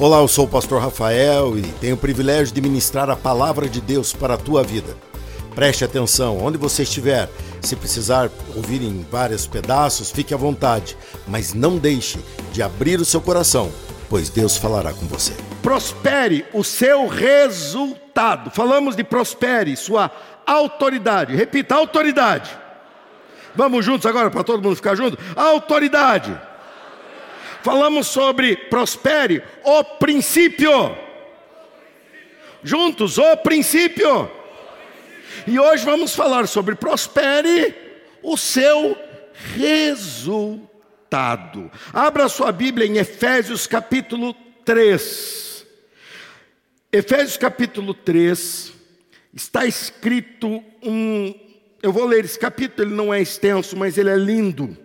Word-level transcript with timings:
Olá, 0.00 0.16
eu 0.16 0.28
sou 0.28 0.46
o 0.46 0.48
pastor 0.48 0.80
Rafael 0.80 1.58
e 1.58 1.62
tenho 1.72 1.94
o 1.94 1.98
privilégio 1.98 2.54
de 2.54 2.60
ministrar 2.62 3.10
a 3.10 3.16
palavra 3.16 3.68
de 3.68 3.82
Deus 3.82 4.14
para 4.14 4.32
a 4.32 4.38
tua 4.38 4.62
vida. 4.62 4.96
Preste 5.54 5.84
atenção, 5.84 6.38
onde 6.38 6.56
você 6.56 6.84
estiver, 6.84 7.28
se 7.60 7.76
precisar 7.76 8.30
ouvir 8.56 8.80
em 8.80 9.06
vários 9.10 9.46
pedaços, 9.46 10.10
fique 10.10 10.32
à 10.32 10.38
vontade, 10.38 10.96
mas 11.28 11.52
não 11.52 11.76
deixe 11.76 12.18
de 12.50 12.62
abrir 12.62 12.98
o 12.98 13.04
seu 13.04 13.20
coração, 13.20 13.70
pois 14.08 14.30
Deus 14.30 14.56
falará 14.56 14.94
com 14.94 15.04
você. 15.04 15.34
Prospere 15.62 16.46
o 16.54 16.64
seu 16.64 17.06
resultado. 17.06 18.50
Falamos 18.50 18.96
de 18.96 19.04
prospere, 19.04 19.76
sua 19.76 20.10
autoridade. 20.46 21.36
Repita, 21.36 21.74
autoridade. 21.74 22.50
Vamos 23.54 23.84
juntos 23.84 24.06
agora 24.06 24.30
para 24.30 24.44
todo 24.44 24.62
mundo 24.62 24.76
ficar 24.76 24.94
junto? 24.94 25.18
Autoridade. 25.36 26.48
Falamos 27.62 28.06
sobre 28.06 28.56
prospere 28.56 29.42
o 29.64 29.84
princípio. 29.84 30.96
Juntos, 32.62 33.18
o 33.18 33.36
princípio. 33.38 34.30
E 35.46 35.58
hoje 35.58 35.84
vamos 35.84 36.14
falar 36.14 36.46
sobre 36.48 36.74
prospere 36.74 37.74
o 38.22 38.36
seu 38.36 38.96
resultado. 39.56 40.70
Abra 41.92 42.28
sua 42.28 42.52
Bíblia 42.52 42.86
em 42.86 42.98
Efésios 42.98 43.66
capítulo 43.66 44.34
3. 44.64 45.66
Efésios 46.92 47.36
capítulo 47.36 47.94
3 47.94 48.72
está 49.34 49.64
escrito 49.64 50.62
um 50.82 51.34
eu 51.82 51.92
vou 51.92 52.04
ler 52.04 52.24
esse 52.24 52.38
capítulo, 52.38 52.86
ele 52.86 52.94
não 52.94 53.12
é 53.12 53.22
extenso, 53.22 53.74
mas 53.76 53.96
ele 53.96 54.10
é 54.10 54.16
lindo. 54.16 54.76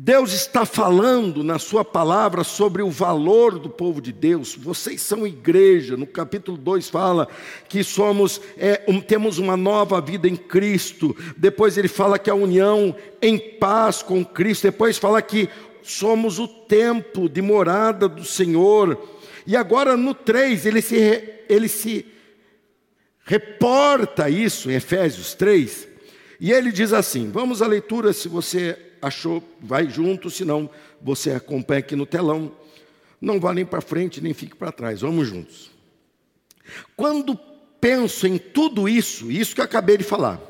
Deus 0.00 0.32
está 0.32 0.64
falando 0.64 1.42
na 1.42 1.58
Sua 1.58 1.84
palavra 1.84 2.44
sobre 2.44 2.84
o 2.84 2.88
valor 2.88 3.58
do 3.58 3.68
povo 3.68 4.00
de 4.00 4.12
Deus. 4.12 4.54
Vocês 4.54 5.02
são 5.02 5.26
igreja. 5.26 5.96
No 5.96 6.06
capítulo 6.06 6.56
2 6.56 6.88
fala 6.88 7.26
que 7.68 7.82
somos, 7.82 8.40
é, 8.56 8.80
um, 8.86 9.00
temos 9.00 9.38
uma 9.38 9.56
nova 9.56 10.00
vida 10.00 10.28
em 10.28 10.36
Cristo. 10.36 11.16
Depois 11.36 11.76
ele 11.76 11.88
fala 11.88 12.16
que 12.16 12.30
a 12.30 12.34
união 12.36 12.94
em 13.20 13.36
paz 13.36 14.00
com 14.00 14.24
Cristo. 14.24 14.70
Depois 14.70 14.98
fala 14.98 15.20
que 15.20 15.48
somos 15.82 16.38
o 16.38 16.46
templo 16.46 17.28
de 17.28 17.42
morada 17.42 18.08
do 18.08 18.24
Senhor. 18.24 18.96
E 19.44 19.56
agora 19.56 19.96
no 19.96 20.14
3 20.14 20.64
ele 20.64 20.80
se, 20.80 21.24
ele 21.48 21.66
se 21.66 22.06
reporta 23.24 24.30
isso 24.30 24.70
em 24.70 24.74
Efésios 24.74 25.34
3. 25.34 25.88
E 26.38 26.52
ele 26.52 26.70
diz 26.70 26.92
assim: 26.92 27.32
vamos 27.32 27.60
à 27.62 27.66
leitura 27.66 28.12
se 28.12 28.28
você 28.28 28.78
achou, 29.00 29.42
vai 29.60 29.88
junto, 29.88 30.30
senão 30.30 30.68
você 31.00 31.32
acompanha 31.32 31.80
aqui 31.80 31.96
no 31.96 32.06
telão. 32.06 32.52
Não 33.20 33.40
vá 33.40 33.52
nem 33.52 33.64
para 33.64 33.80
frente, 33.80 34.20
nem 34.20 34.32
fique 34.32 34.56
para 34.56 34.72
trás. 34.72 35.00
Vamos 35.00 35.28
juntos. 35.28 35.70
Quando 36.96 37.38
penso 37.80 38.26
em 38.26 38.38
tudo 38.38 38.88
isso, 38.88 39.30
isso 39.30 39.54
que 39.54 39.60
eu 39.60 39.64
acabei 39.64 39.96
de 39.96 40.04
falar, 40.04 40.40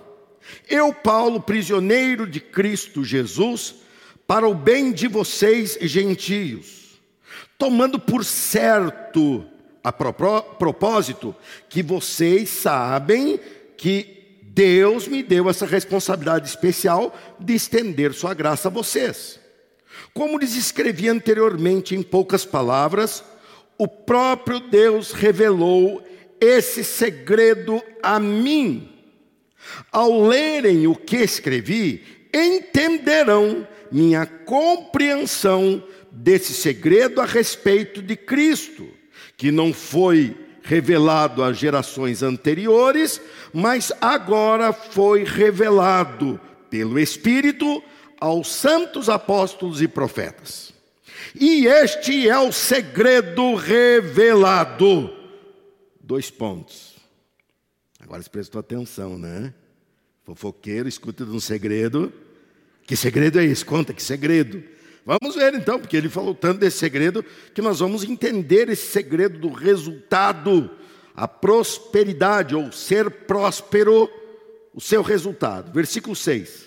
eu, 0.69 0.93
Paulo, 0.93 1.41
prisioneiro 1.41 2.27
de 2.27 2.41
Cristo 2.41 3.05
Jesus, 3.05 3.77
para 4.27 4.49
o 4.49 4.55
bem 4.55 4.93
de 4.93 5.09
vocês 5.09 5.79
gentios, 5.81 7.01
tomando 7.57 7.99
por 7.99 8.25
certo, 8.25 9.45
a 9.83 9.93
propósito, 9.93 11.35
que 11.69 11.83
vocês 11.83 12.49
sabem 12.49 13.41
que 13.77 14.18
Deus 14.59 15.07
me 15.07 15.23
deu 15.23 15.49
essa 15.49 15.65
responsabilidade 15.65 16.49
especial 16.49 17.17
de 17.39 17.55
estender 17.55 18.13
sua 18.13 18.35
graça 18.35 18.67
a 18.67 18.71
vocês. 18.73 19.39
Como 20.13 20.37
lhes 20.37 20.57
escrevi 20.57 21.09
anteriormente 21.09 21.95
em 21.95 22.03
poucas 22.03 22.45
palavras, 22.45 23.23
o 23.79 23.87
próprio 23.87 24.59
Deus 24.59 25.13
revelou 25.13 26.03
esse 26.41 26.83
segredo 26.83 27.81
a 28.03 28.19
mim. 28.19 28.91
Ao 29.93 30.27
lerem 30.27 30.89
o 30.89 30.97
que 30.97 31.19
escrevi, 31.19 32.03
entenderão 32.35 33.65
minha 33.93 34.27
compreensão 34.27 35.85
desse 36.11 36.53
segredo 36.53 37.21
a 37.21 37.25
respeito 37.25 38.03
de 38.03 38.17
Cristo, 38.17 38.89
que 39.37 39.53
não 39.53 39.73
foi 39.73 40.37
revelado 40.69 41.43
às 41.43 41.57
gerações 41.57 42.23
anteriores, 42.23 43.19
mas 43.55 43.91
agora 44.03 44.71
foi 44.71 45.25
revelado 45.25 46.39
pelo 46.69 46.99
Espírito 46.99 47.83
aos 48.21 48.53
santos 48.53 49.09
apóstolos 49.09 49.81
e 49.81 49.89
profetas. 49.89 50.75
E 51.35 51.67
este 51.67 52.29
é 52.29 52.39
o 52.39 52.53
segredo 52.53 53.55
revelado. 53.55 55.11
Dois 55.99 56.31
pontos. 56.31 56.97
Agora 57.99 58.23
você 58.23 58.29
prestou 58.29 58.61
atenção, 58.61 59.19
né? 59.19 59.55
Fofoqueiro, 60.23 60.87
escuta 60.87 61.25
de 61.25 61.31
um 61.31 61.41
segredo. 61.41 62.13
Que 62.87 62.95
segredo 62.95 63.41
é 63.41 63.45
esse? 63.45 63.65
Conta 63.65 63.95
que 63.95 64.03
segredo. 64.03 64.63
Vamos 65.09 65.37
ver 65.37 65.55
então, 65.55 65.81
porque 65.81 65.97
ele 65.97 66.11
falou 66.11 66.35
tanto 66.35 66.61
desse 66.61 66.77
segredo 66.77 67.25
que 67.55 67.63
nós 67.63 67.79
vamos 67.79 68.05
entender 68.05 68.69
esse 68.69 68.89
segredo 68.89 69.39
do 69.39 69.49
resultado, 69.49 70.71
a 71.17 71.27
prosperidade 71.27 72.55
ou 72.55 72.71
ser 72.71 73.11
próspero, 73.11 74.11
o 74.75 74.83
seu 74.83 75.01
resultado. 75.01 75.73
Versículo 75.73 76.15
6. 76.15 76.67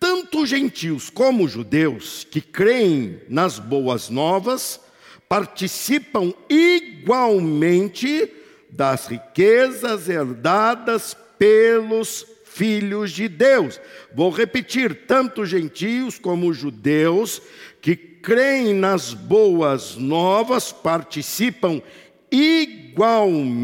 Tanto 0.00 0.44
gentios 0.44 1.08
como 1.08 1.46
judeus 1.46 2.26
que 2.28 2.40
creem 2.40 3.20
nas 3.28 3.60
boas 3.60 4.10
novas 4.10 4.80
participam 5.28 6.34
igualmente 6.50 8.28
das 8.68 9.06
riquezas 9.06 10.08
herdadas 10.08 11.16
pelos 11.38 12.26
filhos 12.56 13.12
de 13.12 13.28
Deus. 13.28 13.78
Vou 14.14 14.30
repetir: 14.30 15.06
tanto 15.06 15.44
gentios 15.44 16.18
como 16.18 16.54
judeus 16.54 17.42
que 17.80 17.94
creem 17.94 18.74
nas 18.74 19.12
boas 19.12 19.96
novas 19.96 20.72
participam 20.72 21.82
igualmente 22.30 23.56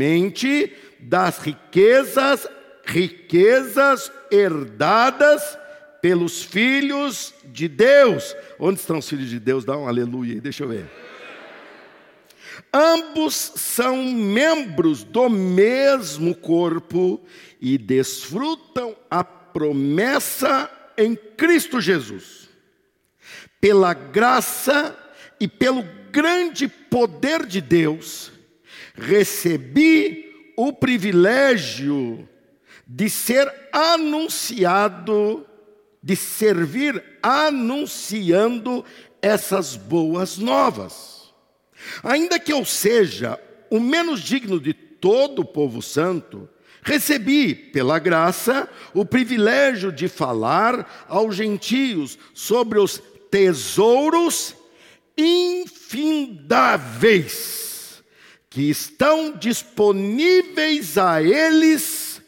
das 1.00 1.38
riquezas, 1.38 2.46
riquezas 2.84 4.12
herdadas 4.30 5.58
pelos 6.00 6.42
filhos 6.42 7.34
de 7.46 7.66
Deus. 7.68 8.36
Onde 8.58 8.78
estão 8.78 8.98
os 8.98 9.08
filhos 9.08 9.30
de 9.30 9.40
Deus? 9.40 9.64
Dá 9.64 9.76
um 9.76 9.88
aleluia 9.88 10.34
aí, 10.34 10.40
deixa 10.40 10.64
eu 10.64 10.68
ver. 10.68 10.84
Ambos 12.72 13.34
são 13.56 14.02
membros 14.04 15.04
do 15.04 15.28
mesmo 15.28 16.34
corpo 16.34 17.20
e 17.62 17.78
desfrutam 17.78 18.96
a 19.08 19.22
promessa 19.22 20.68
em 20.98 21.14
Cristo 21.14 21.80
Jesus. 21.80 22.48
Pela 23.60 23.94
graça 23.94 24.98
e 25.38 25.46
pelo 25.46 25.84
grande 26.10 26.66
poder 26.66 27.46
de 27.46 27.60
Deus, 27.60 28.32
recebi 28.96 30.52
o 30.56 30.72
privilégio 30.72 32.28
de 32.84 33.08
ser 33.08 33.50
anunciado, 33.72 35.46
de 36.02 36.16
servir 36.16 37.00
anunciando 37.22 38.84
essas 39.22 39.76
boas 39.76 40.36
novas. 40.36 41.32
Ainda 42.02 42.40
que 42.40 42.52
eu 42.52 42.64
seja 42.64 43.38
o 43.70 43.78
menos 43.78 44.20
digno 44.20 44.60
de 44.60 44.74
todo 44.74 45.42
o 45.42 45.44
povo 45.44 45.80
santo, 45.80 46.48
Recebi, 46.82 47.54
pela 47.54 48.00
graça, 48.00 48.68
o 48.92 49.04
privilégio 49.04 49.92
de 49.92 50.08
falar 50.08 51.06
aos 51.08 51.36
gentios 51.36 52.18
sobre 52.34 52.80
os 52.80 53.00
tesouros 53.30 54.56
infindáveis 55.16 58.02
que 58.50 58.68
estão 58.68 59.30
disponíveis 59.32 60.98
a 60.98 61.22
eles 61.22 62.20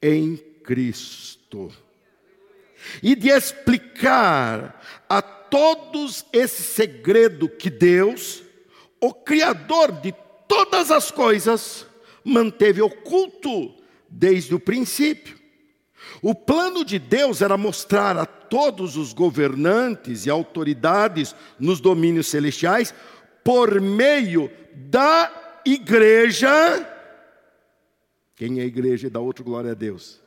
em 0.00 0.36
Cristo. 0.62 1.72
E 3.02 3.16
de 3.16 3.30
explicar 3.30 4.80
a 5.08 5.20
todos 5.20 6.24
esse 6.32 6.62
segredo 6.62 7.48
que 7.48 7.68
Deus, 7.68 8.42
o 9.00 9.12
Criador 9.12 9.92
de 9.92 10.14
todas 10.46 10.90
as 10.90 11.10
coisas, 11.10 11.86
manteve 12.24 12.82
oculto 12.82 13.74
desde 14.08 14.54
o 14.54 14.60
princípio. 14.60 15.38
O 16.22 16.34
plano 16.34 16.84
de 16.84 16.98
Deus 16.98 17.40
era 17.40 17.56
mostrar 17.56 18.16
a 18.16 18.26
todos 18.26 18.96
os 18.96 19.12
governantes 19.12 20.26
e 20.26 20.30
autoridades 20.30 21.34
nos 21.58 21.80
domínios 21.80 22.26
celestiais, 22.26 22.92
por 23.44 23.80
meio 23.80 24.50
da 24.74 25.60
igreja. 25.64 26.50
Quem 28.34 28.58
é 28.58 28.62
a 28.62 28.66
igreja? 28.66 29.08
Dá 29.08 29.20
outro 29.20 29.44
glória 29.44 29.72
a 29.72 29.74
Deus. 29.74 30.19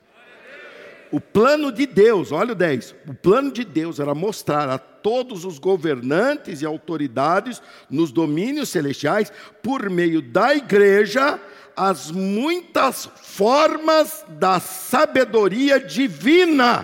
O 1.14 1.22
plano 1.22 1.72
de 1.72 1.86
Deus, 1.86 2.32
olha 2.32 2.54
o 2.54 2.56
10. 2.56 2.96
O 3.08 3.14
plano 3.14 3.52
de 3.52 3.64
Deus 3.64 4.00
era 4.00 4.16
mostrar 4.16 4.68
a 4.68 4.80
todos 4.80 5.46
os 5.46 5.60
governantes 5.60 6.64
e 6.64 6.66
autoridades 6.66 7.62
nos 7.88 8.12
domínios 8.12 8.70
celestiais, 8.70 9.32
por 9.62 9.92
meio 9.92 10.24
da 10.24 10.56
igreja, 10.56 11.40
as 11.78 12.10
muitas 12.10 13.06
formas 13.06 14.26
da 14.28 14.60
sabedoria 14.60 15.80
divina. 15.80 16.84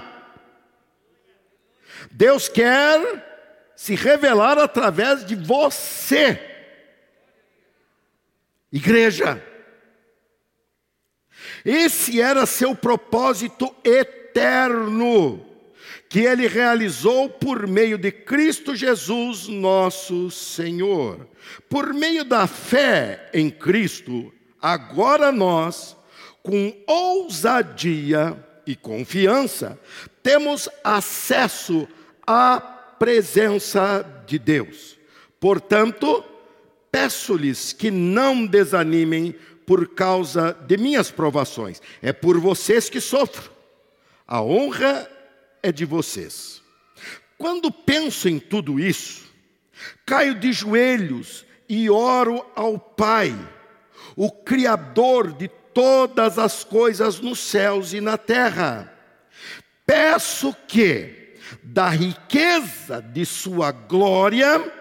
Deus 2.12 2.48
quer 2.48 3.74
se 3.76 3.96
revelar 3.96 4.60
através 4.60 5.26
de 5.26 5.36
você, 5.36 6.40
igreja. 8.72 9.44
Esse 11.66 12.22
era 12.22 12.46
seu 12.46 12.76
propósito 12.76 13.76
eterno, 13.84 14.19
que 16.10 16.22
ele 16.22 16.48
realizou 16.48 17.30
por 17.30 17.68
meio 17.68 17.98
de 17.98 18.12
Cristo 18.12 18.76
Jesus, 18.76 19.48
nosso 19.48 20.32
Senhor. 20.32 21.28
Por 21.70 21.94
meio 21.94 22.26
da 22.26 22.48
fé 22.48 23.30
em 23.32 23.50
Cristo, 23.50 24.34
agora 24.60 25.32
nós, 25.32 25.96
com 26.42 26.76
ousadia 26.88 28.36
e 28.66 28.76
confiança, 28.76 29.80
temos 30.24 30.68
acesso 30.84 31.88
à 32.26 32.60
presença 32.60 34.04
de 34.26 34.40
Deus. 34.40 34.98
Portanto, 35.40 36.24
peço-lhes 36.92 37.72
que 37.72 37.92
não 37.92 38.48
desanimem 38.48 39.36
por 39.64 39.90
causa 39.90 40.58
de 40.66 40.76
minhas 40.76 41.12
provações, 41.12 41.80
é 42.02 42.12
por 42.12 42.40
vocês 42.40 42.90
que 42.90 43.00
sofro. 43.00 43.59
A 44.32 44.44
honra 44.44 45.10
é 45.64 45.72
de 45.72 45.86
vocês. 45.86 46.62
Quando 47.36 47.72
penso 47.72 48.30
em 48.30 48.38
tudo 48.38 48.80
isso, 48.80 49.24
caio 50.06 50.36
de 50.36 50.54
joelhos 50.54 51.48
e 51.68 51.90
oro 51.90 52.46
ao 52.56 52.78
Pai 52.78 53.36
o 54.16 54.32
Criador 54.32 55.34
de 55.34 55.48
todas 55.74 56.38
as 56.38 56.64
coisas 56.64 57.20
nos 57.20 57.40
céus 57.40 57.92
e 57.92 58.00
na 58.00 58.20
terra. 58.20 58.94
Peço 59.84 60.56
que, 60.68 61.34
da 61.64 61.90
riqueza 61.90 63.02
de 63.02 63.26
Sua 63.26 63.72
glória, 63.72 64.72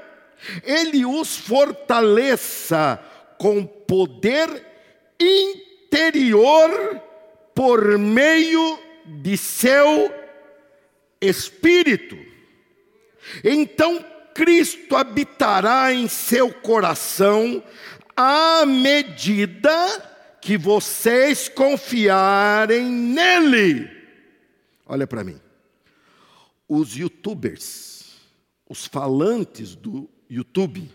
Ele 0.63 1.07
os 1.07 1.39
fortaleça 1.39 3.03
com 3.39 3.65
poder 3.65 4.63
interior 5.19 7.01
por 7.55 7.97
meio 7.97 8.77
de 8.77 8.88
seu 9.37 10.13
Espírito. 11.21 12.17
Então 13.43 14.05
Cristo 14.35 14.95
habitará 14.97 15.93
em 15.93 16.07
seu 16.07 16.53
coração 16.53 17.63
à 18.17 18.65
medida 18.65 20.39
que 20.41 20.57
vocês 20.57 21.49
confiarem 21.49 22.85
nele. 22.85 23.91
Olha 24.87 25.07
para 25.07 25.25
mim. 25.25 25.41
Os 26.69 26.97
youtubers, 26.97 28.17
os 28.69 28.87
falantes 28.87 29.75
do 29.75 30.09
YouTube, 30.31 30.91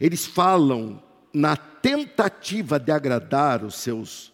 eles 0.00 0.24
falam 0.24 1.02
na 1.32 1.56
tentativa 1.56 2.78
de 2.78 2.90
agradar 2.90 3.64
os 3.64 3.74
seus 3.74 4.32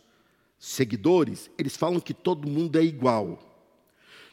seguidores, 0.64 1.50
eles 1.58 1.76
falam 1.76 2.00
que 2.00 2.14
todo 2.14 2.48
mundo 2.48 2.78
é 2.78 2.82
igual. 2.82 3.38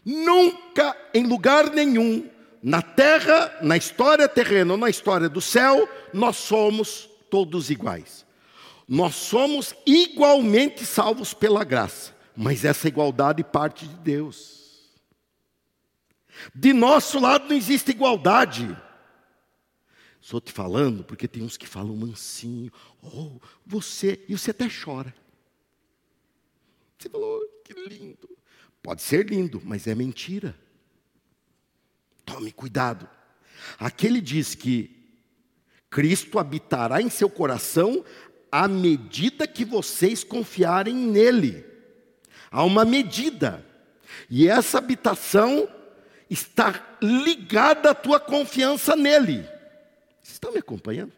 Nunca, 0.04 0.96
em 1.14 1.28
lugar 1.28 1.70
nenhum, 1.70 2.30
na 2.64 2.82
terra, 2.82 3.54
na 3.62 3.76
história 3.76 4.30
terrena 4.30 4.74
ou 4.74 4.78
na 4.78 4.90
história 4.90 5.28
do 5.28 5.42
céu, 5.42 5.90
nós 6.14 6.38
somos 6.38 7.10
todos 7.30 7.70
iguais. 7.70 8.26
Nós 8.88 9.16
somos 9.16 9.76
igualmente 9.86 10.86
salvos 10.86 11.34
pela 11.34 11.66
graça, 11.66 12.16
mas 12.36 12.64
essa 12.64 12.88
igualdade 12.88 13.44
parte 13.44 13.86
de 13.86 13.96
Deus. 13.96 14.90
De 16.56 16.72
nosso 16.72 17.20
lado 17.20 17.50
não 17.50 17.56
existe 17.56 17.92
igualdade. 17.92 18.76
Estou 20.22 20.40
te 20.40 20.52
falando 20.52 21.04
porque 21.04 21.28
tem 21.28 21.44
uns 21.44 21.58
que 21.58 21.68
falam 21.68 21.96
mansinho, 21.96 22.72
oh, 23.02 23.38
você, 23.66 24.24
e 24.30 24.38
você 24.38 24.52
até 24.52 24.68
chora. 24.70 25.14
Você 27.02 27.10
falou, 27.10 27.42
que 27.66 27.74
lindo. 27.74 28.30
Pode 28.84 29.02
ser 29.02 29.28
lindo, 29.28 29.60
mas 29.66 29.88
é 29.88 29.96
mentira. 29.96 30.56
Tome 32.24 32.52
cuidado. 32.52 33.10
Aquele 33.80 34.22
diz 34.22 34.54
que 34.54 34.96
Cristo 35.90 36.38
habitará 36.38 37.02
em 37.02 37.10
seu 37.10 37.28
coração 37.28 38.06
à 38.52 38.68
medida 38.68 39.48
que 39.48 39.66
vocês 39.66 40.24
confiarem 40.24 40.94
nele. 40.94 41.66
Há 42.52 42.64
uma 42.64 42.86
medida. 42.86 43.66
E 44.30 44.48
essa 44.48 44.78
habitação 44.78 45.68
está 46.30 46.98
ligada 47.02 47.90
à 47.90 47.96
tua 47.96 48.20
confiança 48.20 48.96
nele. 48.96 49.42
Vocês 50.22 50.34
estão 50.34 50.52
me 50.52 50.60
acompanhando? 50.60 51.14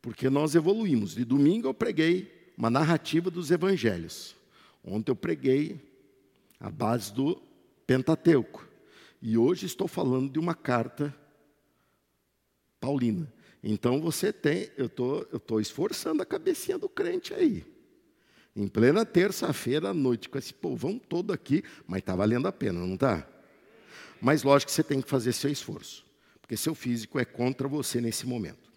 Porque 0.00 0.30
nós 0.30 0.54
evoluímos. 0.54 1.14
De 1.14 1.26
domingo 1.26 1.68
eu 1.68 1.74
preguei 1.74 2.33
uma 2.56 2.70
narrativa 2.70 3.30
dos 3.30 3.50
evangelhos. 3.50 4.36
Ontem 4.84 5.10
eu 5.10 5.16
preguei 5.16 5.80
a 6.60 6.70
base 6.70 7.12
do 7.12 7.40
Pentateuco. 7.86 8.66
E 9.20 9.36
hoje 9.38 9.66
estou 9.66 9.88
falando 9.88 10.30
de 10.30 10.38
uma 10.38 10.54
carta 10.54 11.14
Paulina. 12.78 13.32
Então 13.62 14.00
você 14.00 14.32
tem, 14.32 14.70
eu 14.76 14.88
tô, 14.88 15.24
tô 15.40 15.58
esforçando 15.58 16.22
a 16.22 16.26
cabecinha 16.26 16.76
do 16.76 16.88
crente 16.88 17.32
aí. 17.32 17.66
Em 18.54 18.68
plena 18.68 19.04
terça-feira 19.06 19.88
à 19.88 19.94
noite, 19.94 20.28
com 20.28 20.38
esse 20.38 20.52
povão 20.52 20.98
todo 20.98 21.32
aqui, 21.32 21.64
mas 21.86 22.00
está 22.00 22.14
valendo 22.14 22.46
a 22.46 22.52
pena, 22.52 22.78
não 22.78 22.94
está? 22.94 23.26
Mas 24.20 24.42
lógico 24.42 24.70
que 24.70 24.74
você 24.74 24.84
tem 24.84 25.00
que 25.00 25.08
fazer 25.08 25.32
seu 25.32 25.50
esforço, 25.50 26.04
porque 26.40 26.56
seu 26.56 26.74
físico 26.74 27.18
é 27.18 27.24
contra 27.24 27.66
você 27.66 28.00
nesse 28.00 28.26
momento. 28.26 28.70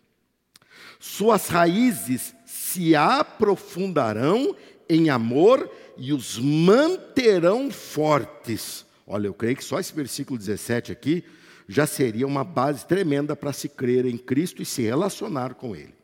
Suas 0.99 1.47
raízes 1.47 2.33
se 2.77 2.95
aprofundarão 2.95 4.55
em 4.87 5.09
amor 5.09 5.67
e 5.97 6.13
os 6.13 6.37
manterão 6.37 7.71
fortes. 7.71 8.85
Olha, 9.07 9.25
eu 9.25 9.33
creio 9.33 9.55
que 9.55 9.63
só 9.63 9.79
esse 9.79 9.91
versículo 9.93 10.37
17 10.37 10.91
aqui 10.91 11.23
já 11.67 11.87
seria 11.87 12.27
uma 12.27 12.43
base 12.43 12.85
tremenda 12.85 13.35
para 13.35 13.51
se 13.51 13.67
crer 13.67 14.05
em 14.05 14.15
Cristo 14.15 14.61
e 14.61 14.65
se 14.65 14.83
relacionar 14.83 15.55
com 15.55 15.75
Ele. 15.75 15.95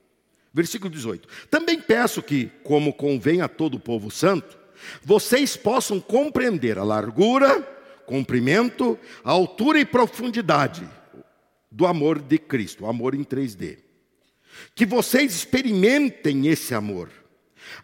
Versículo 0.51 0.89
18: 0.89 1.27
Também 1.49 1.79
peço 1.79 2.23
que, 2.23 2.49
como 2.63 2.91
convém 2.91 3.41
a 3.41 3.47
todo 3.47 3.75
o 3.75 3.79
povo 3.79 4.09
santo, 4.09 4.57
vocês 5.03 5.55
possam 5.55 5.99
compreender 5.99 6.79
a 6.79 6.83
largura, 6.83 7.61
comprimento, 8.07 8.97
altura 9.23 9.79
e 9.79 9.85
profundidade 9.85 10.89
do 11.71 11.85
amor 11.85 12.19
de 12.19 12.39
Cristo, 12.39 12.85
o 12.85 12.87
amor 12.87 13.13
em 13.13 13.23
3D. 13.23 13.92
Que 14.75 14.85
vocês 14.85 15.33
experimentem 15.33 16.47
esse 16.47 16.73
amor, 16.73 17.09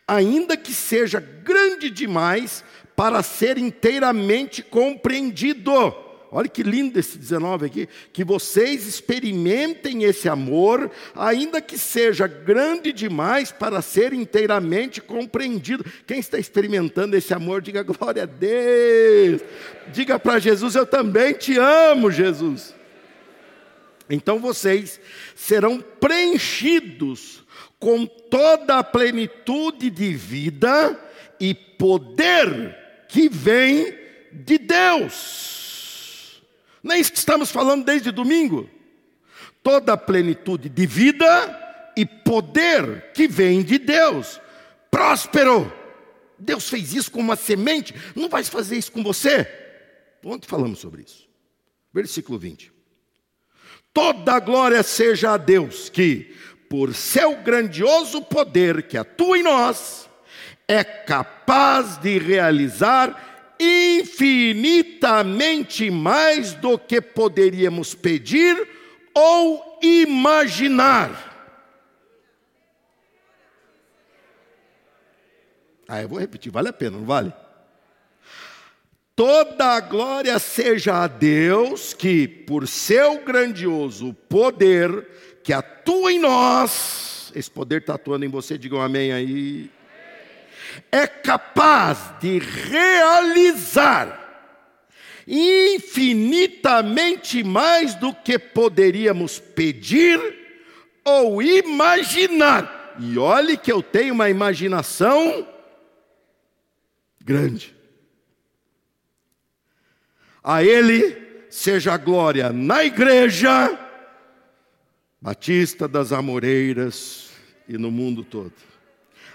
ainda 0.08 0.58
que 0.58 0.74
seja 0.74 1.20
grande 1.20 1.90
demais 1.90 2.64
para 2.96 3.24
ser 3.24 3.58
inteiramente 3.58 4.62
compreendido 4.62 5.72
olha 6.32 6.48
que 6.48 6.64
lindo 6.64 7.00
esse 7.00 7.18
19 7.18 7.66
aqui, 7.66 7.90
que 8.14 8.24
vocês 8.24 8.88
experimentem 8.88 10.04
esse 10.04 10.30
amor, 10.30 10.92
ainda 11.16 11.62
que 11.62 11.78
seja 11.78 12.28
grande 12.28 12.94
demais 12.94 13.52
para 13.52 13.82
ser 13.82 14.14
inteiramente 14.14 15.02
compreendido. 15.02 15.84
Quem 16.06 16.20
está 16.20 16.38
experimentando 16.38 17.16
esse 17.16 17.34
amor, 17.34 17.62
diga 17.62 17.84
glória 17.84 18.24
a 18.24 18.26
Deus. 18.26 19.42
Diga 19.92 20.20
para 20.20 20.40
Jesus, 20.40 20.76
eu 20.76 20.86
também 20.86 21.34
te 21.34 21.58
amo, 21.58 22.12
Jesus. 22.12 22.79
Então 24.10 24.40
vocês 24.40 25.00
serão 25.36 25.80
preenchidos 25.80 27.44
com 27.80 28.06
toda 28.06 28.80
a 28.80 28.84
plenitude 28.84 29.90
de 29.90 30.14
vida 30.14 31.00
e 31.40 31.54
poder 31.54 33.06
que 33.08 33.30
vem 33.30 33.98
de 34.32 34.58
Deus. 34.58 36.42
Não 36.82 36.96
é 36.96 37.00
isso 37.00 37.12
que 37.12 37.18
estamos 37.18 37.52
falando 37.52 37.86
desde 37.86 38.12
domingo? 38.12 38.70
Toda 39.62 39.94
a 39.94 39.98
plenitude 39.98 40.70
de 40.70 40.86
vida 40.86 41.92
e 41.96 42.06
poder 42.06 43.12
que 43.14 43.28
vem 43.28 43.62
de 43.62 43.78
Deus. 43.78 44.40
Próspero. 44.90 45.72
Deus 46.38 46.70
fez 46.70 46.94
isso 46.94 47.12
com 47.12 47.20
uma 47.20 47.36
semente, 47.36 47.94
não 48.16 48.30
vai 48.30 48.42
fazer 48.46 48.78
isso 48.78 48.94
com 48.94 49.04
você? 49.04 49.46
Ontem 50.24 50.48
falamos 50.48 50.80
sobre 50.80 51.02
isso. 51.02 51.28
Versículo 51.94 52.40
20. 52.40 52.79
Toda 54.00 54.36
a 54.36 54.40
glória 54.40 54.82
seja 54.82 55.34
a 55.34 55.38
Deus 55.38 55.90
que, 55.90 56.34
por 56.70 56.96
seu 56.96 57.36
grandioso 57.36 58.22
poder 58.22 58.84
que 58.84 58.98
atua 58.98 59.38
em 59.38 59.44
nós, 59.44 60.10
é 60.66 60.86
capaz 60.86 61.98
de 61.98 62.18
realizar 62.18 63.54
infinitamente 63.60 65.92
mais 65.92 66.54
do 66.54 66.80
que 66.80 67.02
poderíamos 67.02 67.94
pedir 67.94 68.66
ou 69.14 69.78
imaginar. 69.84 71.12
Ah, 75.90 76.02
eu 76.02 76.08
vou 76.08 76.20
repetir, 76.20 76.54
vale 76.54 76.70
a 76.70 76.74
pena, 76.74 76.98
não 76.98 77.06
vale? 77.06 77.34
Toda 79.20 79.76
a 79.76 79.82
glória 79.82 80.40
seja 80.40 81.04
a 81.04 81.06
Deus 81.06 81.94
que, 81.94 82.26
por 82.26 82.66
seu 82.66 83.22
grandioso 83.22 84.14
poder, 84.30 85.06
que 85.44 85.52
atua 85.52 86.14
em 86.14 86.20
nós, 86.20 87.30
esse 87.36 87.52
poder 87.52 87.82
está 87.82 87.96
atuando 87.96 88.24
em 88.24 88.30
você, 88.30 88.58
digam 88.58 88.82
amém 88.82 89.12
aí, 89.12 89.70
é 90.90 91.06
capaz 91.06 92.14
de 92.22 92.40
realizar 92.40 94.18
infinitamente 95.28 97.44
mais 97.44 97.96
do 97.96 98.14
que 98.14 98.40
poderíamos 98.40 99.38
pedir 99.38 100.18
ou 101.04 101.44
imaginar. 101.44 102.96
E 102.98 103.18
olhe 103.18 103.58
que 103.58 103.70
eu 103.70 103.84
tenho 103.84 104.14
uma 104.14 104.30
imaginação 104.30 105.46
grande. 107.22 107.78
A 110.44 110.64
Ele 110.64 111.18
seja 111.50 111.94
a 111.94 111.98
glória 111.98 112.52
na 112.52 112.84
igreja, 112.84 113.78
Batista 115.22 115.88
das 115.88 116.12
Amoreiras 116.12 117.32
e 117.68 117.78
no 117.78 117.92
mundo 117.92 118.24
todo. 118.24 118.54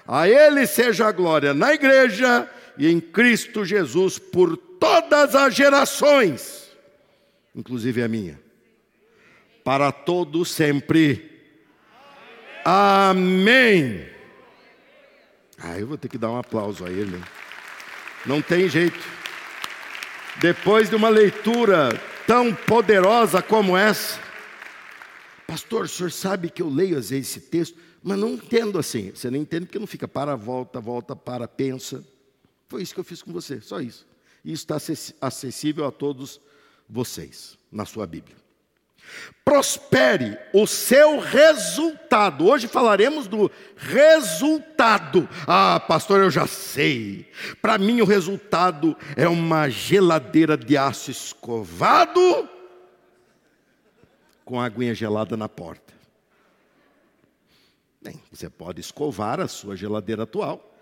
A 0.07 0.29
Ele 0.29 0.67
seja 0.67 1.07
a 1.07 1.13
glória 1.13 1.53
na 1.55 1.75
igreja 1.75 2.49
e 2.77 2.89
em 2.89 3.01
Cristo 3.01 3.65
Jesus 3.65 4.19
por 4.19 4.57
todas 4.57 5.35
as 5.35 5.55
gerações, 5.55 6.71
inclusive 7.55 8.03
a 8.03 8.09
minha, 8.09 8.41
para 9.63 9.91
todos 9.93 10.51
sempre. 10.51 11.31
Amém. 12.65 14.07
Ah, 15.59 15.79
eu 15.79 15.87
vou 15.87 15.97
ter 15.97 16.09
que 16.09 16.19
dar 16.19 16.31
um 16.31 16.39
aplauso 16.39 16.85
a 16.85 16.91
ele. 16.91 17.23
Não 18.27 18.43
tem 18.43 18.69
jeito. 18.69 19.24
Depois 20.41 20.91
de 20.91 20.97
uma 20.97 21.09
leitura 21.09 21.89
tão 22.27 22.55
poderosa 22.55 23.41
como 23.41 23.77
essa, 23.77 24.21
pastor, 25.47 25.85
o 25.85 25.89
senhor 25.89 26.11
sabe 26.11 26.51
que 26.51 26.61
eu 26.61 26.69
leio 26.69 26.99
às 26.99 27.11
vezes 27.11 27.31
esse 27.31 27.41
texto, 27.41 27.79
mas 28.03 28.19
não 28.19 28.31
entendo 28.31 28.79
assim. 28.79 29.11
Você 29.11 29.31
não 29.31 29.39
entende 29.39 29.67
porque 29.67 29.79
não 29.79 29.87
fica 29.87 30.09
para, 30.09 30.35
volta, 30.37 30.81
volta, 30.81 31.15
para, 31.15 31.47
pensa. 31.47 32.05
Foi 32.69 32.83
isso 32.83 32.93
que 32.93 33.01
eu 33.01 33.05
fiz 33.05 33.23
com 33.23 33.33
você, 33.33 33.61
só 33.61 33.81
isso. 33.81 34.07
Isso 34.45 34.67
está 34.69 34.77
acessível 35.21 35.87
a 35.87 35.93
todos 35.93 36.41
vocês 36.89 37.57
na 37.71 37.87
sua 37.87 38.07
Bíblia. 38.07 38.44
Prospere 39.45 40.39
o 40.55 40.67
seu 40.67 41.21
resultado. 41.21 42.47
Hoje 42.47 42.67
falaremos 42.67 43.27
do 43.27 43.51
resultado. 43.77 45.29
Ah, 45.47 45.79
pastor, 45.79 46.21
eu 46.21 46.31
já 46.31 46.47
sei. 46.47 47.31
Para 47.61 47.77
mim, 47.77 48.01
o 48.01 48.07
resultado 48.07 48.97
é 49.17 49.29
uma 49.29 49.69
geladeira 49.69 50.57
de 50.57 50.77
aço 50.79 51.11
escovado 51.11 52.49
com 54.45 54.61
aguinha 54.61 54.95
gelada 54.95 55.37
na 55.37 55.49
porta. 55.49 55.93
Bem, 58.03 58.21
você 58.31 58.51
pode 58.51 58.81
escovar 58.81 59.41
a 59.41 59.49
sua 59.49 59.77
geladeira 59.77 60.25
atual 60.25 60.75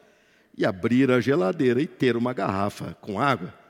e 0.56 0.66
abrir 0.66 1.10
a 1.10 1.20
geladeira 1.20 1.80
e 1.80 1.86
ter 1.86 2.16
uma 2.16 2.32
garrafa 2.32 2.96
com 3.00 3.20
água. 3.20 3.61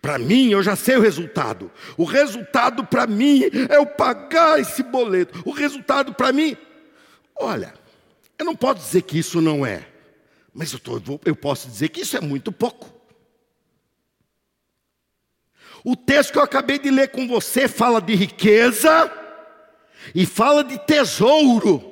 Para 0.00 0.18
mim, 0.18 0.50
eu 0.50 0.62
já 0.62 0.76
sei 0.76 0.96
o 0.96 1.00
resultado. 1.00 1.70
O 1.96 2.04
resultado 2.04 2.84
para 2.84 3.06
mim 3.06 3.42
é 3.68 3.76
eu 3.76 3.86
pagar 3.86 4.60
esse 4.60 4.82
boleto. 4.82 5.42
O 5.44 5.50
resultado 5.50 6.14
para 6.14 6.32
mim, 6.32 6.56
olha, 7.36 7.74
eu 8.38 8.44
não 8.44 8.54
posso 8.54 8.80
dizer 8.80 9.02
que 9.02 9.18
isso 9.18 9.40
não 9.40 9.66
é, 9.66 9.86
mas 10.54 10.72
eu, 10.72 10.78
tô, 10.78 11.00
eu 11.24 11.34
posso 11.34 11.68
dizer 11.68 11.88
que 11.88 12.02
isso 12.02 12.16
é 12.16 12.20
muito 12.20 12.52
pouco. 12.52 12.98
O 15.84 15.96
texto 15.96 16.32
que 16.32 16.38
eu 16.38 16.42
acabei 16.42 16.78
de 16.78 16.90
ler 16.90 17.08
com 17.08 17.26
você 17.26 17.68
fala 17.68 18.00
de 18.00 18.14
riqueza 18.14 19.10
e 20.14 20.26
fala 20.26 20.62
de 20.62 20.78
tesouro. 20.78 21.87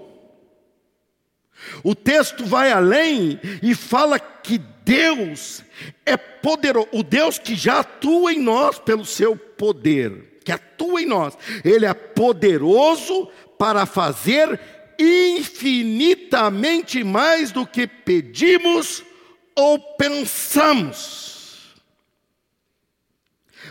O 1.83 1.95
texto 1.95 2.45
vai 2.45 2.73
além 2.73 3.41
e 3.63 3.75
fala 3.75 4.19
que 4.19 4.59
Deus 4.59 5.63
é 6.05 6.17
poderoso, 6.17 6.89
o 6.93 7.03
Deus 7.03 7.39
que 7.39 7.57
já 7.57 7.81
atua 7.81 8.33
em 8.33 8.41
nós 8.41 8.79
pelo 8.79 9.05
seu 9.05 9.37
poder, 9.37 10.39
que 10.45 10.53
atua 10.53 11.03
em 11.03 11.07
nós, 11.07 11.37
Ele 11.65 11.85
é 11.85 11.93
poderoso 11.93 13.29
para 13.59 13.85
fazer 13.85 14.61
infinitamente 14.99 17.03
mais 17.03 17.51
do 17.51 17.67
que 17.67 17.87
pedimos 17.87 19.03
ou 19.55 19.79
pensamos. 19.97 21.75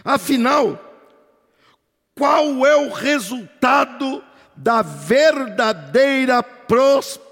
Afinal, 0.03 0.81
qual 2.13 2.65
é 2.65 2.75
o 2.75 2.91
resultado 2.91 4.23
da 4.55 4.81
verdadeira 4.81 6.43
prosperidade? 6.43 7.24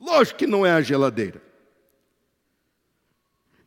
Lógico 0.00 0.38
que 0.40 0.46
não 0.46 0.66
é 0.66 0.72
a 0.72 0.80
geladeira. 0.80 1.40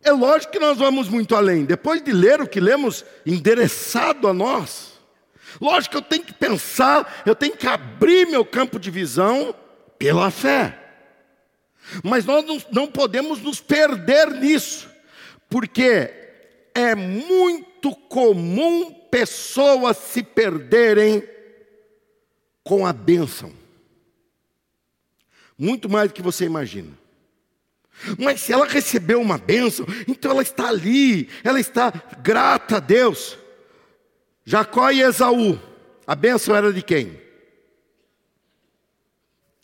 É 0.04 0.12
lógico 0.12 0.54
que 0.54 0.60
nós 0.60 0.78
vamos 0.78 1.08
muito 1.08 1.36
além. 1.36 1.66
Depois 1.66 2.02
de 2.02 2.12
ler 2.12 2.42
o 2.42 2.48
que 2.48 2.60
lemos 2.60 3.04
endereçado 3.26 4.28
a 4.28 4.34
nós, 4.34 5.00
lógico 5.60 5.94
que 5.94 5.98
eu 5.98 6.02
tenho 6.02 6.24
que 6.24 6.34
pensar, 6.34 7.24
eu 7.26 7.34
tenho 7.34 7.58
que 7.58 7.66
abrir 7.66 8.28
meu 8.28 8.46
campo 8.46 8.80
de 8.80 8.92
visão 8.92 9.56
pela 9.98 10.30
fé. 10.30 10.78
Mas 12.04 12.26
nós 12.26 12.66
não 12.72 12.88
podemos 12.88 13.42
nos 13.42 13.62
perder 13.62 14.30
nisso, 14.30 14.90
porque 15.50 16.14
é 16.76 16.94
muito 16.94 17.96
comum 17.96 18.92
pessoas 19.10 19.98
se 19.98 20.22
perderem 20.22 21.24
com 22.64 22.86
a 22.86 22.92
bênção 22.92 23.65
muito 25.58 25.90
mais 25.90 26.10
do 26.10 26.14
que 26.14 26.22
você 26.22 26.46
imagina. 26.46 26.92
Mas 28.18 28.42
se 28.42 28.52
ela 28.52 28.66
recebeu 28.66 29.22
uma 29.22 29.38
bênção, 29.38 29.86
então 30.08 30.32
ela 30.32 30.42
está 30.42 30.68
ali, 30.68 31.30
ela 31.44 31.60
está 31.60 31.92
grata 32.22 32.78
a 32.78 32.80
Deus. 32.80 33.38
Jacó 34.44 34.92
e 34.92 35.02
Esaú, 35.02 35.60
a 36.06 36.14
bênção 36.14 36.56
era 36.56 36.72
de 36.72 36.82
quem? 36.82 37.20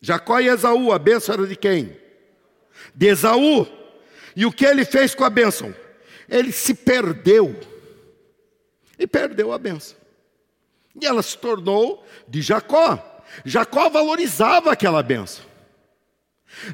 Jacó 0.00 0.40
e 0.40 0.48
Esaú, 0.48 0.92
a 0.92 0.98
bênção 0.98 1.34
era 1.34 1.46
de 1.46 1.54
quem? 1.54 1.96
De 2.94 3.06
Esaú. 3.06 3.66
E 4.34 4.44
o 4.46 4.52
que 4.52 4.64
ele 4.64 4.84
fez 4.84 5.14
com 5.14 5.24
a 5.24 5.30
bênção? 5.30 5.74
Ele 6.28 6.50
se 6.50 6.74
perdeu. 6.74 7.58
E 8.98 9.06
perdeu 9.06 9.52
a 9.52 9.58
bênção. 9.58 9.96
E 11.00 11.06
ela 11.06 11.22
se 11.22 11.38
tornou 11.38 12.04
de 12.26 12.42
Jacó. 12.42 13.22
Jacó 13.44 13.88
valorizava 13.88 14.72
aquela 14.72 15.02
bênção. 15.02 15.51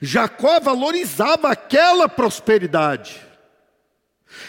Jacó 0.03 0.61
valorizava 0.61 1.51
aquela 1.51 2.09
prosperidade. 2.09 3.21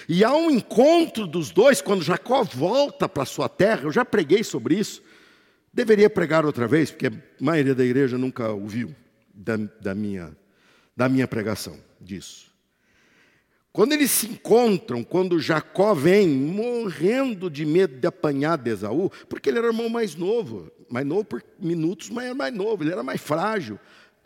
E 0.07 0.23
há 0.23 0.33
um 0.33 0.51
encontro 0.51 1.25
dos 1.25 1.51
dois, 1.51 1.81
quando 1.81 2.03
Jacó 2.03 2.43
volta 2.43 3.07
para 3.07 3.25
sua 3.25 3.47
terra, 3.47 3.83
eu 3.83 3.91
já 3.91 4.03
preguei 4.03 4.43
sobre 4.43 4.75
isso, 4.75 5.01
deveria 5.73 6.09
pregar 6.09 6.45
outra 6.45 6.67
vez, 6.67 6.91
porque 6.91 7.07
a 7.07 7.13
maioria 7.39 7.73
da 7.73 7.85
igreja 7.85 8.17
nunca 8.17 8.49
ouviu 8.49 8.93
da, 9.33 9.55
da, 9.79 9.95
minha, 9.95 10.35
da 10.95 11.07
minha 11.07 11.27
pregação 11.27 11.77
disso. 11.99 12.49
Quando 13.71 13.93
eles 13.93 14.11
se 14.11 14.27
encontram, 14.27 15.03
quando 15.03 15.39
Jacó 15.39 15.93
vem 15.93 16.27
morrendo 16.27 17.49
de 17.49 17.65
medo 17.65 17.99
de 17.99 18.07
apanhar 18.07 18.57
de 18.57 18.71
Esaú, 18.71 19.09
porque 19.29 19.47
ele 19.47 19.59
era 19.59 19.67
o 19.67 19.69
irmão 19.69 19.87
mais 19.87 20.15
novo, 20.15 20.71
mais 20.89 21.05
novo 21.05 21.23
por 21.23 21.43
minutos, 21.59 22.09
mas 22.09 22.25
era 22.25 22.35
mais 22.35 22.53
novo, 22.53 22.83
ele 22.83 22.91
era 22.91 23.03
mais 23.03 23.21
frágil 23.21 23.79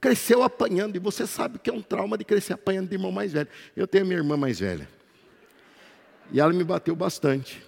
cresceu 0.04 0.44
apanhando, 0.44 0.98
e 0.98 1.00
você 1.00 1.26
sabe 1.26 1.58
que 1.58 1.70
é 1.70 1.74
um 1.74 1.82
trauma 1.82 2.18
de 2.18 2.26
crescer 2.26 2.52
apanhando 2.52 2.90
de 2.90 2.96
irmão 2.96 3.10
mais 3.10 3.32
velho. 3.32 3.48
Eu 3.74 3.88
tenho 3.88 4.06
minha 4.06 4.18
irmã 4.18 4.36
mais 4.36 4.60
velha. 4.60 4.86
E 6.30 6.42
ela 6.42 6.52
me 6.52 6.62
bateu 6.62 6.94
bastante. 6.94 7.64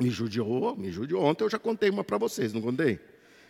Me 0.00 0.08
judiou, 0.08 0.74
me 0.74 0.90
judiou. 0.90 1.22
Ontem 1.22 1.44
eu 1.44 1.50
já 1.50 1.58
contei 1.58 1.90
uma 1.90 2.02
para 2.02 2.16
vocês, 2.16 2.54
não 2.54 2.62
contei? 2.62 2.98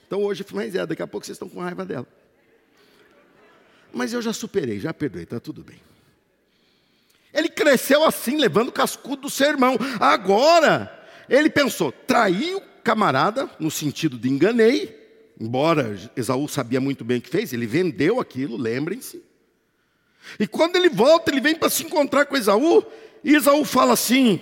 Então 0.05 0.21
hoje, 0.25 0.45
mas 0.53 0.75
é, 0.75 0.85
daqui 0.85 1.01
a 1.01 1.07
pouco 1.07 1.25
vocês 1.25 1.37
estão 1.37 1.49
com 1.49 1.61
raiva 1.61 1.85
dela. 1.85 2.07
Mas 3.93 4.13
eu 4.13 4.21
já 4.21 4.33
superei, 4.33 4.81
já 4.81 4.93
perdoei, 4.93 5.23
está 5.23 5.39
tudo 5.39 5.63
bem. 5.63 5.81
Ele 7.33 7.49
cresceu 7.49 8.05
assim, 8.05 8.37
levando 8.37 8.71
o 8.71 8.73
cascudo 8.73 9.23
do 9.23 9.31
seu 9.31 9.47
irmão. 9.47 9.77
Agora, 10.01 11.07
ele 11.29 11.49
pensou, 11.49 11.93
traí 11.93 12.53
o 12.57 12.61
camarada, 12.83 13.49
no 13.61 13.71
sentido 13.71 14.19
de 14.19 14.29
enganei, 14.29 15.06
embora 15.41 15.99
Esaú 16.17 16.49
sabia 16.49 16.81
muito 16.81 17.05
bem 17.05 17.19
o 17.19 17.21
que 17.21 17.29
fez, 17.29 17.53
ele 17.53 17.67
vendeu 17.67 18.21
aquilo, 18.21 18.57
lembrem-se. 18.57 19.23
E 20.41 20.47
quando 20.47 20.77
ele 20.77 20.89
volta, 20.89 21.31
ele 21.31 21.41
vem 21.41 21.55
para 21.55 21.71
se 21.71 21.85
encontrar 21.85 22.27
com 22.27 22.37
Esaú, 22.37 22.85
e 23.23 23.35
Esaú 23.35 23.65
fala 23.65 23.93
assim: 23.93 24.41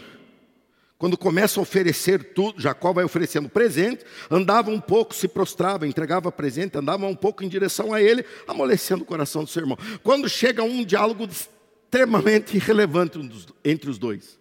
quando 0.96 1.18
começa 1.18 1.60
a 1.60 1.62
oferecer 1.62 2.32
tudo, 2.32 2.60
Jacó 2.60 2.92
vai 2.92 3.04
oferecendo 3.04 3.48
presente, 3.48 4.04
andava 4.30 4.70
um 4.70 4.80
pouco, 4.80 5.14
se 5.14 5.28
prostrava, 5.28 5.86
entregava 5.86 6.32
presente, 6.32 6.78
andava 6.78 7.06
um 7.06 7.14
pouco 7.14 7.44
em 7.44 7.48
direção 7.48 7.92
a 7.92 8.00
ele, 8.00 8.24
amolecendo 8.46 9.02
o 9.02 9.06
coração 9.06 9.44
do 9.44 9.50
seu 9.50 9.62
irmão. 9.62 9.76
Quando 10.02 10.28
chega 10.28 10.62
um 10.62 10.84
diálogo 10.84 11.28
extremamente 11.94 12.56
irrelevante 12.56 13.18
entre 13.64 13.90
os 13.90 13.98
dois. 13.98 14.38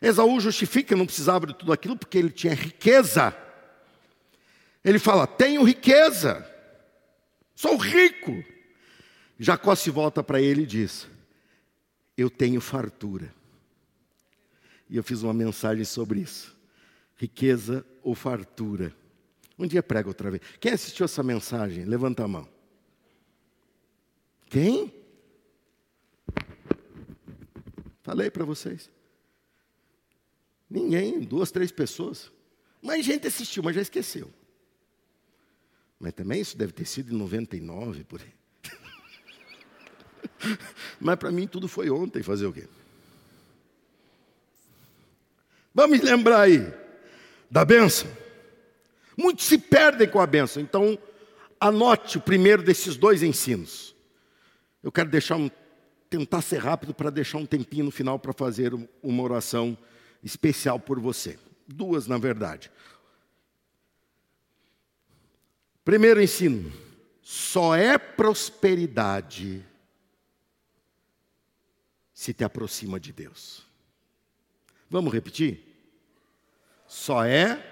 Esaú 0.00 0.38
justifica 0.38 0.94
não 0.94 1.06
precisava 1.06 1.46
de 1.46 1.54
tudo 1.54 1.72
aquilo 1.72 1.96
porque 1.96 2.18
ele 2.18 2.30
tinha 2.30 2.54
riqueza. 2.54 3.34
Ele 4.86 5.00
fala: 5.00 5.26
Tenho 5.26 5.64
riqueza, 5.64 6.48
sou 7.56 7.76
rico. 7.76 8.44
Jacó 9.36 9.74
se 9.74 9.90
volta 9.90 10.22
para 10.22 10.40
ele 10.40 10.62
e 10.62 10.66
diz: 10.66 11.08
Eu 12.16 12.30
tenho 12.30 12.60
fartura. 12.60 13.34
E 14.88 14.96
eu 14.96 15.02
fiz 15.02 15.24
uma 15.24 15.34
mensagem 15.34 15.84
sobre 15.84 16.20
isso. 16.20 16.56
Riqueza 17.16 17.84
ou 18.00 18.14
fartura. 18.14 18.94
Um 19.58 19.66
dia 19.66 19.82
prego 19.82 20.10
outra 20.10 20.30
vez. 20.30 20.42
Quem 20.60 20.72
assistiu 20.72 21.04
essa 21.04 21.22
mensagem? 21.22 21.84
Levanta 21.84 22.22
a 22.22 22.28
mão. 22.28 22.48
Quem? 24.48 24.94
Falei 28.02 28.30
para 28.30 28.44
vocês. 28.44 28.88
Ninguém, 30.70 31.20
duas, 31.22 31.50
três 31.50 31.72
pessoas. 31.72 32.30
Mais 32.80 33.04
gente 33.04 33.26
assistiu, 33.26 33.64
mas 33.64 33.74
já 33.74 33.82
esqueceu. 33.82 34.32
Mas 35.98 36.12
também 36.12 36.40
isso 36.40 36.56
deve 36.56 36.72
ter 36.72 36.84
sido 36.84 37.14
em 37.14 37.16
99, 37.16 38.04
por 38.04 38.20
aí. 38.20 38.34
mas 41.00 41.16
para 41.16 41.30
mim 41.30 41.46
tudo 41.46 41.68
foi 41.68 41.90
ontem, 41.90 42.22
fazer 42.22 42.46
o 42.46 42.52
quê? 42.52 42.68
Vamos 45.74 46.00
lembrar 46.00 46.42
aí 46.42 46.72
da 47.50 47.64
bênção. 47.64 48.08
Muitos 49.16 49.46
se 49.46 49.58
perdem 49.58 50.08
com 50.08 50.20
a 50.20 50.26
bênção, 50.26 50.62
então 50.62 50.98
anote 51.60 52.18
o 52.18 52.20
primeiro 52.20 52.62
desses 52.62 52.96
dois 52.96 53.22
ensinos. 53.22 53.94
Eu 54.82 54.92
quero 54.92 55.08
deixar 55.08 55.36
um, 55.36 55.50
tentar 56.08 56.42
ser 56.42 56.58
rápido 56.58 56.94
para 56.94 57.10
deixar 57.10 57.38
um 57.38 57.46
tempinho 57.46 57.84
no 57.84 57.90
final 57.90 58.18
para 58.18 58.32
fazer 58.32 58.72
uma 59.02 59.22
oração 59.22 59.76
especial 60.22 60.78
por 60.78 61.00
você. 61.00 61.38
Duas, 61.66 62.06
na 62.06 62.18
verdade. 62.18 62.70
Primeiro 65.86 66.20
ensino: 66.20 66.72
só 67.22 67.76
é 67.76 67.96
prosperidade 67.96 69.64
se 72.12 72.34
te 72.34 72.42
aproxima 72.42 72.98
de 72.98 73.12
Deus. 73.12 73.64
Vamos 74.90 75.12
repetir? 75.12 75.60
Só 76.88 77.24
é. 77.24 77.64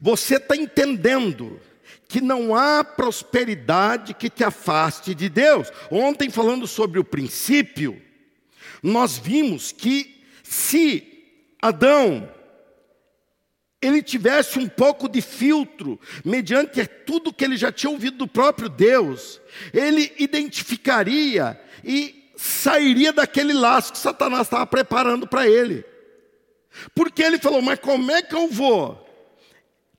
Você 0.00 0.38
está 0.38 0.56
entendendo 0.56 1.60
que 2.08 2.20
não 2.20 2.52
há 2.52 2.82
prosperidade 2.82 4.12
que 4.12 4.28
te 4.28 4.42
afaste 4.42 5.14
de 5.14 5.28
Deus. 5.28 5.70
Ontem, 5.88 6.30
falando 6.30 6.66
sobre 6.66 6.98
o 6.98 7.04
princípio, 7.04 8.02
nós 8.82 9.16
vimos 9.16 9.70
que 9.70 10.26
se 10.42 11.28
Adão 11.62 12.35
ele 13.80 14.02
tivesse 14.02 14.58
um 14.58 14.68
pouco 14.68 15.08
de 15.08 15.20
filtro, 15.20 16.00
mediante 16.24 16.86
tudo 16.86 17.32
que 17.32 17.44
ele 17.44 17.56
já 17.56 17.70
tinha 17.70 17.90
ouvido 17.90 18.18
do 18.18 18.28
próprio 18.28 18.68
Deus, 18.68 19.40
ele 19.72 20.12
identificaria 20.18 21.60
e 21.84 22.30
sairia 22.36 23.12
daquele 23.12 23.52
laço 23.52 23.92
que 23.92 23.98
Satanás 23.98 24.42
estava 24.42 24.66
preparando 24.66 25.26
para 25.26 25.46
ele. 25.46 25.84
Porque 26.94 27.22
ele 27.22 27.38
falou: 27.38 27.62
Mas 27.62 27.78
como 27.78 28.10
é 28.10 28.22
que 28.22 28.34
eu 28.34 28.48
vou 28.48 29.05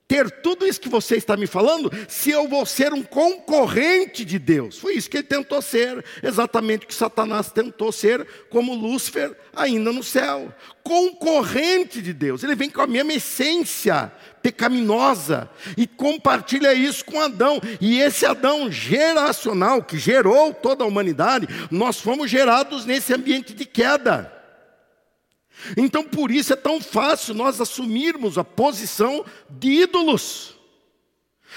ter 0.08 0.32
tudo 0.42 0.66
isso 0.66 0.80
que 0.80 0.88
você 0.88 1.18
está 1.18 1.36
me 1.36 1.46
falando, 1.46 1.92
se 2.08 2.32
eu 2.32 2.48
vou 2.48 2.66
ser 2.66 2.94
um 2.94 3.04
concorrente 3.04 4.24
de 4.24 4.40
Deus. 4.40 4.78
Foi 4.78 4.94
isso 4.94 5.10
que 5.10 5.18
ele 5.18 5.28
tentou 5.28 5.62
ser, 5.62 6.04
exatamente 6.24 6.86
o 6.86 6.88
que 6.88 6.96
Satanás 6.96 7.52
tentou 7.52 7.92
ser, 7.92 8.26
como 8.50 8.74
Lúcifer 8.74 9.36
ainda 9.54 9.92
no 9.92 10.02
céu. 10.02 10.54
Concorrente 10.82 12.02
de 12.02 12.14
Deus. 12.14 12.42
Ele 12.42 12.56
vem 12.56 12.70
com 12.70 12.82
a 12.82 12.88
mesma 12.88 13.14
essência 13.14 14.12
pecaminosa 14.42 15.50
e 15.76 15.86
compartilha 15.86 16.74
isso 16.74 17.04
com 17.04 17.20
Adão. 17.20 17.60
E 17.82 18.00
esse 18.00 18.26
Adão 18.26 18.72
geracional 18.72 19.84
que 19.84 19.98
gerou 19.98 20.54
toda 20.54 20.86
a 20.86 20.88
humanidade, 20.88 21.48
nós 21.70 22.00
fomos 22.00 22.32
gerados 22.32 22.86
nesse 22.86 23.14
ambiente 23.14 23.54
de 23.54 23.66
queda. 23.66 24.37
Então 25.76 26.04
por 26.04 26.32
isso 26.32 26.54
é 26.54 26.56
tão 26.56 26.80
fácil 26.80 27.34
nós 27.34 27.60
assumirmos 27.60 28.38
a 28.38 28.44
posição 28.44 29.26
de 29.50 29.84
ídolos. 29.84 30.56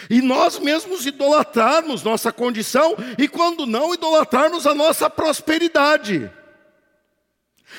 E 0.09 0.23
nós 0.23 0.59
mesmos 0.59 1.05
idolatrarmos 1.05 2.03
nossa 2.03 2.33
condição 2.33 2.97
e 3.19 3.29
quando 3.29 3.67
não 3.67 3.93
idolatrarmos 3.93 4.67
a 4.67 4.75
nossa 4.75 5.11
prosperidade. 5.11 6.31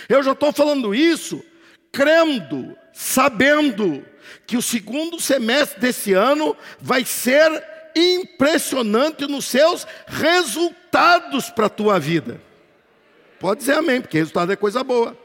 Eu 0.07 0.21
já 0.21 0.33
estou 0.33 0.51
falando 0.53 0.93
isso 0.93 1.43
crendo, 1.91 2.75
sabendo 2.93 4.05
que 4.47 4.55
o 4.55 4.61
segundo 4.61 5.19
semestre 5.19 5.79
desse 5.79 6.13
ano 6.13 6.55
vai 6.79 7.03
ser 7.03 7.63
impressionante 7.95 9.27
nos 9.27 9.45
seus 9.45 9.85
resultados 10.07 11.49
para 11.49 11.65
a 11.65 11.69
tua 11.69 11.99
vida. 11.99 12.41
Pode 13.39 13.59
dizer 13.59 13.73
amém, 13.73 13.99
porque 13.99 14.17
resultado 14.17 14.51
é 14.51 14.55
coisa 14.55 14.83
boa. 14.83 15.17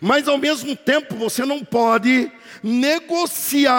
Mas 0.00 0.28
ao 0.28 0.38
mesmo 0.38 0.76
tempo 0.76 1.16
você 1.16 1.44
não 1.44 1.64
pode 1.64 2.30
negociar 2.62 3.74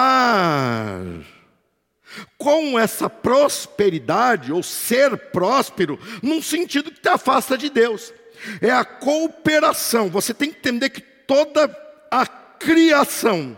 com 2.37 2.79
essa 2.79 3.09
prosperidade 3.09 4.51
ou 4.51 4.63
ser 4.63 5.17
próspero 5.17 5.99
num 6.21 6.41
sentido 6.41 6.91
que 6.91 7.01
te 7.01 7.09
afasta 7.09 7.57
de 7.57 7.69
Deus. 7.69 8.13
É 8.61 8.71
a 8.71 8.85
cooperação. 8.85 10.09
Você 10.09 10.33
tem 10.33 10.51
que 10.51 10.57
entender 10.57 10.89
que 10.89 11.01
toda 11.01 11.75
a 12.11 12.25
criação 12.25 13.57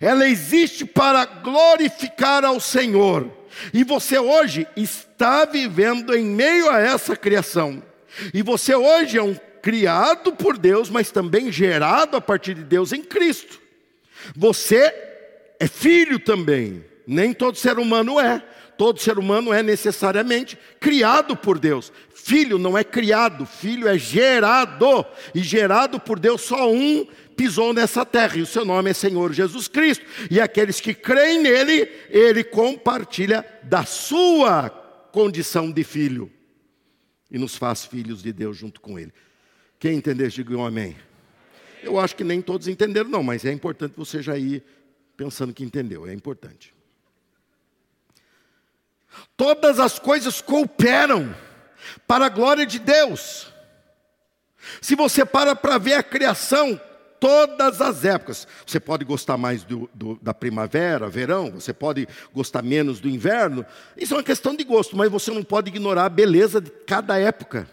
ela 0.00 0.28
existe 0.28 0.84
para 0.84 1.24
glorificar 1.24 2.44
ao 2.44 2.60
Senhor. 2.60 3.30
E 3.72 3.84
você 3.84 4.18
hoje 4.18 4.66
está 4.76 5.44
vivendo 5.44 6.14
em 6.14 6.24
meio 6.24 6.70
a 6.70 6.78
essa 6.78 7.16
criação. 7.16 7.82
E 8.32 8.42
você 8.42 8.74
hoje 8.74 9.18
é 9.18 9.22
um 9.22 9.36
criado 9.66 10.32
por 10.32 10.56
Deus, 10.56 10.88
mas 10.88 11.10
também 11.10 11.50
gerado 11.50 12.16
a 12.16 12.20
partir 12.20 12.54
de 12.54 12.62
Deus 12.62 12.92
em 12.92 13.02
Cristo. 13.02 13.60
Você 14.36 14.94
é 15.58 15.66
filho 15.66 16.20
também. 16.20 16.84
Nem 17.04 17.32
todo 17.32 17.58
ser 17.58 17.76
humano 17.76 18.20
é. 18.20 18.38
Todo 18.78 19.00
ser 19.00 19.18
humano 19.18 19.52
é 19.52 19.64
necessariamente 19.64 20.56
criado 20.78 21.36
por 21.36 21.58
Deus. 21.58 21.92
Filho 22.14 22.58
não 22.58 22.78
é 22.78 22.84
criado, 22.84 23.44
filho 23.44 23.88
é 23.88 23.98
gerado. 23.98 25.04
E 25.34 25.42
gerado 25.42 25.98
por 25.98 26.20
Deus, 26.20 26.42
só 26.42 26.70
um 26.72 27.04
pisou 27.36 27.72
nessa 27.72 28.06
terra, 28.06 28.36
e 28.36 28.42
o 28.42 28.46
seu 28.46 28.64
nome 28.64 28.90
é 28.90 28.94
Senhor 28.94 29.32
Jesus 29.32 29.66
Cristo. 29.66 30.06
E 30.30 30.40
aqueles 30.40 30.80
que 30.80 30.94
creem 30.94 31.42
nele, 31.42 31.90
ele 32.08 32.44
compartilha 32.44 33.44
da 33.64 33.84
sua 33.84 34.70
condição 35.10 35.72
de 35.72 35.82
filho 35.82 36.30
e 37.28 37.36
nos 37.36 37.56
faz 37.56 37.84
filhos 37.84 38.22
de 38.22 38.32
Deus 38.32 38.56
junto 38.56 38.80
com 38.80 38.96
ele. 38.96 39.12
Quem 39.78 39.96
entender, 39.96 40.28
diga 40.28 40.56
um 40.56 40.64
amém. 40.64 40.96
Eu 41.82 41.98
acho 41.98 42.16
que 42.16 42.24
nem 42.24 42.40
todos 42.40 42.68
entenderam, 42.68 43.08
não, 43.08 43.22
mas 43.22 43.44
é 43.44 43.52
importante 43.52 43.94
você 43.96 44.22
já 44.22 44.36
ir 44.36 44.62
pensando 45.16 45.52
que 45.52 45.64
entendeu, 45.64 46.06
é 46.06 46.12
importante. 46.12 46.74
Todas 49.36 49.78
as 49.78 49.98
coisas 49.98 50.40
cooperam 50.40 51.34
para 52.06 52.26
a 52.26 52.30
glória 52.30 52.66
de 52.66 52.78
Deus. 52.78 53.52
Se 54.80 54.94
você 54.94 55.24
para 55.24 55.54
para 55.54 55.78
ver 55.78 55.94
a 55.94 56.02
criação, 56.02 56.80
todas 57.20 57.80
as 57.80 58.04
épocas. 58.04 58.46
Você 58.66 58.80
pode 58.80 59.04
gostar 59.04 59.36
mais 59.36 59.64
do, 59.64 59.88
do, 59.94 60.18
da 60.20 60.34
primavera, 60.34 61.08
verão, 61.08 61.52
você 61.52 61.72
pode 61.72 62.06
gostar 62.32 62.62
menos 62.62 63.00
do 63.00 63.08
inverno. 63.08 63.64
Isso 63.96 64.14
é 64.14 64.16
uma 64.16 64.22
questão 64.22 64.54
de 64.54 64.64
gosto, 64.64 64.96
mas 64.96 65.10
você 65.10 65.30
não 65.30 65.42
pode 65.42 65.68
ignorar 65.68 66.06
a 66.06 66.10
beleza 66.10 66.60
de 66.60 66.70
cada 66.70 67.18
época. 67.18 67.68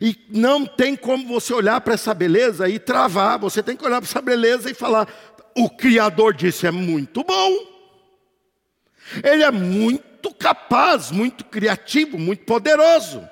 E 0.00 0.16
não 0.28 0.66
tem 0.66 0.96
como 0.96 1.26
você 1.26 1.52
olhar 1.54 1.80
para 1.80 1.94
essa 1.94 2.12
beleza 2.12 2.68
e 2.68 2.78
travar, 2.78 3.38
você 3.38 3.62
tem 3.62 3.76
que 3.76 3.84
olhar 3.84 4.00
para 4.00 4.08
essa 4.08 4.20
beleza 4.20 4.70
e 4.70 4.74
falar: 4.74 5.08
o 5.54 5.70
Criador 5.70 6.34
disso 6.34 6.66
é 6.66 6.70
muito 6.70 7.22
bom, 7.22 7.56
ele 9.22 9.42
é 9.42 9.50
muito 9.50 10.34
capaz, 10.34 11.10
muito 11.10 11.44
criativo, 11.44 12.18
muito 12.18 12.44
poderoso. 12.44 13.28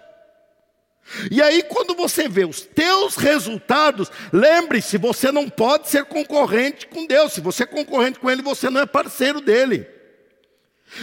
E 1.30 1.42
aí, 1.42 1.62
quando 1.62 1.94
você 1.94 2.28
vê 2.28 2.46
os 2.46 2.62
teus 2.62 3.16
resultados, 3.16 4.10
lembre-se, 4.32 4.96
você 4.96 5.30
não 5.30 5.50
pode 5.50 5.88
ser 5.90 6.06
concorrente 6.06 6.86
com 6.86 7.06
Deus. 7.06 7.34
Se 7.34 7.42
você 7.42 7.64
é 7.64 7.66
concorrente 7.66 8.18
com 8.18 8.30
Ele, 8.30 8.40
você 8.40 8.70
não 8.70 8.80
é 8.80 8.86
parceiro 8.86 9.40
dele. 9.40 9.86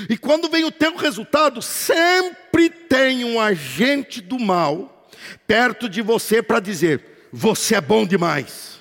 E 0.09 0.17
quando 0.17 0.49
vem 0.49 0.63
o 0.63 0.71
teu 0.71 0.95
resultado, 0.95 1.61
sempre 1.61 2.69
tem 2.69 3.23
um 3.23 3.39
agente 3.39 4.21
do 4.21 4.39
mal 4.39 5.00
perto 5.47 5.87
de 5.89 6.01
você 6.01 6.41
para 6.41 6.59
dizer: 6.59 7.29
você 7.31 7.75
é 7.75 7.81
bom 7.81 8.05
demais. 8.05 8.79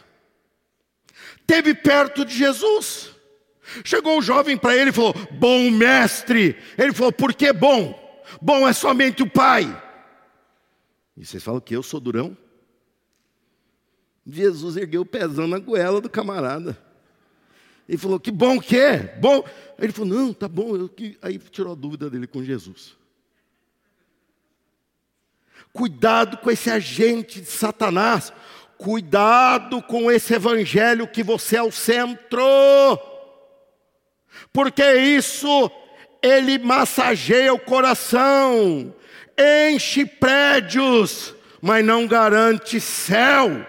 Teve 1.47 1.75
perto 1.75 2.25
de 2.25 2.37
Jesus. 2.37 3.11
Chegou 3.85 4.19
o 4.19 4.23
jovem 4.23 4.57
para 4.57 4.77
ele 4.77 4.91
e 4.91 4.93
falou: 4.93 5.15
Bom 5.33 5.71
mestre. 5.71 6.57
Ele 6.77 6.93
falou: 6.93 7.13
Por 7.13 7.35
que 7.35 7.53
bom? 7.53 7.99
Bom 8.41 8.69
é 8.69 8.73
somente 8.73 9.23
o 9.23 9.31
Pai. 9.31 9.65
E 11.17 11.25
vocês 11.25 11.43
falam 11.43 11.61
que 11.61 11.75
eu 11.75 11.83
sou 11.83 12.01
durão? 12.01 12.37
Jesus 14.27 14.77
ergueu 14.77 15.03
o 15.03 15.07
pezão 15.07 15.47
na 15.47 15.59
goela 15.59 16.01
do 16.01 16.11
camarada. 16.11 16.77
Ele 17.89 17.99
falou: 17.99 18.19
Que 18.19 18.31
bom 18.31 18.61
que 18.61 18.77
é? 18.77 19.17
Bom. 19.19 19.45
Ele 19.79 19.93
falou: 19.93 20.09
Não, 20.09 20.33
tá 20.33 20.49
bom. 20.49 20.73
Aí 21.23 21.39
tirou 21.39 21.73
a 21.73 21.77
dúvida 21.77 22.11
dele 22.11 22.27
com 22.27 22.43
Jesus. 22.43 22.97
Cuidado 25.73 26.39
com 26.39 26.51
esse 26.51 26.71
agente 26.71 27.41
de 27.41 27.51
Satanás. 27.51 28.33
Cuidado 28.77 29.83
com 29.83 30.11
esse 30.11 30.35
evangelho 30.35 31.07
que 31.07 31.23
você 31.23 31.57
é 31.57 31.63
o 31.63 31.71
centro. 31.71 32.99
Porque 34.53 34.85
isso 34.95 35.71
ele 36.23 36.59
massageia 36.59 37.53
o 37.53 37.59
coração 37.59 38.95
enche 39.41 40.05
prédios, 40.05 41.35
mas 41.61 41.85
não 41.85 42.07
garante 42.07 42.81
céu. 42.81 43.67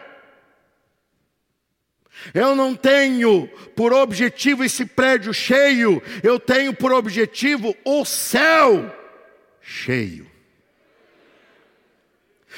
Eu 2.33 2.55
não 2.55 2.75
tenho 2.75 3.47
por 3.75 3.93
objetivo 3.93 4.63
esse 4.63 4.85
prédio 4.85 5.33
cheio, 5.33 6.01
eu 6.21 6.39
tenho 6.39 6.73
por 6.73 6.91
objetivo 6.91 7.75
o 7.83 8.05
céu 8.05 8.95
cheio. 9.59 10.29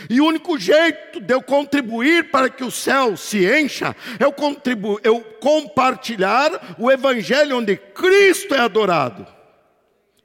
E 0.09 0.19
o 0.19 0.25
único 0.25 0.57
jeito 0.57 1.19
de 1.19 1.33
eu 1.33 1.41
contribuir 1.41 2.31
para 2.31 2.49
que 2.49 2.63
o 2.63 2.71
céu 2.71 3.15
se 3.15 3.45
encha, 3.45 3.95
eu, 4.19 4.31
contribu 4.31 4.99
eu 5.03 5.21
compartilhar 5.39 6.75
o 6.79 6.91
evangelho 6.91 7.57
onde 7.57 7.77
Cristo 7.77 8.55
é 8.55 8.59
adorado. 8.59 9.25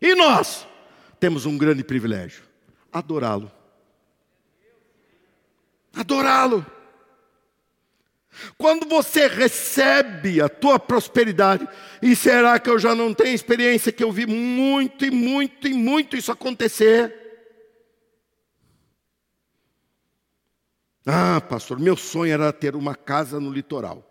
E 0.00 0.14
nós 0.14 0.66
temos 1.20 1.44
um 1.44 1.58
grande 1.58 1.84
privilégio 1.84 2.48
adorá-lo. 2.92 3.50
Adorá-lo. 5.94 6.64
Quando 8.56 8.88
você 8.88 9.26
recebe 9.26 10.40
a 10.40 10.48
tua 10.48 10.78
prosperidade, 10.78 11.66
e 12.00 12.14
será 12.14 12.58
que 12.58 12.70
eu 12.70 12.78
já 12.78 12.94
não 12.94 13.12
tenho 13.12 13.34
experiência 13.34 13.90
que 13.90 14.04
eu 14.04 14.12
vi 14.12 14.26
muito 14.26 15.04
e 15.04 15.10
muito 15.10 15.66
e 15.66 15.74
muito 15.74 16.16
isso 16.16 16.30
acontecer? 16.30 17.27
Ah, 21.06 21.40
pastor, 21.40 21.78
meu 21.78 21.96
sonho 21.96 22.32
era 22.32 22.52
ter 22.52 22.76
uma 22.76 22.94
casa 22.94 23.40
no 23.40 23.50
litoral. 23.50 24.04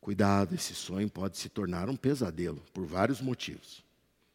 Cuidado, 0.00 0.54
esse 0.54 0.74
sonho 0.74 1.08
pode 1.10 1.36
se 1.36 1.48
tornar 1.48 1.88
um 1.88 1.96
pesadelo 1.96 2.62
por 2.72 2.86
vários 2.86 3.20
motivos. 3.20 3.84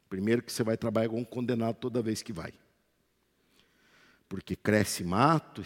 Primeiro, 0.10 0.44
que 0.44 0.52
você 0.52 0.64
vai 0.64 0.78
trabalhar 0.78 1.10
com 1.10 1.20
um 1.20 1.26
condenado 1.26 1.76
toda 1.78 2.02
vez 2.02 2.22
que 2.22 2.32
vai. 2.32 2.54
Porque 4.30 4.56
cresce 4.56 5.04
mato 5.04 5.64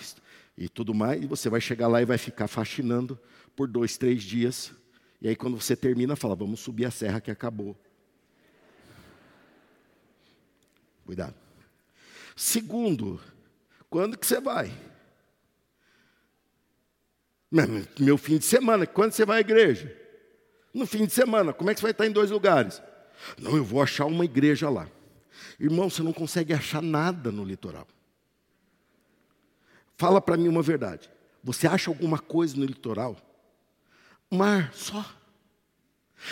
e 0.57 0.69
tudo 0.69 0.93
mais, 0.93 1.21
e 1.21 1.27
você 1.27 1.49
vai 1.49 1.59
chegar 1.59 1.87
lá 1.87 2.01
e 2.01 2.05
vai 2.05 2.17
ficar 2.17 2.47
faxinando 2.47 3.19
por 3.55 3.67
dois, 3.67 3.97
três 3.97 4.23
dias. 4.23 4.71
E 5.21 5.27
aí, 5.27 5.35
quando 5.35 5.59
você 5.59 5.75
termina, 5.75 6.15
fala: 6.15 6.35
Vamos 6.35 6.59
subir 6.59 6.85
a 6.85 6.91
serra 6.91 7.19
que 7.19 7.31
acabou. 7.31 7.77
Cuidado. 11.05 11.35
Segundo, 12.35 13.19
quando 13.89 14.17
que 14.17 14.25
você 14.25 14.39
vai? 14.39 14.71
Meu 17.99 18.17
fim 18.17 18.37
de 18.37 18.45
semana, 18.45 18.85
quando 18.85 19.13
você 19.13 19.25
vai 19.25 19.37
à 19.37 19.41
igreja? 19.41 19.95
No 20.73 20.85
fim 20.85 21.05
de 21.05 21.13
semana, 21.13 21.53
como 21.53 21.69
é 21.69 21.73
que 21.73 21.79
você 21.79 21.85
vai 21.85 21.91
estar 21.91 22.05
em 22.05 22.11
dois 22.11 22.29
lugares? 22.29 22.81
Não, 23.39 23.55
eu 23.55 23.63
vou 23.63 23.81
achar 23.81 24.05
uma 24.05 24.25
igreja 24.25 24.69
lá. 24.69 24.87
Irmão, 25.59 25.89
você 25.89 26.03
não 26.03 26.13
consegue 26.13 26.53
achar 26.53 26.81
nada 26.81 27.31
no 27.31 27.43
litoral. 27.43 27.87
Fala 29.97 30.21
para 30.21 30.37
mim 30.37 30.47
uma 30.47 30.61
verdade. 30.61 31.09
Você 31.43 31.67
acha 31.67 31.89
alguma 31.89 32.19
coisa 32.19 32.55
no 32.57 32.65
litoral? 32.65 33.15
Mar, 34.29 34.71
só. 34.73 35.03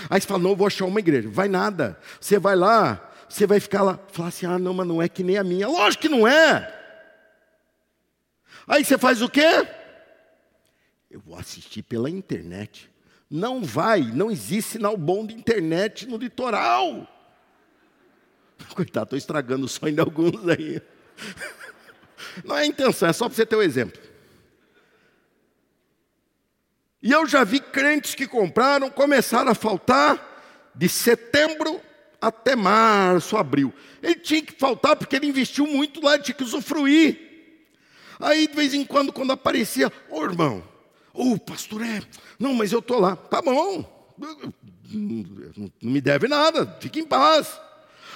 Aí 0.10 0.20
você 0.20 0.28
fala, 0.28 0.44
não, 0.44 0.52
eu 0.52 0.56
vou 0.56 0.68
achar 0.68 0.86
uma 0.86 1.00
igreja. 1.00 1.30
Vai 1.30 1.48
nada. 1.48 2.00
Você 2.20 2.38
vai 2.38 2.56
lá, 2.56 3.12
você 3.30 3.48
vai 3.48 3.60
ficar 3.60 3.82
lá. 3.82 4.00
Fala 4.12 4.30
assim, 4.30 4.46
ah, 4.46 4.60
não, 4.60 4.74
mas 4.74 4.88
não 4.88 5.02
é 5.02 5.08
que 5.08 5.24
nem 5.24 5.38
a 5.38 5.44
minha. 5.44 5.68
Lógico 5.68 6.04
que 6.04 6.10
não 6.10 6.28
é. 6.28 6.85
Aí 8.68 8.84
você 8.84 8.98
faz 8.98 9.22
o 9.22 9.30
quê? 9.30 9.68
Eu 11.10 11.20
vou 11.20 11.38
assistir 11.38 11.84
pela 11.84 12.10
internet. 12.10 12.90
Não 13.30 13.64
vai, 13.64 14.02
não 14.02 14.30
existe 14.30 14.74
sinal 14.74 14.98
bom 14.98 15.26
de 15.26 15.34
internet 15.34 16.08
no 16.08 16.18
litoral. 16.18 17.08
Coitado, 18.74 19.06
estou 19.06 19.18
estragando 19.18 19.66
o 19.66 19.70
sonho 19.70 19.94
de 19.94 20.02
alguns 20.02 20.48
aí. 20.48 20.82
Não 22.44 22.58
é 22.58 22.66
intenção, 22.66 23.08
é 23.08 23.14
só 23.14 23.28
para 23.28 23.36
você 23.36 23.46
ter 23.46 23.56
o 23.56 23.60
um 23.60 23.62
exemplo. 23.62 24.02
E 27.02 27.12
eu 27.12 27.26
já 27.28 27.44
vi 27.44 27.60
crentes 27.60 28.16
que 28.16 28.28
compraram, 28.28 28.90
começaram 28.90 29.52
a 29.52 29.56
faltar 29.56 30.72
de 30.74 30.90
setembro 30.90 31.80
até 32.20 32.56
março, 32.56 33.38
abril. 33.38 33.74
Ele 34.02 34.16
tinha 34.16 34.42
que 34.42 34.54
faltar 34.54 34.96
porque 34.96 35.16
ele 35.16 35.28
investiu 35.28 35.68
muito 35.68 36.02
lá, 36.02 36.18
tinha 36.18 36.36
que 36.36 36.44
usufruir. 36.44 37.35
Aí, 38.20 38.48
de 38.48 38.56
vez 38.56 38.74
em 38.74 38.86
quando, 38.86 39.12
quando 39.12 39.32
aparecia, 39.32 39.92
ô 40.10 40.20
oh, 40.20 40.24
irmão, 40.24 40.64
Ô, 41.16 41.32
oh, 41.32 41.40
pastor, 41.40 41.82
é. 41.82 42.02
Não, 42.38 42.54
mas 42.54 42.74
eu 42.74 42.80
estou 42.80 43.00
lá. 43.00 43.16
Tá 43.16 43.42
bom. 43.42 44.14
Não 44.92 45.72
me 45.82 46.02
deve 46.02 46.28
nada, 46.28 46.78
fique 46.82 47.00
em 47.00 47.06
paz. 47.06 47.60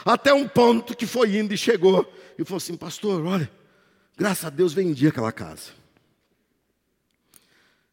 Até 0.04 0.34
um 0.34 0.48
ponto 0.48 0.96
que 0.96 1.06
foi 1.06 1.38
indo 1.38 1.54
e 1.54 1.58
chegou. 1.58 2.12
E 2.38 2.44
falou 2.44 2.58
assim, 2.58 2.76
pastor, 2.76 3.26
olha, 3.26 3.50
graças 4.18 4.46
a 4.46 4.50
Deus 4.50 4.74
vendi 4.74 5.08
aquela 5.08 5.32
casa. 5.32 5.72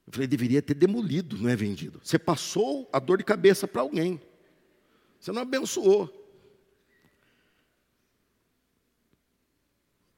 Eu 0.07 0.13
falei, 0.13 0.27
deveria 0.27 0.61
ter 0.61 0.75
demolido, 0.75 1.37
não 1.39 1.49
é 1.49 1.57
vendido. 1.57 2.01
Você 2.03 2.19
passou 2.19 2.89
a 2.93 2.99
dor 2.99 3.19
de 3.19 3.25
cabeça 3.25 3.67
para 3.67 3.83
alguém. 3.83 4.21
Você 5.21 5.31
não 5.31 5.43
abençoou. 5.43 6.26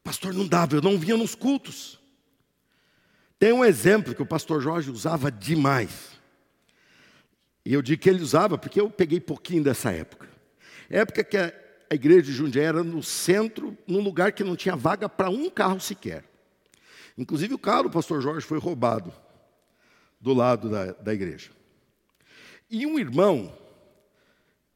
Pastor, 0.08 0.32
não 0.32 0.46
dava, 0.46 0.74
eu 0.74 0.80
não 0.80 0.98
vinha 0.98 1.18
nos 1.18 1.34
cultos. 1.34 2.00
Tem 3.38 3.52
um 3.52 3.62
exemplo 3.62 4.14
que 4.14 4.22
o 4.22 4.26
pastor 4.26 4.62
Jorge 4.62 4.90
usava 4.90 5.30
demais. 5.30 6.18
E 7.62 7.74
eu 7.74 7.82
digo 7.82 8.00
que 8.00 8.08
ele 8.08 8.22
usava 8.22 8.56
porque 8.56 8.80
eu 8.80 8.88
peguei 8.88 9.20
pouquinho 9.20 9.62
dessa 9.62 9.92
época. 9.92 10.26
Época 10.88 11.22
que 11.22 11.36
a, 11.36 11.52
igreja 11.90 12.22
de 12.22 12.32
Jundiaí 12.32 12.64
era 12.64 12.82
no 12.82 13.02
centro, 13.02 13.76
num 13.86 14.00
lugar 14.00 14.32
que 14.32 14.42
não 14.42 14.56
tinha 14.56 14.74
vaga 14.74 15.10
para 15.10 15.28
um 15.28 15.50
carro 15.50 15.78
sequer. 15.78 16.24
Inclusive 17.18 17.52
o 17.52 17.58
carro 17.58 17.82
do 17.82 17.90
pastor 17.90 18.22
Jorge 18.22 18.46
foi 18.46 18.58
roubado 18.58 19.12
do 20.18 20.32
lado 20.32 20.70
da, 20.70 20.92
da 20.92 21.12
igreja. 21.12 21.50
E 22.70 22.86
um 22.86 22.98
irmão 22.98 23.54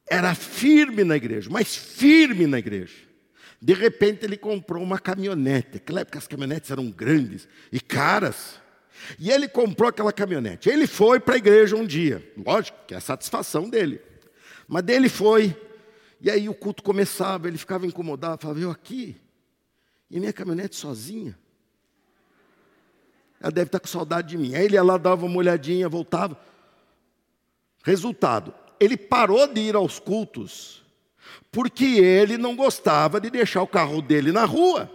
era 0.06 0.34
firme 0.34 1.04
na 1.04 1.16
igreja, 1.16 1.48
mas 1.50 1.74
firme 1.74 2.46
na 2.46 2.58
igreja. 2.58 3.11
De 3.64 3.74
repente 3.74 4.24
ele 4.24 4.36
comprou 4.36 4.82
uma 4.82 4.98
caminhonete. 4.98 5.74
Naquela 5.74 6.00
época 6.00 6.18
as 6.18 6.26
caminhonetes 6.26 6.68
eram 6.72 6.90
grandes 6.90 7.46
e 7.70 7.80
caras. 7.80 8.60
E 9.20 9.30
ele 9.30 9.46
comprou 9.46 9.88
aquela 9.88 10.12
caminhonete. 10.12 10.68
Ele 10.68 10.84
foi 10.84 11.20
para 11.20 11.34
a 11.34 11.38
igreja 11.38 11.76
um 11.76 11.86
dia. 11.86 12.28
Lógico 12.44 12.76
que 12.88 12.92
é 12.92 12.96
a 12.96 13.00
satisfação 13.00 13.70
dele. 13.70 14.02
Mas 14.66 14.82
dele 14.82 15.08
foi. 15.08 15.56
E 16.20 16.28
aí 16.28 16.48
o 16.48 16.54
culto 16.54 16.82
começava, 16.82 17.46
ele 17.46 17.56
ficava 17.56 17.86
incomodado, 17.86 18.42
falava, 18.42 18.58
eu 18.58 18.70
aqui, 18.70 19.16
e 20.10 20.18
minha 20.18 20.32
caminhonete 20.32 20.74
sozinha. 20.74 21.38
Ela 23.40 23.52
deve 23.52 23.68
estar 23.68 23.78
com 23.78 23.86
saudade 23.86 24.28
de 24.28 24.38
mim. 24.38 24.56
Aí 24.56 24.64
ele 24.64 24.74
ia 24.74 24.82
lá, 24.82 24.98
dava 24.98 25.24
uma 25.24 25.36
olhadinha, 25.36 25.88
voltava. 25.88 26.36
Resultado, 27.84 28.52
ele 28.80 28.96
parou 28.96 29.46
de 29.46 29.60
ir 29.60 29.76
aos 29.76 30.00
cultos 30.00 30.81
porque 31.50 31.84
ele 31.84 32.38
não 32.38 32.56
gostava 32.56 33.20
de 33.20 33.30
deixar 33.30 33.62
o 33.62 33.66
carro 33.66 34.00
dele 34.00 34.32
na 34.32 34.44
rua. 34.44 34.90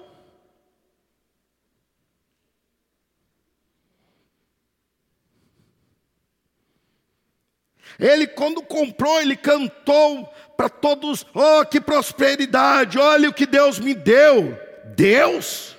Ele, 8.00 8.28
quando 8.28 8.62
comprou, 8.62 9.19
ele 9.21 9.36
cantou 9.36 10.26
para 10.56 10.69
todos: 10.69 11.26
Oh, 11.34 11.65
que 11.65 11.82
prosperidade! 11.82 13.00
Olha 13.00 13.30
o 13.30 13.34
que 13.34 13.45
Deus 13.45 13.80
me 13.80 13.93
deu. 13.93 14.58
Deus? 14.95 15.76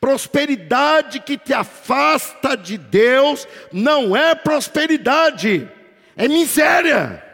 Prosperidade 0.00 1.20
que 1.20 1.38
te 1.38 1.52
afasta 1.52 2.56
de 2.56 2.76
Deus 2.76 3.46
não 3.72 4.16
é 4.16 4.34
prosperidade, 4.34 5.68
é 6.16 6.28
miséria. 6.28 7.25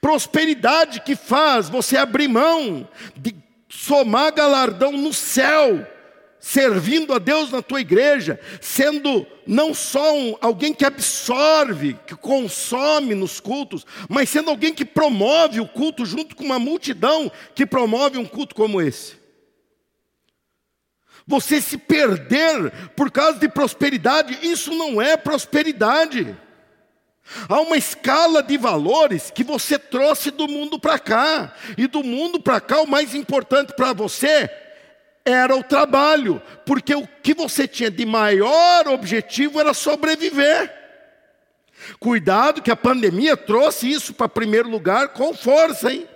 Prosperidade 0.00 1.00
que 1.00 1.16
faz 1.16 1.68
você 1.68 1.96
abrir 1.96 2.28
mão 2.28 2.88
de 3.16 3.34
somar 3.68 4.32
galardão 4.32 4.92
no 4.92 5.12
céu, 5.12 5.86
servindo 6.40 7.12
a 7.12 7.18
Deus 7.18 7.50
na 7.50 7.60
tua 7.60 7.80
igreja, 7.80 8.38
sendo 8.60 9.26
não 9.46 9.74
só 9.74 10.16
um, 10.16 10.36
alguém 10.40 10.72
que 10.72 10.84
absorve, 10.84 11.98
que 12.06 12.14
consome 12.14 13.14
nos 13.14 13.40
cultos, 13.40 13.84
mas 14.08 14.28
sendo 14.28 14.50
alguém 14.50 14.72
que 14.72 14.84
promove 14.84 15.60
o 15.60 15.68
culto 15.68 16.06
junto 16.06 16.36
com 16.36 16.44
uma 16.44 16.58
multidão 16.58 17.30
que 17.54 17.66
promove 17.66 18.18
um 18.18 18.24
culto 18.24 18.54
como 18.54 18.80
esse. 18.80 19.16
Você 21.26 21.60
se 21.60 21.76
perder 21.76 22.70
por 22.94 23.10
causa 23.10 23.40
de 23.40 23.48
prosperidade, 23.48 24.38
isso 24.42 24.72
não 24.72 25.02
é 25.02 25.16
prosperidade. 25.16 26.36
Há 27.48 27.60
uma 27.60 27.76
escala 27.76 28.42
de 28.42 28.56
valores 28.56 29.30
que 29.30 29.42
você 29.42 29.78
trouxe 29.78 30.30
do 30.30 30.46
mundo 30.46 30.78
para 30.78 30.98
cá. 30.98 31.54
E 31.76 31.86
do 31.86 32.02
mundo 32.02 32.40
para 32.40 32.60
cá, 32.60 32.80
o 32.80 32.86
mais 32.86 33.14
importante 33.14 33.72
para 33.74 33.92
você 33.92 34.48
era 35.24 35.56
o 35.56 35.64
trabalho, 35.64 36.40
porque 36.64 36.94
o 36.94 37.06
que 37.20 37.34
você 37.34 37.66
tinha 37.66 37.90
de 37.90 38.06
maior 38.06 38.86
objetivo 38.86 39.58
era 39.58 39.74
sobreviver. 39.74 40.72
Cuidado 41.98 42.62
que 42.62 42.70
a 42.70 42.76
pandemia 42.76 43.36
trouxe 43.36 43.90
isso 43.90 44.14
para 44.14 44.28
primeiro 44.28 44.68
lugar 44.68 45.08
com 45.08 45.34
força, 45.34 45.92
hein? 45.92 46.08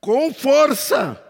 Com 0.00 0.32
força. 0.32 1.20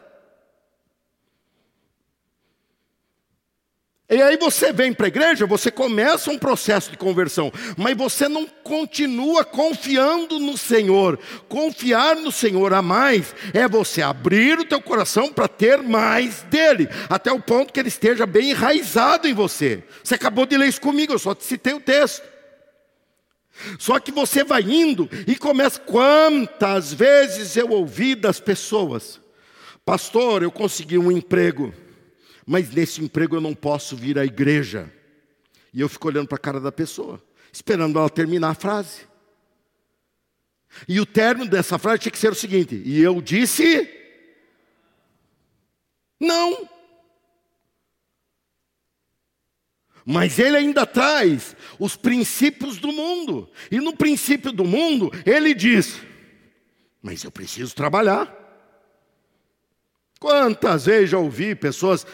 E 4.11 4.21
aí 4.21 4.37
você 4.37 4.71
vem 4.71 4.93
para 4.93 5.07
a 5.07 5.09
igreja, 5.09 5.47
você 5.47 5.71
começa 5.71 6.31
um 6.31 6.39
processo 6.39 6.91
de 6.91 6.97
conversão, 6.97 7.51
mas 7.75 7.97
você 7.97 8.29
não 8.29 8.47
continua 8.47 9.47
confiando 9.47 10.39
no 10.39 10.59
Senhor. 10.59 11.19
Confiar 11.49 12.15
no 12.17 12.31
Senhor 12.31 12.75
a 12.75 12.83
mais 12.83 13.35
é 13.55 13.67
você 13.67 14.03
abrir 14.03 14.59
o 14.59 14.65
teu 14.65 14.81
coração 14.81 15.33
para 15.33 15.49
ter 15.49 15.83
mais 15.83 16.43
dele, 16.51 16.87
até 17.09 17.33
o 17.33 17.41
ponto 17.41 17.73
que 17.73 17.81
ele 17.81 17.89
esteja 17.89 18.27
bem 18.27 18.51
enraizado 18.51 19.27
em 19.27 19.33
você. 19.33 19.83
Você 20.03 20.17
acabou 20.17 20.45
de 20.45 20.59
ler 20.59 20.69
isso 20.69 20.83
comigo, 20.83 21.15
eu 21.15 21.19
só 21.19 21.35
te 21.35 21.45
citei 21.45 21.73
o 21.73 21.81
texto. 21.81 22.23
Só 23.79 23.99
que 23.99 24.13
você 24.13 24.45
vai 24.45 24.63
indo 24.63 25.09
e 25.27 25.35
começa. 25.35 25.81
Quantas 25.81 26.93
vezes 26.93 27.57
eu 27.57 27.71
ouvi 27.71 28.15
das 28.15 28.39
pessoas, 28.39 29.19
pastor, 29.83 30.43
eu 30.43 30.51
consegui 30.51 30.99
um 30.99 31.11
emprego 31.11 31.73
mas 32.47 32.71
nesse 32.71 33.03
emprego 33.03 33.37
eu 33.37 33.41
não 33.41 33.55
posso 33.55 33.97
vir 33.97 34.19
à 34.19 34.25
igreja. 34.25 34.93
E 35.73 35.81
eu 35.81 35.89
fico 35.89 36.09
olhando 36.09 36.29
para 36.29 36.37
a 36.37 36.41
cara 36.41 36.61
da 36.61 36.71
pessoa, 36.71 37.23
esperando 37.53 37.99
ela 37.99 38.11
terminar 38.11 38.51
a 38.51 38.55
frase. 38.55 39.03
E 40.89 41.01
o 41.01 41.07
término 41.07 41.51
dessa 41.51 41.79
frase 41.79 42.03
tinha 42.03 42.13
que 42.13 42.19
ser 42.19 42.33
o 42.33 42.35
seguinte: 42.35 42.81
e 42.85 43.01
eu 43.01 43.21
disse, 43.21 43.89
não. 46.19 46.69
Mas 50.05 50.39
ele 50.39 50.57
ainda 50.57 50.85
traz 50.85 51.57
os 51.79 51.97
princípios 51.97 52.77
do 52.77 52.93
mundo. 52.93 53.51
E 53.71 53.81
no 53.81 53.97
princípio 53.97 54.53
do 54.53 54.65
mundo, 54.65 55.11
ele 55.25 55.55
diz: 55.55 56.01
Mas 57.03 57.25
eu 57.25 57.31
preciso 57.31 57.75
trabalhar. 57.75 58.43
Quantas 60.21 60.87
vezes 60.87 61.11
já 61.11 61.19
ouvi 61.19 61.55
pessoas 61.55 62.07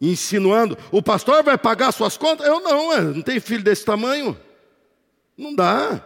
insinuando: 0.00 0.78
o 0.90 1.02
pastor 1.02 1.42
vai 1.42 1.58
pagar 1.58 1.92
suas 1.92 2.16
contas? 2.16 2.46
Eu 2.46 2.60
não, 2.60 3.00
não 3.02 3.22
tenho 3.22 3.40
filho 3.40 3.62
desse 3.62 3.84
tamanho. 3.84 4.38
Não 5.36 5.54
dá. 5.54 6.04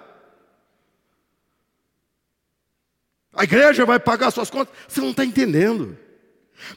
A 3.33 3.45
igreja 3.45 3.85
vai 3.85 3.99
pagar 3.99 4.31
suas 4.31 4.49
contas? 4.49 4.75
Você 4.87 5.01
não 5.01 5.11
está 5.11 5.25
entendendo. 5.25 5.99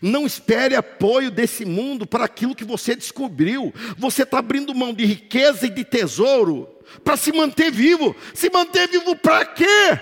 Não 0.02 0.26
espere 0.26 0.76
apoio 0.76 1.30
desse 1.30 1.64
mundo 1.64 2.06
para 2.06 2.26
aquilo 2.26 2.56
que 2.56 2.66
você 2.66 2.96
descobriu. 2.96 3.74
Você 3.98 4.24
está 4.24 4.40
abrindo 4.40 4.74
mão 4.74 4.94
de 4.94 5.06
riqueza 5.06 5.68
e 5.68 5.70
de 5.70 5.84
tesouro 5.84 6.68
para 7.04 7.16
se 7.16 7.32
manter 7.32 7.72
vivo. 7.72 8.16
Se 8.34 8.50
manter 8.50 8.88
vivo 8.88 9.16
para 9.16 9.46
quê? 9.46 10.00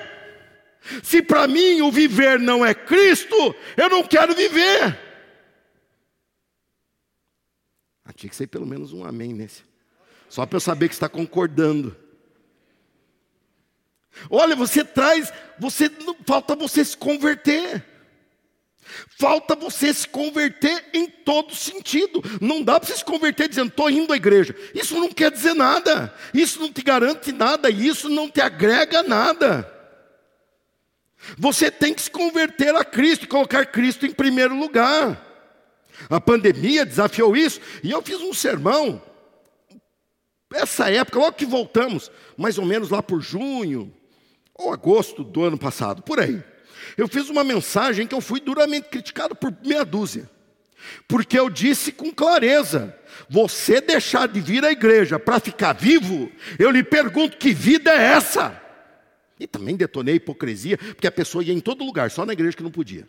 Se 1.04 1.22
para 1.22 1.48
mim 1.48 1.82
o 1.82 1.92
viver 1.92 2.40
não 2.40 2.66
é 2.66 2.74
Cristo, 2.74 3.56
eu 3.76 3.90
não 3.90 4.04
quero 4.04 4.36
viver. 4.36 4.98
Ah, 8.05 8.05
tinha 8.16 8.30
que 8.30 8.36
ser 8.36 8.48
pelo 8.48 8.66
menos 8.66 8.94
um 8.94 9.06
amém 9.06 9.34
nesse. 9.34 9.64
Só 10.30 10.46
para 10.46 10.58
eu 10.58 10.62
saber 10.62 10.88
que 10.88 10.96
está 10.96 11.10
concordando. 11.10 11.96
Olha, 14.30 14.56
você 14.56 14.84
traz, 14.84 15.32
você 15.60 15.92
falta 16.26 16.56
você 16.56 16.84
se 16.84 16.96
converter. 16.96 17.86
Falta 19.18 19.56
você 19.56 19.94
se 19.94 20.08
converter 20.08 20.86
em 20.94 21.08
todo 21.10 21.54
sentido. 21.56 22.22
Não 22.40 22.64
dá 22.64 22.80
para 22.80 22.88
você 22.88 22.98
se 22.98 23.06
converter 23.06 23.50
dizendo, 23.50 23.70
estou 23.70 23.90
indo 23.90 24.14
à 24.14 24.16
igreja. 24.16 24.56
Isso 24.74 24.96
não 25.00 25.12
quer 25.12 25.32
dizer 25.32 25.54
nada. 25.54 26.14
Isso 26.34 26.60
não 26.60 26.72
te 26.72 26.82
garante 26.82 27.32
nada. 27.32 27.70
Isso 27.70 28.08
não 28.10 28.30
te 28.30 28.42
agrega 28.42 29.04
nada. 29.04 29.72
Você 31.38 31.72
tem 31.72 31.94
que 31.94 32.02
se 32.02 32.12
converter 32.12 32.76
a 32.76 32.86
Cristo 32.86 33.28
colocar 33.28 33.66
Cristo 33.66 34.06
em 34.06 34.12
primeiro 34.12 34.56
lugar. 34.56 35.25
A 36.10 36.20
pandemia 36.20 36.86
desafiou 36.86 37.36
isso, 37.36 37.60
e 37.84 37.92
eu 37.92 38.02
fiz 38.02 38.20
um 38.22 38.34
sermão. 38.34 39.02
Essa 40.54 40.90
época, 40.90 41.20
logo 41.20 41.34
que 41.34 41.46
voltamos, 41.46 42.12
mais 42.38 42.58
ou 42.58 42.66
menos 42.66 42.90
lá 42.90 43.02
por 43.02 43.22
junho 43.22 43.94
ou 44.54 44.72
agosto 44.72 45.24
do 45.24 45.44
ano 45.44 45.58
passado, 45.58 46.02
por 46.02 46.20
aí. 46.20 46.42
Eu 46.98 47.08
fiz 47.08 47.30
uma 47.30 47.44
mensagem 47.44 48.08
que 48.08 48.16
eu 48.16 48.22
fui 48.22 48.40
duramente 48.40 48.88
criticado 48.90 49.36
por 49.36 49.54
meia 49.66 49.84
dúzia. 49.84 50.30
Porque 51.08 51.38
eu 51.38 51.50
disse 51.50 51.92
com 51.92 52.14
clareza: 52.14 52.96
você 53.28 53.82
deixar 53.82 54.28
de 54.28 54.40
vir 54.40 54.64
à 54.64 54.72
igreja 54.72 55.20
para 55.20 55.40
ficar 55.40 55.74
vivo, 55.74 56.32
eu 56.60 56.70
lhe 56.70 56.84
pergunto 56.84 57.38
que 57.38 57.54
vida 57.54 57.92
é 57.92 58.14
essa? 58.14 58.62
E 59.40 59.48
também 59.48 59.76
detonei 59.76 60.14
a 60.14 60.18
hipocrisia, 60.18 60.78
porque 60.78 61.08
a 61.08 61.12
pessoa 61.12 61.44
ia 61.44 61.54
em 61.54 61.60
todo 61.60 61.84
lugar, 61.84 62.10
só 62.10 62.26
na 62.26 62.34
igreja 62.34 62.56
que 62.56 62.64
não 62.64 62.72
podia. 62.72 63.08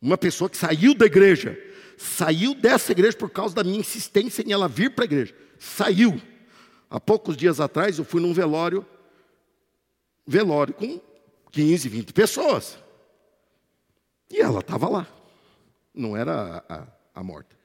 Uma 0.00 0.18
pessoa 0.18 0.50
que 0.50 0.56
saiu 0.56 0.94
da 0.94 1.06
igreja, 1.06 1.58
saiu 1.96 2.54
dessa 2.54 2.92
igreja 2.92 3.16
por 3.16 3.30
causa 3.30 3.54
da 3.54 3.64
minha 3.64 3.80
insistência 3.80 4.42
em 4.42 4.52
ela 4.52 4.68
vir 4.68 4.90
para 4.94 5.04
a 5.04 5.06
igreja. 5.06 5.34
Saiu. 5.58 6.20
Há 6.88 7.00
poucos 7.00 7.36
dias 7.36 7.60
atrás 7.60 7.98
eu 7.98 8.04
fui 8.04 8.20
num 8.20 8.32
velório, 8.32 8.86
velório 10.26 10.74
com 10.74 11.00
15, 11.50 11.88
20 11.88 12.12
pessoas. 12.12 12.78
E 14.30 14.40
ela 14.40 14.60
estava 14.60 14.88
lá. 14.88 15.06
Não 15.94 16.16
era 16.16 16.62
a, 16.68 16.74
a, 16.74 16.86
a 17.14 17.22
morta. 17.22 17.56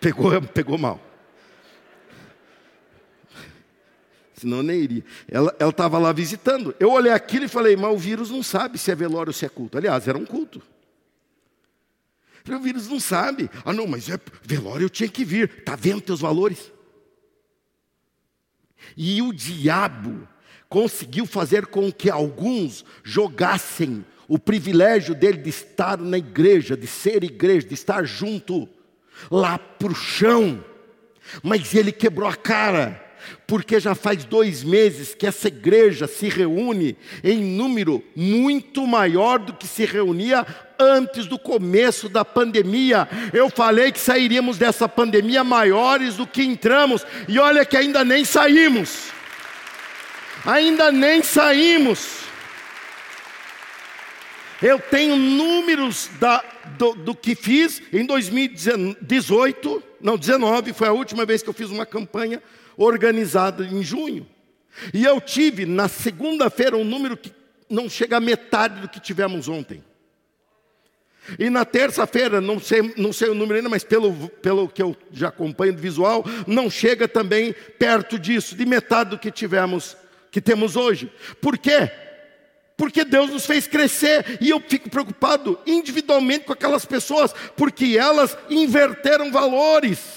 Pegou, 0.00 0.42
pegou 0.42 0.76
mal. 0.76 1.00
Senão 4.34 4.58
eu 4.58 4.62
nem 4.62 4.80
iria. 4.80 5.04
Ela 5.28 5.54
estava 5.60 5.98
lá 5.98 6.12
visitando. 6.12 6.74
Eu 6.78 6.90
olhei 6.90 7.12
aquilo 7.12 7.44
e 7.44 7.48
falei, 7.48 7.76
mas 7.76 7.92
o 7.92 7.98
vírus 7.98 8.30
não 8.30 8.42
sabe 8.42 8.78
se 8.78 8.90
é 8.90 8.94
velório 8.94 9.30
ou 9.30 9.34
se 9.34 9.44
é 9.46 9.48
culto. 9.48 9.78
Aliás, 9.78 10.06
era 10.08 10.18
um 10.18 10.26
culto. 10.26 10.60
o 12.48 12.58
vírus 12.60 12.88
não 12.88 13.00
sabe. 13.00 13.48
Ah, 13.64 13.72
não, 13.72 13.86
mas 13.86 14.08
é 14.08 14.18
velório 14.42 14.84
eu 14.84 14.90
tinha 14.90 15.08
que 15.08 15.24
vir. 15.24 15.50
Está 15.58 15.76
vendo 15.76 16.00
teus 16.00 16.20
valores? 16.20 16.72
E 18.96 19.22
o 19.22 19.32
diabo 19.32 20.28
conseguiu 20.68 21.26
fazer 21.26 21.66
com 21.66 21.90
que 21.92 22.10
alguns 22.10 22.84
jogassem 23.02 24.04
o 24.26 24.38
privilégio 24.38 25.14
dele 25.14 25.38
de 25.38 25.50
estar 25.50 25.98
na 25.98 26.18
igreja, 26.18 26.76
de 26.76 26.86
ser 26.86 27.22
igreja, 27.22 27.68
de 27.68 27.74
estar 27.74 28.04
junto, 28.04 28.68
lá 29.30 29.58
para 29.58 29.92
o 29.92 29.94
chão. 29.94 30.64
Mas 31.42 31.74
ele 31.74 31.92
quebrou 31.92 32.28
a 32.28 32.34
cara 32.34 33.03
porque 33.46 33.78
já 33.80 33.94
faz 33.94 34.24
dois 34.24 34.62
meses 34.62 35.14
que 35.14 35.26
essa 35.26 35.48
igreja 35.48 36.06
se 36.06 36.28
reúne 36.28 36.96
em 37.22 37.42
número 37.42 38.02
muito 38.14 38.86
maior 38.86 39.38
do 39.38 39.52
que 39.52 39.66
se 39.66 39.84
reunia 39.84 40.46
antes 40.78 41.26
do 41.26 41.38
começo 41.38 42.08
da 42.08 42.24
pandemia. 42.24 43.08
Eu 43.32 43.48
falei 43.50 43.92
que 43.92 44.00
sairíamos 44.00 44.58
dessa 44.58 44.88
pandemia 44.88 45.44
maiores 45.44 46.16
do 46.16 46.26
que 46.26 46.42
entramos, 46.42 47.06
e 47.28 47.38
olha 47.38 47.64
que 47.64 47.76
ainda 47.76 48.04
nem 48.04 48.24
saímos. 48.24 49.08
Ainda 50.44 50.92
nem 50.92 51.22
saímos. 51.22 52.24
Eu 54.62 54.78
tenho 54.78 55.16
números 55.16 56.10
da, 56.18 56.42
do, 56.78 56.94
do, 56.94 57.14
que 57.14 57.34
fiz 57.34 57.82
em 57.92 58.06
2018, 58.06 59.82
não, 60.00 60.16
19, 60.16 60.72
foi 60.72 60.88
a 60.88 60.92
última 60.92 61.26
vez 61.26 61.42
que 61.42 61.48
eu 61.48 61.54
fiz 61.54 61.70
uma 61.70 61.84
campanha 61.84 62.42
organizada 62.76 63.64
em 63.64 63.82
junho. 63.82 64.26
E 64.92 65.04
eu 65.04 65.20
tive 65.20 65.66
na 65.66 65.88
segunda-feira 65.88 66.76
um 66.76 66.84
número 66.84 67.16
que 67.16 67.32
não 67.68 67.88
chega 67.88 68.16
a 68.16 68.20
metade 68.20 68.80
do 68.80 68.88
que 68.88 69.00
tivemos 69.00 69.48
ontem. 69.48 69.82
E 71.38 71.48
na 71.48 71.64
terça-feira, 71.64 72.40
não 72.40 72.60
sei, 72.60 72.92
não 72.96 73.12
sei 73.12 73.30
o 73.30 73.34
número 73.34 73.56
ainda, 73.56 73.68
mas 73.68 73.82
pelo, 73.82 74.28
pelo 74.42 74.68
que 74.68 74.82
eu 74.82 74.94
já 75.10 75.28
acompanho 75.28 75.72
do 75.72 75.80
visual, 75.80 76.24
não 76.46 76.68
chega 76.68 77.08
também 77.08 77.54
perto 77.78 78.18
disso, 78.18 78.54
de 78.54 78.66
metade 78.66 79.10
do 79.10 79.18
que 79.18 79.30
tivemos, 79.30 79.96
que 80.30 80.40
temos 80.40 80.76
hoje. 80.76 81.10
Por 81.40 81.56
quê? 81.56 81.90
Porque 82.76 83.04
Deus 83.04 83.30
nos 83.30 83.46
fez 83.46 83.66
crescer 83.66 84.38
e 84.40 84.50
eu 84.50 84.60
fico 84.60 84.90
preocupado 84.90 85.58
individualmente 85.66 86.44
com 86.44 86.52
aquelas 86.52 86.84
pessoas, 86.84 87.32
porque 87.56 87.96
elas 87.98 88.36
inverteram 88.50 89.30
valores. 89.30 90.13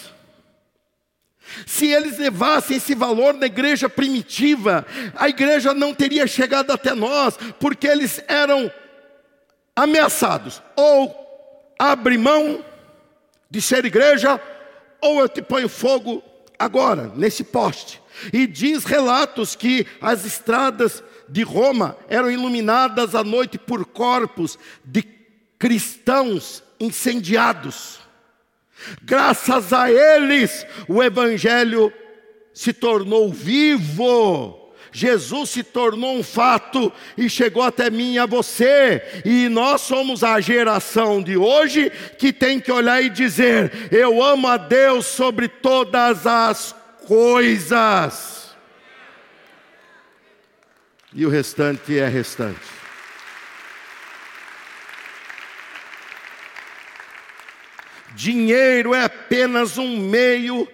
Se 1.65 1.87
eles 1.87 2.17
levassem 2.17 2.77
esse 2.77 2.93
valor 2.93 3.33
na 3.33 3.45
igreja 3.45 3.89
primitiva, 3.89 4.85
a 5.15 5.29
igreja 5.29 5.73
não 5.73 5.93
teria 5.93 6.27
chegado 6.27 6.71
até 6.71 6.93
nós, 6.93 7.37
porque 7.59 7.87
eles 7.87 8.21
eram 8.27 8.71
ameaçados. 9.75 10.61
Ou 10.75 11.75
abre 11.79 12.17
mão 12.17 12.63
de 13.49 13.61
ser 13.61 13.85
igreja, 13.85 14.39
ou 15.01 15.19
eu 15.19 15.29
te 15.29 15.41
ponho 15.41 15.69
fogo 15.69 16.23
agora, 16.57 17.11
nesse 17.15 17.43
poste. 17.43 18.01
E 18.33 18.47
diz 18.47 18.83
relatos 18.83 19.55
que 19.55 19.85
as 20.01 20.25
estradas 20.25 21.03
de 21.29 21.43
Roma 21.43 21.95
eram 22.09 22.31
iluminadas 22.31 23.13
à 23.13 23.23
noite 23.23 23.57
por 23.57 23.85
corpos 23.85 24.57
de 24.83 25.03
cristãos 25.59 26.63
incendiados. 26.79 27.99
Graças 29.01 29.73
a 29.73 29.91
eles, 29.91 30.65
o 30.87 31.01
Evangelho 31.03 31.91
se 32.53 32.73
tornou 32.73 33.31
vivo. 33.31 34.73
Jesus 34.91 35.51
se 35.51 35.63
tornou 35.63 36.17
um 36.17 36.23
fato 36.23 36.91
e 37.17 37.29
chegou 37.29 37.61
até 37.61 37.89
mim 37.89 38.13
e 38.13 38.19
a 38.19 38.25
você. 38.25 39.21
E 39.23 39.47
nós 39.49 39.81
somos 39.81 40.23
a 40.23 40.39
geração 40.39 41.21
de 41.21 41.37
hoje 41.37 41.91
que 42.17 42.33
tem 42.33 42.59
que 42.59 42.71
olhar 42.71 43.01
e 43.01 43.09
dizer: 43.09 43.89
Eu 43.91 44.23
amo 44.23 44.47
a 44.47 44.57
Deus 44.57 45.05
sobre 45.05 45.47
todas 45.47 46.25
as 46.25 46.75
coisas. 47.05 48.55
E 51.13 51.25
o 51.25 51.29
restante 51.29 51.99
é 51.99 52.07
restante. 52.07 52.76
Dinheiro 58.17 58.95
é 58.95 59.03
apenas 59.03 59.77
um 59.77 59.95
meio 59.95 60.67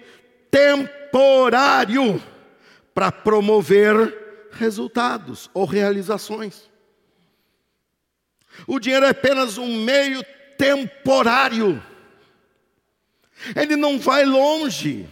temporário 0.49 2.23
para 2.93 3.11
promover 3.11 4.47
resultados 4.53 5.49
ou 5.53 5.65
realizações. 5.65 6.71
O 8.65 8.79
dinheiro 8.79 9.05
é 9.05 9.09
apenas 9.09 9.57
um 9.57 9.83
meio 9.83 10.23
temporário. 10.57 11.83
Ele 13.53 13.75
não 13.75 13.99
vai 13.99 14.23
longe. 14.23 15.05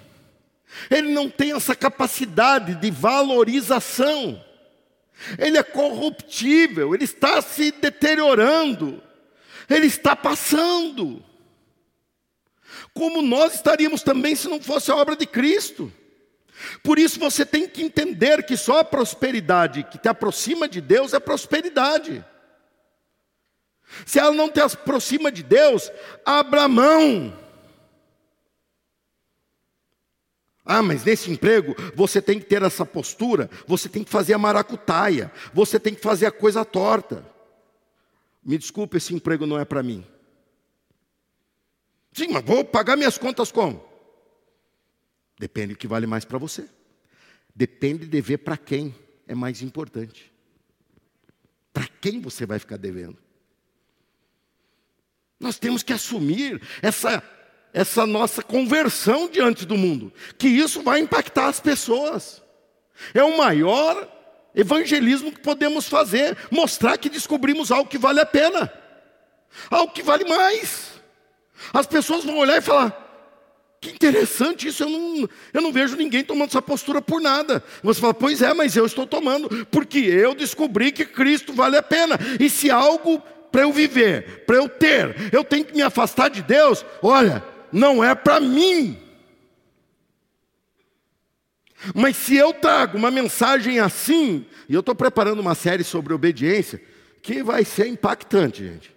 Ele 0.89 1.11
não 1.11 1.29
tem 1.29 1.51
essa 1.51 1.75
capacidade 1.75 2.75
de 2.75 2.89
valorização. 2.89 4.41
Ele 5.37 5.57
é 5.57 5.63
corruptível, 5.63 6.95
ele 6.95 7.03
está 7.03 7.41
se 7.41 7.73
deteriorando. 7.73 9.03
Ele 9.69 9.87
está 9.87 10.15
passando 10.15 11.21
como 12.93 13.21
nós 13.21 13.55
estaríamos 13.55 14.01
também 14.01 14.35
se 14.35 14.47
não 14.47 14.61
fosse 14.61 14.91
a 14.91 14.95
obra 14.95 15.15
de 15.15 15.25
Cristo. 15.25 15.91
Por 16.83 16.99
isso 16.99 17.19
você 17.19 17.45
tem 17.45 17.67
que 17.67 17.81
entender 17.81 18.43
que 18.43 18.55
só 18.55 18.79
a 18.79 18.83
prosperidade 18.83 19.83
que 19.83 19.97
te 19.97 20.07
aproxima 20.07 20.67
de 20.67 20.79
Deus 20.81 21.13
é 21.13 21.19
prosperidade. 21.19 22.23
Se 24.05 24.19
ela 24.19 24.31
não 24.31 24.49
te 24.49 24.59
aproxima 24.59 25.31
de 25.31 25.43
Deus, 25.43 25.91
abra 26.25 26.67
mão. 26.67 27.37
Ah, 30.63 30.81
mas 30.81 31.03
nesse 31.03 31.29
emprego 31.29 31.75
você 31.95 32.21
tem 32.21 32.39
que 32.39 32.45
ter 32.45 32.61
essa 32.61 32.85
postura, 32.85 33.49
você 33.67 33.89
tem 33.89 34.03
que 34.03 34.09
fazer 34.09 34.33
a 34.33 34.37
maracutaia, 34.37 35.31
você 35.53 35.79
tem 35.79 35.93
que 35.93 36.01
fazer 36.01 36.27
a 36.27 36.31
coisa 36.31 36.63
torta. 36.63 37.25
Me 38.43 38.57
desculpe, 38.57 38.97
esse 38.97 39.13
emprego 39.13 39.45
não 39.45 39.59
é 39.59 39.65
para 39.65 39.83
mim. 39.83 40.05
Sim, 42.13 42.27
mas 42.29 42.43
vou 42.43 42.63
pagar 42.63 42.97
minhas 42.97 43.17
contas 43.17 43.51
como? 43.51 43.83
Depende 45.39 45.73
do 45.73 45.77
que 45.77 45.87
vale 45.87 46.05
mais 46.05 46.25
para 46.25 46.37
você. 46.37 46.67
Depende 47.55 48.05
de 48.05 48.07
dever 48.07 48.37
para 48.37 48.57
quem 48.57 48.93
é 49.27 49.33
mais 49.33 49.61
importante. 49.61 50.31
Para 51.73 51.87
quem 51.99 52.19
você 52.19 52.45
vai 52.45 52.59
ficar 52.59 52.77
devendo? 52.77 53.17
Nós 55.39 55.57
temos 55.57 55.81
que 55.81 55.93
assumir 55.93 56.61
essa, 56.81 57.23
essa 57.73 58.05
nossa 58.05 58.43
conversão 58.43 59.27
diante 59.27 59.65
do 59.65 59.75
mundo, 59.75 60.13
que 60.37 60.47
isso 60.47 60.83
vai 60.83 60.99
impactar 60.99 61.47
as 61.47 61.59
pessoas. 61.59 62.43
É 63.13 63.23
o 63.23 63.37
maior 63.37 64.07
evangelismo 64.53 65.31
que 65.31 65.39
podemos 65.39 65.87
fazer, 65.87 66.37
mostrar 66.51 66.97
que 66.97 67.09
descobrimos 67.09 67.71
algo 67.71 67.89
que 67.89 67.97
vale 67.97 68.19
a 68.19 68.25
pena, 68.25 68.71
algo 69.69 69.93
que 69.93 70.03
vale 70.03 70.25
mais. 70.25 70.90
As 71.73 71.85
pessoas 71.85 72.23
vão 72.23 72.37
olhar 72.37 72.57
e 72.57 72.61
falar: 72.61 73.01
que 73.81 73.89
interessante 73.89 74.67
isso, 74.67 74.83
eu 74.83 74.89
não, 74.89 75.29
eu 75.51 75.61
não 75.61 75.73
vejo 75.73 75.95
ninguém 75.95 76.23
tomando 76.23 76.49
essa 76.49 76.61
postura 76.61 77.01
por 77.01 77.19
nada. 77.19 77.63
Você 77.81 77.99
fala, 77.99 78.13
pois 78.13 78.41
é, 78.43 78.53
mas 78.53 78.75
eu 78.75 78.85
estou 78.85 79.07
tomando, 79.07 79.65
porque 79.67 79.97
eu 79.97 80.35
descobri 80.35 80.91
que 80.91 81.03
Cristo 81.03 81.51
vale 81.51 81.75
a 81.75 81.81
pena. 81.81 82.15
E 82.39 82.47
se 82.47 82.69
algo 82.69 83.19
para 83.51 83.63
eu 83.63 83.73
viver, 83.73 84.45
para 84.45 84.57
eu 84.57 84.69
ter, 84.69 85.33
eu 85.33 85.43
tenho 85.43 85.65
que 85.65 85.75
me 85.75 85.81
afastar 85.81 86.29
de 86.29 86.43
Deus, 86.43 86.85
olha, 87.01 87.43
não 87.71 88.03
é 88.03 88.13
para 88.13 88.39
mim. 88.39 88.99
Mas 91.95 92.15
se 92.17 92.35
eu 92.35 92.53
trago 92.53 92.99
uma 92.99 93.09
mensagem 93.09 93.79
assim, 93.79 94.45
e 94.69 94.75
eu 94.75 94.81
estou 94.81 94.93
preparando 94.93 95.39
uma 95.39 95.55
série 95.55 95.83
sobre 95.83 96.13
obediência, 96.13 96.79
que 97.23 97.41
vai 97.41 97.65
ser 97.65 97.87
impactante, 97.87 98.63
gente. 98.63 98.95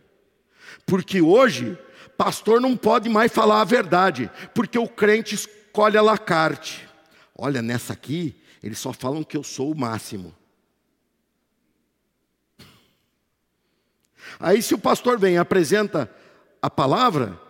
Porque 0.85 1.23
hoje 1.23 1.79
pastor 2.17 2.61
não 2.61 2.77
pode 2.77 3.09
mais 3.09 3.33
falar 3.33 3.61
a 3.61 3.65
verdade, 3.65 4.31
porque 4.55 4.79
o 4.79 4.89
crente 4.89 5.35
escolhe 5.35 5.97
a 5.97 6.03
la 6.03 6.17
carte. 6.17 6.89
Olha, 7.37 7.61
nessa 7.61 7.93
aqui, 7.93 8.37
eles 8.63 8.79
só 8.79 8.93
falam 8.93 9.23
que 9.23 9.37
eu 9.37 9.43
sou 9.43 9.73
o 9.73 9.79
máximo. 9.79 10.35
Aí 14.39 14.63
se 14.63 14.75
o 14.75 14.79
pastor 14.79 15.19
vem 15.19 15.35
e 15.35 15.39
apresenta 15.39 16.11
a 16.61 16.71
palavra, 16.71 17.41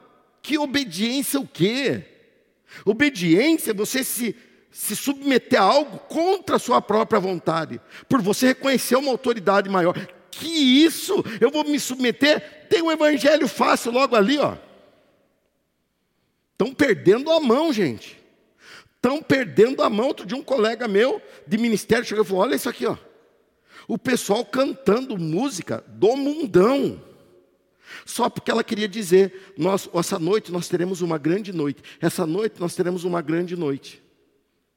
que 0.43 0.59
obediência 0.59 1.39
o 1.39 1.47
quê? 1.47 2.05
Obediência 2.85 3.71
é 3.71 3.75
você 3.75 4.03
se, 4.03 4.35
se 4.71 4.97
submeter 4.97 5.61
a 5.61 5.65
algo 5.65 5.99
contra 6.01 6.57
a 6.57 6.59
sua 6.59 6.83
própria 6.83 7.21
vontade, 7.21 7.81
por 8.09 8.21
você 8.21 8.49
reconhecer 8.49 8.97
uma 8.97 9.11
autoridade 9.11 9.69
maior. 9.71 9.95
Que 10.35 10.49
isso? 10.49 11.25
Eu 11.41 11.51
vou 11.51 11.65
me 11.65 11.79
submeter? 11.79 12.67
Tem 12.69 12.83
o 12.83 12.87
um 12.87 12.93
evangelho 12.93 13.47
fácil 13.47 13.93
logo 13.93 14.17
ali, 14.17 14.39
ó. 14.39 14.57
Estão 16.53 16.73
perdendo 16.73 17.31
a 17.31 17.41
mão, 17.41 17.73
gente. 17.73 18.23
Estão 18.97 19.23
perdendo 19.23 19.83
a 19.83 19.91
mão. 19.91 20.09
Outro 20.09 20.27
dia 20.27 20.37
um 20.37 20.43
colega 20.43 20.89
meu 20.89 21.21
de 21.47 21.59
ministério 21.59 22.05
chegou 22.05 22.25
e 22.25 22.27
falou: 22.27 22.43
olha 22.43 22.55
isso 22.55 22.69
aqui, 22.69 22.87
ó. 22.87 22.97
O 23.87 23.99
pessoal 23.99 24.45
cantando 24.45 25.19
música 25.19 25.85
do 25.87 26.17
mundão. 26.17 27.03
Só 28.07 28.31
porque 28.31 28.51
ela 28.51 28.65
queria 28.65 28.89
dizer, 28.89 29.55
nós, 29.57 29.89
essa 29.95 30.19
noite 30.19 30.51
nós 30.51 30.69
teremos 30.69 31.03
uma 31.03 31.19
grande 31.19 31.53
noite. 31.53 31.83
Essa 32.01 32.27
noite 32.27 32.61
nós 32.61 32.75
teremos 32.75 33.05
uma 33.05 33.21
grande 33.21 33.57
noite. 33.57 34.03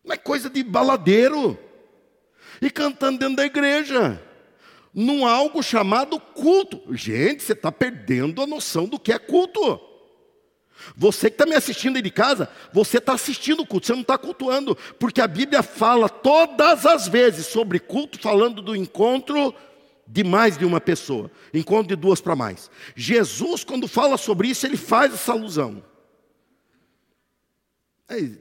Não 0.03 0.13
é 0.13 0.17
coisa 0.17 0.49
de 0.49 0.61
baladeiro. 0.61 1.57
E 2.61 2.69
cantando 2.69 3.19
dentro 3.19 3.37
da 3.37 3.45
igreja 3.45 4.21
num 4.97 5.27
algo 5.27 5.61
chamado 5.61 6.19
culto. 6.19 6.81
Gente, 6.95 7.43
você 7.43 7.53
está 7.53 7.71
perdendo 7.71 8.41
a 8.41 8.47
noção 8.47 8.87
do 8.87 8.97
que 8.99 9.11
é 9.11 9.19
culto. 9.19 9.79
Você 10.95 11.29
que 11.29 11.35
está 11.35 11.45
me 11.45 11.53
assistindo 11.55 11.97
aí 11.97 12.01
de 12.01 12.09
casa, 12.09 12.49
você 12.73 12.97
está 12.97 13.13
assistindo 13.13 13.59
o 13.59 13.67
culto, 13.67 13.85
você 13.85 13.93
não 13.93 14.01
está 14.01 14.17
cultuando, 14.17 14.75
porque 14.97 15.21
a 15.21 15.27
Bíblia 15.27 15.61
fala 15.61 16.09
todas 16.09 16.83
as 16.87 17.07
vezes 17.07 17.45
sobre 17.45 17.79
culto, 17.79 18.19
falando 18.19 18.59
do 18.59 18.75
encontro 18.75 19.53
de 20.07 20.23
mais 20.23 20.57
de 20.57 20.65
uma 20.65 20.81
pessoa, 20.81 21.29
encontro 21.53 21.89
de 21.89 21.95
duas 21.95 22.19
para 22.19 22.35
mais. 22.35 22.71
Jesus, 22.95 23.63
quando 23.63 23.87
fala 23.87 24.17
sobre 24.17 24.47
isso, 24.47 24.65
ele 24.65 24.77
faz 24.77 25.13
essa 25.13 25.31
alusão. 25.31 25.83
Aí, 28.09 28.35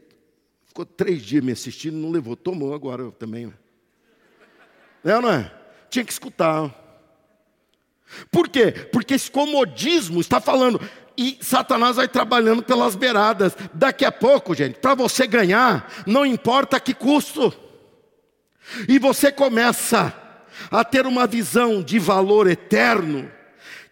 ficou 0.64 0.86
três 0.86 1.22
dias 1.22 1.44
me 1.44 1.52
assistindo, 1.52 1.96
não 1.96 2.10
levou, 2.10 2.34
tomou 2.34 2.72
agora 2.72 3.10
também. 3.12 3.52
É 5.04 5.16
ou 5.16 5.20
não 5.20 5.30
é? 5.30 5.65
Tinha 5.90 6.04
que 6.04 6.12
escutar. 6.12 6.74
Por 8.30 8.48
quê? 8.48 8.72
Porque 8.92 9.14
esse 9.14 9.30
comodismo 9.30 10.20
está 10.20 10.40
falando, 10.40 10.80
e 11.16 11.38
Satanás 11.40 11.96
vai 11.96 12.06
trabalhando 12.06 12.62
pelas 12.62 12.94
beiradas. 12.94 13.56
Daqui 13.72 14.04
a 14.04 14.12
pouco, 14.12 14.54
gente, 14.54 14.78
para 14.78 14.94
você 14.94 15.26
ganhar, 15.26 15.90
não 16.06 16.24
importa 16.24 16.78
que 16.78 16.94
custo. 16.94 17.52
E 18.88 18.98
você 18.98 19.32
começa 19.32 20.12
a 20.70 20.84
ter 20.84 21.06
uma 21.06 21.26
visão 21.26 21.82
de 21.82 21.98
valor 21.98 22.46
eterno 22.46 23.30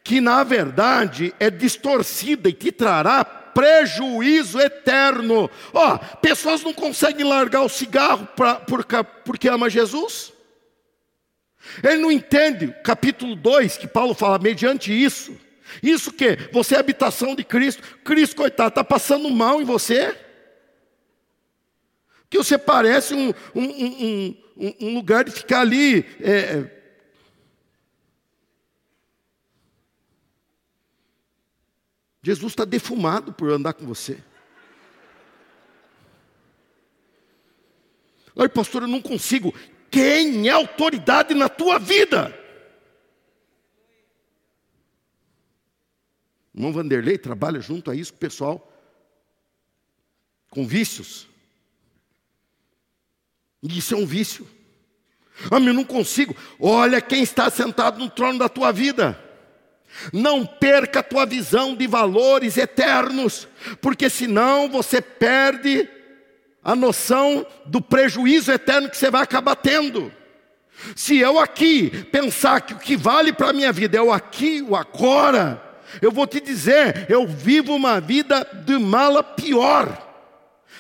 que 0.04 0.20
na 0.20 0.44
verdade 0.44 1.34
é 1.40 1.48
distorcida 1.48 2.50
e 2.50 2.52
te 2.52 2.70
trará 2.70 3.24
prejuízo 3.24 4.60
eterno. 4.60 5.50
Ó, 5.72 5.94
oh, 5.94 6.16
pessoas 6.18 6.62
não 6.62 6.74
conseguem 6.74 7.26
largar 7.26 7.62
o 7.62 7.68
cigarro 7.70 8.28
pra, 8.36 8.56
por, 8.56 8.84
porque 9.24 9.48
ama 9.48 9.70
Jesus. 9.70 10.33
Ele 11.82 11.96
não 11.96 12.12
entende, 12.12 12.74
capítulo 12.84 13.34
2, 13.34 13.78
que 13.78 13.86
Paulo 13.86 14.14
fala, 14.14 14.38
mediante 14.38 14.92
isso. 14.92 15.36
Isso 15.82 16.12
que? 16.12 16.36
Você 16.52 16.74
é 16.74 16.78
habitação 16.78 17.34
de 17.34 17.44
Cristo. 17.44 17.82
Cristo, 18.04 18.36
coitado, 18.36 18.68
está 18.68 18.84
passando 18.84 19.30
mal 19.30 19.60
em 19.60 19.64
você. 19.64 20.16
Que 22.28 22.38
você 22.38 22.58
parece 22.58 23.14
um, 23.14 23.32
um, 23.54 24.34
um, 24.56 24.74
um 24.80 24.94
lugar 24.94 25.24
de 25.24 25.30
ficar 25.30 25.60
ali. 25.60 26.04
É, 26.20 26.70
Jesus 32.22 32.52
está 32.52 32.64
defumado 32.64 33.32
por 33.32 33.50
andar 33.50 33.74
com 33.74 33.84
você. 33.84 34.18
Ai, 38.36 38.48
pastor, 38.48 38.82
eu 38.82 38.88
não 38.88 39.00
consigo. 39.00 39.54
Quem 39.94 40.48
é 40.48 40.50
autoridade 40.50 41.34
na 41.34 41.48
tua 41.48 41.78
vida? 41.78 42.36
Irmão 46.52 46.72
Vanderlei 46.72 47.16
trabalha 47.16 47.60
junto 47.60 47.92
a 47.92 47.94
isso 47.94 48.12
pessoal 48.12 48.72
com 50.50 50.66
vícios. 50.66 51.28
E 53.62 53.78
isso 53.78 53.94
é 53.94 53.96
um 53.96 54.04
vício. 54.04 54.44
Ah, 55.48 55.60
eu 55.60 55.72
não 55.72 55.84
consigo. 55.84 56.34
Olha 56.58 57.00
quem 57.00 57.22
está 57.22 57.48
sentado 57.48 57.96
no 58.00 58.10
trono 58.10 58.40
da 58.40 58.48
tua 58.48 58.72
vida. 58.72 59.16
Não 60.12 60.44
perca 60.44 60.98
a 60.98 61.04
tua 61.04 61.24
visão 61.24 61.76
de 61.76 61.86
valores 61.86 62.56
eternos, 62.56 63.46
porque 63.80 64.10
senão 64.10 64.68
você 64.68 65.00
perde 65.00 65.88
a 66.64 66.74
noção 66.74 67.46
do 67.66 67.80
prejuízo 67.80 68.50
eterno 68.50 68.88
que 68.88 68.96
você 68.96 69.10
vai 69.10 69.22
acabar 69.22 69.54
tendo. 69.54 70.10
Se 70.96 71.18
eu 71.18 71.38
aqui 71.38 71.90
pensar 72.10 72.60
que 72.60 72.74
o 72.74 72.78
que 72.78 72.96
vale 72.96 73.32
para 73.32 73.50
a 73.50 73.52
minha 73.52 73.72
vida 73.72 73.96
é 73.98 74.02
o 74.02 74.12
aqui, 74.12 74.64
o 74.66 74.74
agora, 74.74 75.62
eu 76.00 76.10
vou 76.10 76.26
te 76.26 76.40
dizer, 76.40 77.06
eu 77.08 77.26
vivo 77.26 77.74
uma 77.74 78.00
vida 78.00 78.46
de 78.64 78.78
mal 78.78 79.16
a 79.18 79.22
pior 79.22 80.13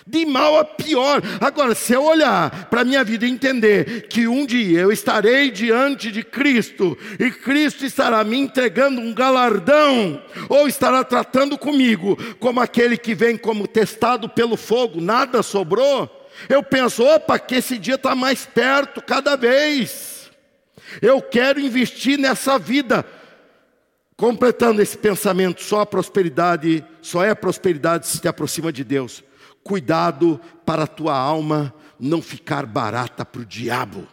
de 0.06 0.26
mal 0.26 0.58
a 0.58 0.64
pior. 0.64 1.22
Agora, 1.40 1.74
se 1.74 1.92
eu 1.92 2.04
olhar 2.04 2.66
para 2.66 2.82
a 2.82 2.84
minha 2.84 3.02
vida 3.02 3.26
e 3.26 3.30
entender 3.30 4.06
que 4.08 4.28
um 4.28 4.44
dia 4.44 4.80
eu 4.80 4.92
estarei 4.92 5.50
diante 5.50 6.10
de 6.12 6.22
Cristo 6.22 6.96
e 7.18 7.30
Cristo 7.30 7.84
estará 7.84 8.22
me 8.22 8.36
entregando 8.36 9.00
um 9.00 9.14
galardão, 9.14 10.22
ou 10.48 10.68
estará 10.68 11.02
tratando 11.02 11.56
comigo 11.56 12.16
como 12.38 12.60
aquele 12.60 12.96
que 12.98 13.14
vem 13.14 13.36
como 13.36 13.66
testado 13.66 14.28
pelo 14.28 14.56
fogo, 14.56 15.00
nada 15.00 15.42
sobrou, 15.42 16.10
eu 16.48 16.62
penso, 16.62 17.04
opa, 17.04 17.38
que 17.38 17.54
esse 17.54 17.78
dia 17.78 17.94
está 17.94 18.14
mais 18.14 18.44
perto 18.44 19.00
cada 19.00 19.36
vez. 19.36 20.30
Eu 21.00 21.22
quero 21.22 21.60
investir 21.60 22.18
nessa 22.18 22.58
vida. 22.58 23.04
Completando 24.16 24.80
esse 24.80 24.96
pensamento, 24.96 25.62
só 25.62 25.80
a 25.80 25.86
prosperidade, 25.86 26.84
só 27.02 27.24
é 27.24 27.34
prosperidade 27.34 28.06
se 28.06 28.20
te 28.20 28.28
aproxima 28.28 28.72
de 28.72 28.84
Deus 28.84 29.24
cuidado 29.64 30.38
para 30.64 30.84
a 30.84 30.86
tua 30.86 31.16
alma 31.16 31.74
não 31.98 32.20
ficar 32.20 32.66
barata 32.66 33.24
para 33.24 33.40
o 33.40 33.46
diabo. 33.46 34.06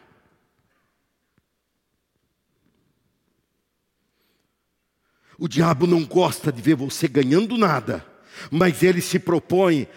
O 5.37 5.47
diabo 5.47 5.85
não 5.85 6.05
gosta 6.05 6.51
de 6.51 6.61
ver 6.61 6.75
você 6.75 7.07
ganhando 7.07 7.57
nada, 7.57 8.05
mas 8.49 8.81
ele 8.81 9.01
se 9.01 9.19
propõe 9.19 9.87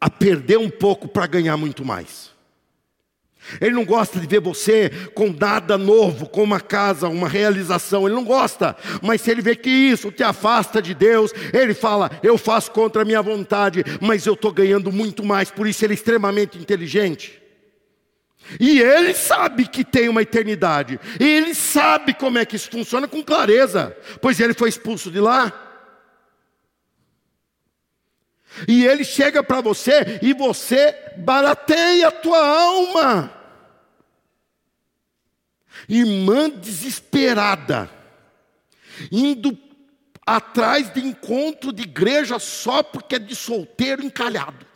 a 0.00 0.08
perder 0.08 0.58
um 0.58 0.70
pouco 0.70 1.08
para 1.08 1.26
ganhar 1.26 1.56
muito 1.56 1.84
mais. 1.84 2.35
Ele 3.60 3.72
não 3.72 3.84
gosta 3.84 4.18
de 4.18 4.26
ver 4.26 4.40
você 4.40 4.90
com 5.14 5.32
nada 5.32 5.78
novo, 5.78 6.28
com 6.28 6.42
uma 6.42 6.60
casa, 6.60 7.08
uma 7.08 7.28
realização. 7.28 8.06
Ele 8.06 8.14
não 8.14 8.24
gosta. 8.24 8.76
Mas 9.02 9.20
se 9.20 9.30
ele 9.30 9.42
vê 9.42 9.54
que 9.54 9.70
isso 9.70 10.10
te 10.10 10.22
afasta 10.22 10.82
de 10.82 10.94
Deus, 10.94 11.32
ele 11.52 11.74
fala: 11.74 12.10
Eu 12.22 12.36
faço 12.36 12.70
contra 12.70 13.02
a 13.02 13.04
minha 13.04 13.22
vontade, 13.22 13.84
mas 14.00 14.26
eu 14.26 14.34
estou 14.34 14.52
ganhando 14.52 14.92
muito 14.92 15.24
mais. 15.24 15.50
Por 15.50 15.66
isso 15.66 15.84
ele 15.84 15.94
é 15.94 15.96
extremamente 15.96 16.58
inteligente. 16.58 17.42
E 18.60 18.80
ele 18.80 19.12
sabe 19.12 19.66
que 19.66 19.84
tem 19.84 20.08
uma 20.08 20.22
eternidade. 20.22 21.00
E 21.18 21.24
ele 21.24 21.54
sabe 21.54 22.14
como 22.14 22.38
é 22.38 22.44
que 22.44 22.56
isso 22.56 22.70
funciona 22.70 23.08
com 23.08 23.22
clareza. 23.22 23.96
Pois 24.20 24.38
ele 24.38 24.54
foi 24.54 24.68
expulso 24.68 25.10
de 25.10 25.18
lá. 25.20 25.52
E 28.66 28.86
ele 28.86 29.04
chega 29.04 29.42
para 29.42 29.60
você 29.60 30.18
e 30.22 30.32
você 30.32 30.94
barateia 31.16 32.08
a 32.08 32.12
tua 32.12 32.38
alma. 32.38 33.35
Irmã 35.88 36.50
desesperada, 36.50 37.90
indo 39.10 39.56
atrás 40.26 40.92
de 40.92 41.00
encontro 41.00 41.72
de 41.72 41.84
igreja 41.84 42.38
só 42.38 42.82
porque 42.82 43.14
é 43.14 43.18
de 43.18 43.34
solteiro 43.36 44.04
encalhado. 44.04 44.66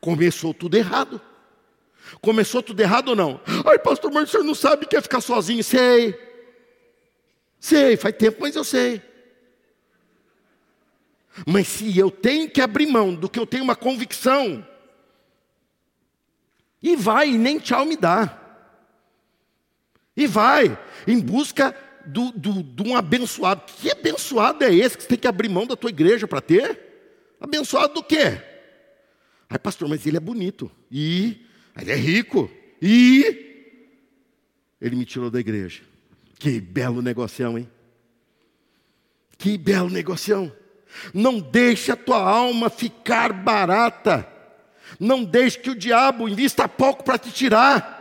Começou 0.00 0.54
tudo 0.54 0.76
errado. 0.76 1.20
Começou 2.20 2.62
tudo 2.62 2.80
errado 2.80 3.08
ou 3.08 3.16
não? 3.16 3.40
Ai, 3.66 3.78
pastor, 3.78 4.10
mas 4.10 4.28
o 4.28 4.32
senhor 4.32 4.44
não 4.44 4.54
sabe 4.54 4.86
que 4.86 4.96
é 4.96 5.00
ficar 5.00 5.20
sozinho? 5.20 5.62
Sei. 5.62 6.18
Sei, 7.60 7.96
faz 7.96 8.16
tempo, 8.16 8.38
mas 8.40 8.56
eu 8.56 8.64
sei. 8.64 9.00
Mas 11.46 11.68
se 11.68 11.96
eu 11.96 12.10
tenho 12.10 12.50
que 12.50 12.60
abrir 12.60 12.86
mão 12.86 13.14
do 13.14 13.28
que 13.28 13.38
eu 13.38 13.46
tenho 13.46 13.64
uma 13.64 13.76
convicção, 13.76 14.66
e 16.82 16.96
vai, 16.96 17.30
e 17.30 17.38
nem 17.38 17.58
tchau 17.58 17.84
me 17.84 17.96
dá. 17.96 18.41
E 20.16 20.26
vai 20.26 20.78
em 21.06 21.18
busca 21.18 21.74
do, 22.06 22.30
do, 22.32 22.62
de 22.62 22.82
um 22.82 22.96
abençoado. 22.96 23.62
Que 23.80 23.90
abençoado 23.90 24.64
é 24.64 24.74
esse 24.74 24.96
que 24.96 25.02
você 25.02 25.10
tem 25.10 25.18
que 25.18 25.28
abrir 25.28 25.48
mão 25.48 25.66
da 25.66 25.76
tua 25.76 25.90
igreja 25.90 26.28
para 26.28 26.40
ter? 26.40 26.78
Abençoado 27.40 27.94
do 27.94 28.02
quê? 28.02 28.40
Ai, 29.48 29.58
pastor, 29.58 29.88
mas 29.88 30.06
ele 30.06 30.16
é 30.16 30.20
bonito. 30.20 30.70
E 30.90 31.44
ele 31.78 31.92
é 31.92 31.96
rico. 31.96 32.50
E 32.80 33.76
ele 34.80 34.96
me 34.96 35.04
tirou 35.04 35.30
da 35.30 35.40
igreja. 35.40 35.82
Que 36.38 36.60
belo 36.60 37.00
negocião, 37.00 37.58
hein? 37.58 37.68
Que 39.38 39.56
belo 39.56 39.90
negocião. 39.90 40.52
Não 41.12 41.40
deixe 41.40 41.90
a 41.92 41.96
tua 41.96 42.18
alma 42.18 42.68
ficar 42.68 43.32
barata. 43.32 44.28
Não 44.98 45.24
deixe 45.24 45.58
que 45.58 45.70
o 45.70 45.74
diabo 45.74 46.28
invista 46.28 46.68
pouco 46.68 47.02
para 47.04 47.18
te 47.18 47.30
tirar. 47.30 47.91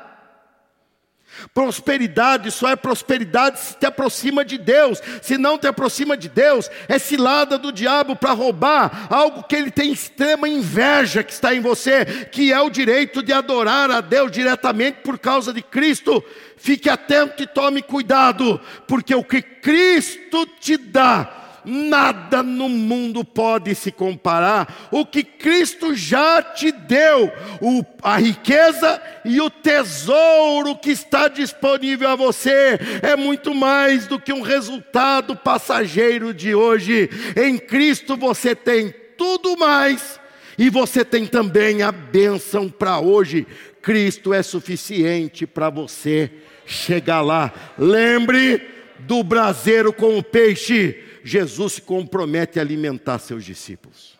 Prosperidade 1.54 2.50
só 2.50 2.70
é 2.70 2.78
prosperidade 2.78 3.60
se 3.60 3.76
te 3.76 3.86
aproxima 3.86 4.46
de 4.46 4.58
Deus. 4.58 5.02
Se 5.22 5.38
não 5.38 5.58
te 5.58 5.68
aproxima 5.68 6.16
de 6.16 6.30
Deus, 6.30 6.70
é 6.88 6.98
cilada 6.98 7.58
do 7.58 7.74
diabo 7.74 8.16
para 8.16 8.32
roubar 8.32 9.08
algo 9.10 9.44
que 9.44 9.58
ele 9.58 9.70
tem 9.70 9.92
extrema 9.92 10.48
inveja 10.48 11.24
que 11.24 11.34
está 11.34 11.54
em 11.54 11.60
você, 11.60 12.06
que 12.32 12.54
é 12.54 12.62
o 12.62 12.70
direito 12.70 13.22
de 13.22 13.34
adorar 13.34 13.92
a 13.92 14.00
Deus 14.00 14.32
diretamente 14.32 15.00
por 15.04 15.20
causa 15.20 15.52
de 15.52 15.62
Cristo. 15.62 16.24
Fique 16.56 16.90
atento 16.90 17.44
e 17.44 17.48
tome 17.48 17.82
cuidado, 17.82 18.62
porque 18.88 19.14
o 19.14 19.24
que 19.24 19.42
Cristo 19.42 20.46
te 20.46 20.78
dá 20.78 21.41
nada 21.66 22.42
no 22.44 22.68
mundo 22.68 23.24
pode 23.24 23.74
se 23.76 23.92
comparar. 23.92 24.90
O 24.92 25.06
que 25.06 25.24
Cristo 25.24 25.96
já 25.96 26.42
te 26.42 26.72
deu, 26.72 27.32
o, 27.62 27.84
a 28.02 28.18
riqueza 28.18 29.02
e 29.26 29.40
o 29.40 29.50
tesouro 29.50 30.76
que 30.76 30.92
está 30.92 31.28
disponível 31.28 32.10
a 32.10 32.16
você, 32.16 32.80
é 33.02 33.16
muito 33.16 33.54
mais 33.54 34.08
do 34.08 34.20
que 34.20 34.34
um 34.34 34.42
resultado 34.42 35.36
passageiro 35.36 36.34
de 36.34 36.56
hoje. 36.56 37.10
Em 37.36 37.58
Cristo 37.58 38.16
você 38.18 38.56
tem 38.56 38.94
tudo 39.18 39.58
mais. 39.58 40.20
E 40.58 40.70
você 40.70 41.04
tem 41.04 41.26
também 41.26 41.82
a 41.82 41.92
bênção 41.92 42.70
para 42.70 43.00
hoje. 43.00 43.48
Cristo 43.82 44.34
é 44.34 44.44
suficiente 44.44 45.48
para 45.48 45.70
você 45.70 46.30
chegar 46.66 47.22
lá. 47.22 47.52
Lembre 47.78 48.62
do 49.00 49.24
braseiro 49.24 49.92
com 49.92 50.18
o 50.18 50.24
peixe 50.24 50.98
Jesus 51.24 51.74
se 51.74 51.82
compromete 51.82 52.60
a 52.60 52.62
alimentar 52.62 53.20
seus 53.20 53.44
discípulos. 53.44 54.18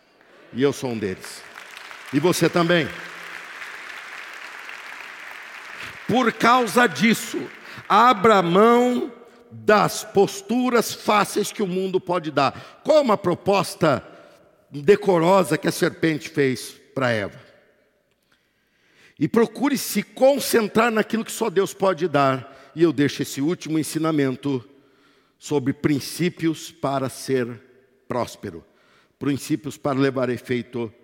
E 0.52 0.62
eu 0.62 0.72
sou 0.72 0.90
um 0.90 0.98
deles. 0.98 1.42
E 2.12 2.20
você 2.20 2.48
também. 2.48 2.88
Por 6.06 6.32
causa 6.32 6.86
disso, 6.86 7.40
abra 7.88 8.42
mão 8.42 9.10
das 9.50 10.04
posturas 10.04 10.92
fáceis 10.92 11.52
que 11.52 11.62
o 11.62 11.66
mundo 11.66 12.00
pode 12.00 12.30
dar. 12.30 12.80
Qual 12.84 12.98
é 12.98 13.00
uma 13.00 13.16
proposta 13.16 14.06
decorosa 14.70 15.58
que 15.58 15.68
a 15.68 15.72
serpente 15.72 16.28
fez 16.28 16.74
para 16.94 17.10
Eva? 17.10 17.38
E 19.18 19.28
procure 19.28 19.78
se 19.78 20.02
concentrar 20.02 20.90
naquilo 20.90 21.24
que 21.24 21.32
só 21.32 21.48
Deus 21.48 21.72
pode 21.72 22.08
dar. 22.08 22.72
E 22.74 22.82
eu 22.82 22.92
deixo 22.92 23.22
esse 23.22 23.40
último 23.40 23.78
ensinamento 23.78 24.66
sobre 25.42 25.72
princípios 25.72 26.70
para 26.70 27.08
ser 27.08 27.60
próspero, 28.06 28.64
princípios 29.18 29.76
para 29.76 29.98
levar 29.98 30.30
efeito 30.30 30.94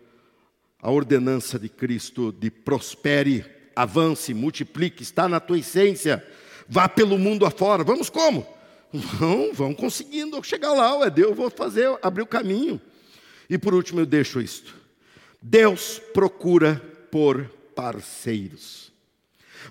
a 0.81 0.93
ordenança 0.93 1.59
de 1.59 1.69
Cristo 1.69 2.31
de 2.31 2.49
prospere, 2.49 3.45
avance, 3.75 4.33
multiplique, 4.33 5.03
está 5.03 5.29
na 5.29 5.41
tua 5.41 5.59
essência, 5.59 6.25
vá 6.69 6.89
pelo 6.89 7.19
mundo 7.19 7.45
afora. 7.45 7.83
Vamos 7.83 8.09
como? 8.09 8.47
Vão, 8.93 9.53
vão 9.53 9.75
conseguindo 9.75 10.41
chegar 10.45 10.73
lá, 10.73 11.05
é 11.05 11.11
Deus, 11.11 11.37
vou 11.37 11.51
fazer, 11.51 11.99
abrir 12.01 12.23
o 12.23 12.27
caminho. 12.27 12.81
E 13.51 13.59
por 13.59 13.75
último 13.75 13.99
eu 13.99 14.07
deixo 14.07 14.41
isto. 14.41 14.73
Deus 15.43 16.01
procura 16.15 16.77
por 17.11 17.45
parceiros. 17.75 18.93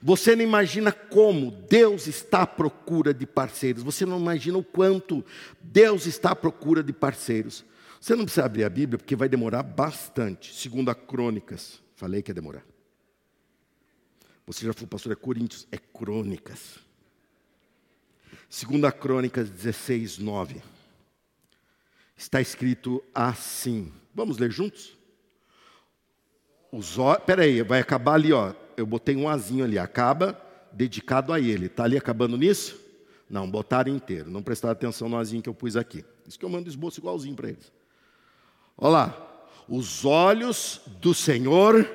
Você 0.01 0.35
não 0.35 0.43
imagina 0.43 0.91
como 0.91 1.51
Deus 1.51 2.07
está 2.07 2.43
à 2.43 2.47
procura 2.47 3.13
de 3.13 3.25
parceiros. 3.25 3.83
Você 3.83 4.05
não 4.05 4.19
imagina 4.19 4.57
o 4.57 4.63
quanto 4.63 5.25
Deus 5.61 6.05
está 6.05 6.31
à 6.31 6.35
procura 6.35 6.83
de 6.83 6.93
parceiros. 6.93 7.65
Você 7.99 8.15
não 8.15 8.25
precisa 8.25 8.45
abrir 8.45 8.63
a 8.63 8.69
Bíblia 8.69 8.97
porque 8.97 9.15
vai 9.15 9.27
demorar 9.27 9.63
bastante. 9.63 10.53
Segundo 10.53 10.89
a 10.89 10.95
Crônicas, 10.95 11.81
falei 11.95 12.21
que 12.21 12.31
ia 12.31 12.35
demorar. 12.35 12.63
Você 14.45 14.65
já 14.65 14.73
falou, 14.73 14.87
pastor, 14.87 15.11
é 15.11 15.15
Coríntios, 15.15 15.67
é 15.71 15.77
Crônicas. 15.77 16.79
Segundo 18.49 18.85
a 18.85 18.91
Crônicas 18.91 19.49
16, 19.49 20.19
9. 20.19 20.61
Está 22.15 22.39
escrito 22.39 23.03
assim. 23.13 23.91
Vamos 24.13 24.37
ler 24.37 24.51
juntos? 24.51 24.97
Os 26.71 26.97
olhos, 26.97 27.23
peraí, 27.25 27.61
vai 27.61 27.79
acabar 27.79 28.13
ali, 28.13 28.31
ó 28.31 28.53
eu 28.77 28.85
botei 28.85 29.15
um 29.15 29.27
azinho 29.27 29.65
ali, 29.65 29.77
acaba 29.79 30.39
dedicado 30.71 31.33
a 31.33 31.39
ele. 31.39 31.65
Está 31.65 31.83
ali 31.83 31.97
acabando 31.97 32.37
nisso? 32.37 32.79
Não, 33.29 33.49
botaram 33.49 33.93
inteiro. 33.93 34.29
Não 34.29 34.43
prestaram 34.43 34.71
atenção 34.71 35.09
no 35.09 35.17
azinho 35.17 35.41
que 35.41 35.49
eu 35.49 35.53
pus 35.53 35.75
aqui. 35.75 36.05
Isso 36.27 36.37
que 36.37 36.45
eu 36.45 36.49
mando 36.49 36.69
esboço 36.69 36.99
igualzinho 36.99 37.35
para 37.35 37.49
eles. 37.49 37.71
Olha 38.77 38.91
lá. 38.91 39.23
Os 39.67 40.05
olhos 40.05 40.79
do 41.01 41.13
Senhor 41.13 41.85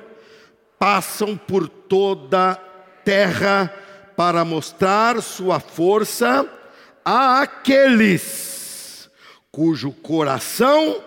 passam 0.77 1.35
por 1.35 1.67
toda 1.67 2.51
a 2.51 2.55
terra 2.55 3.73
para 4.15 4.45
mostrar 4.45 5.19
sua 5.23 5.59
força 5.59 6.47
àqueles 7.03 8.53
cujo 9.51 9.91
coração 9.91 11.03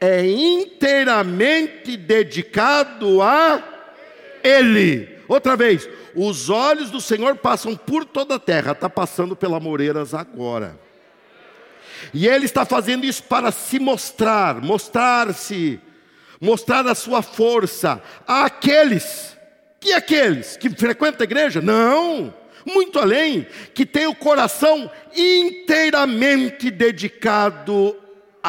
é 0.00 0.24
inteiramente 0.26 1.96
dedicado 1.96 3.22
a 3.22 3.77
ele. 4.48 5.18
Outra 5.28 5.56
vez, 5.56 5.88
os 6.14 6.48
olhos 6.48 6.90
do 6.90 7.00
Senhor 7.00 7.36
passam 7.36 7.76
por 7.76 8.04
toda 8.04 8.36
a 8.36 8.38
terra, 8.38 8.72
está 8.72 8.88
passando 8.88 9.36
pela 9.36 9.60
Moreiras 9.60 10.14
agora. 10.14 10.78
E 12.14 12.26
Ele 12.26 12.44
está 12.44 12.64
fazendo 12.64 13.04
isso 13.04 13.22
para 13.24 13.50
se 13.50 13.78
mostrar, 13.78 14.60
mostrar-se, 14.62 15.80
mostrar 16.40 16.86
a 16.86 16.94
sua 16.94 17.22
força 17.22 18.02
àqueles. 18.26 19.36
Que 19.80 19.92
aqueles 19.92 20.56
que 20.56 20.70
frequentam 20.70 21.20
a 21.20 21.24
igreja? 21.24 21.60
Não, 21.60 22.34
muito 22.66 22.98
além, 22.98 23.46
que 23.74 23.86
tem 23.86 24.06
o 24.06 24.14
coração 24.14 24.90
inteiramente 25.14 26.70
dedicado 26.70 27.96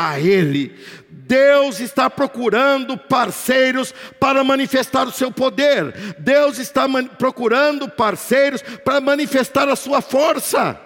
a 0.07 0.19
Ele. 0.19 0.73
Deus 1.09 1.79
está 1.79 2.09
procurando 2.09 2.97
parceiros 2.97 3.93
para 4.19 4.43
manifestar 4.43 5.07
o 5.07 5.11
seu 5.11 5.31
poder. 5.31 5.93
Deus 6.17 6.57
está 6.57 6.87
procurando 7.17 7.87
parceiros 7.87 8.61
para 8.61 8.99
manifestar 8.99 9.69
a 9.69 9.75
sua 9.75 10.01
força. 10.01 10.79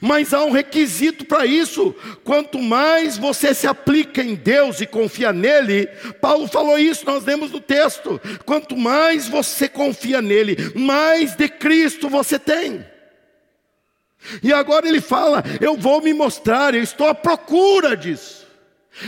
Mas 0.00 0.34
há 0.34 0.44
um 0.44 0.50
requisito 0.50 1.24
para 1.24 1.46
isso. 1.46 1.94
Quanto 2.24 2.58
mais 2.58 3.16
você 3.16 3.54
se 3.54 3.66
aplica 3.66 4.22
em 4.22 4.34
Deus 4.34 4.80
e 4.80 4.86
confia 4.86 5.32
nele, 5.32 5.86
Paulo 6.20 6.46
falou 6.46 6.78
isso, 6.78 7.06
nós 7.06 7.24
lemos 7.24 7.50
no 7.50 7.60
texto. 7.60 8.20
Quanto 8.44 8.76
mais 8.76 9.28
você 9.28 9.68
confia 9.68 10.20
nele, 10.20 10.56
mais 10.74 11.34
de 11.34 11.48
Cristo 11.48 12.08
você 12.08 12.38
tem. 12.38 12.84
E 14.42 14.52
agora 14.52 14.88
ele 14.88 15.00
fala: 15.00 15.42
Eu 15.60 15.76
vou 15.76 16.02
me 16.02 16.12
mostrar, 16.12 16.74
eu 16.74 16.82
estou 16.82 17.08
à 17.08 17.14
procura 17.14 17.96
disso. 17.96 18.46